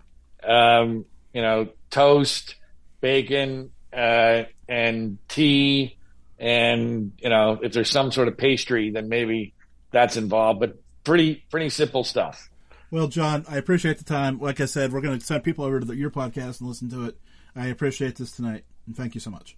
um, 0.48 1.06
you 1.34 1.42
know, 1.42 1.70
toast, 1.90 2.54
bacon, 3.02 3.72
uh, 3.94 4.44
and 4.68 5.18
tea, 5.28 5.98
and 6.38 7.12
you 7.20 7.30
know, 7.30 7.60
if 7.62 7.74
there's 7.74 7.90
some 7.90 8.12
sort 8.12 8.28
of 8.28 8.38
pastry, 8.38 8.92
then 8.92 9.10
maybe 9.10 9.54
that's 9.92 10.18
involved. 10.18 10.60
But 10.60 10.78
pretty 11.04 11.44
pretty 11.50 11.70
simple 11.70 12.04
stuff. 12.04 12.50
Well, 12.92 13.08
John, 13.08 13.46
I 13.48 13.58
appreciate 13.58 13.98
the 13.98 14.04
time. 14.04 14.40
Like 14.40 14.60
I 14.60 14.66
said, 14.66 14.92
we're 14.92 15.02
going 15.02 15.20
to 15.20 15.26
send 15.26 15.44
people 15.44 15.64
over 15.64 15.80
to 15.80 15.86
the, 15.86 15.96
your 15.96 16.10
podcast 16.10 16.60
and 16.60 16.68
listen 16.70 16.90
to 16.90 17.06
it. 17.06 17.18
I 17.56 17.68
appreciate 17.68 18.16
this 18.16 18.32
tonight, 18.32 18.64
and 18.88 18.96
thank 18.96 19.14
you 19.16 19.22
so 19.22 19.30
much. 19.30 19.56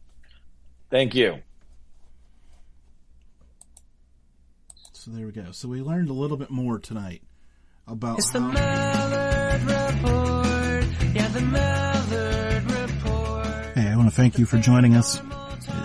Thank 0.89 1.15
you. 1.15 1.37
So 4.93 5.11
there 5.11 5.25
we 5.25 5.31
go. 5.31 5.51
So 5.51 5.67
we 5.67 5.81
learned 5.81 6.09
a 6.09 6.13
little 6.13 6.37
bit 6.37 6.51
more 6.51 6.77
tonight 6.77 7.23
about 7.87 8.19
it's 8.19 8.31
how. 8.31 8.51
Hey, 13.81 13.87
I 13.87 13.95
want 13.95 14.09
to 14.09 14.15
thank 14.15 14.37
you 14.37 14.45
for 14.45 14.59
joining 14.59 14.93
us. 14.93 15.19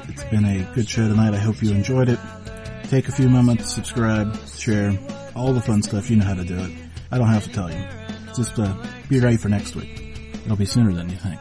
It's 0.06 0.24
been 0.24 0.44
a 0.44 0.70
good 0.74 0.86
show 0.86 1.08
tonight. 1.08 1.32
I 1.32 1.38
hope 1.38 1.62
you 1.62 1.70
enjoyed 1.70 2.10
it. 2.10 2.18
Take 2.90 3.08
a 3.08 3.12
few 3.12 3.26
moments, 3.26 3.72
subscribe, 3.72 4.36
share, 4.50 4.92
all 5.34 5.54
the 5.54 5.62
fun 5.62 5.80
stuff. 5.80 6.10
You 6.10 6.16
know 6.16 6.26
how 6.26 6.34
to 6.34 6.44
do 6.44 6.58
it. 6.58 6.72
I 7.10 7.16
don't 7.16 7.28
have 7.28 7.44
to 7.44 7.52
tell 7.54 7.72
you. 7.72 7.82
Just 8.36 8.58
uh, 8.58 8.76
be 9.08 9.18
ready 9.18 9.38
for 9.38 9.48
next 9.48 9.76
week. 9.76 10.28
It'll 10.44 10.58
be 10.58 10.66
sooner 10.66 10.92
than 10.92 11.08
you 11.08 11.16
think. 11.16 11.40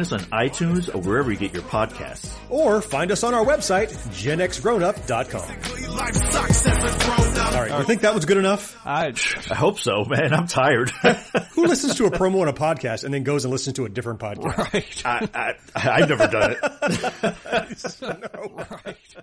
us 0.00 0.12
on 0.12 0.20
iTunes 0.20 0.94
or 0.94 0.98
wherever 0.98 1.30
you 1.30 1.36
get 1.36 1.52
your 1.52 1.62
podcasts. 1.62 2.32
Or 2.48 2.80
find 2.80 3.10
us 3.10 3.22
on 3.24 3.34
our 3.34 3.44
website, 3.44 3.88
genxgrownup.com. 4.08 5.42
Alright, 7.54 7.78
you 7.78 7.84
think 7.84 8.02
that 8.02 8.14
was 8.14 8.24
good 8.24 8.36
enough? 8.36 8.76
I, 8.84 9.12
I 9.50 9.54
hope 9.54 9.78
so, 9.78 10.04
man. 10.04 10.32
I'm 10.32 10.46
tired. 10.46 10.90
Who 11.52 11.66
listens 11.66 11.96
to 11.96 12.06
a 12.06 12.10
promo 12.10 12.42
on 12.42 12.48
a 12.48 12.52
podcast 12.52 13.04
and 13.04 13.12
then 13.12 13.22
goes 13.24 13.44
and 13.44 13.52
listens 13.52 13.76
to 13.76 13.84
a 13.84 13.88
different 13.88 14.20
podcast? 14.20 14.56
right. 14.72 15.02
I, 15.04 15.54
I, 15.74 15.90
I've 15.90 16.08
never 16.08 16.26
done 16.28 16.52
it. 16.52 16.58
right. 18.84 19.16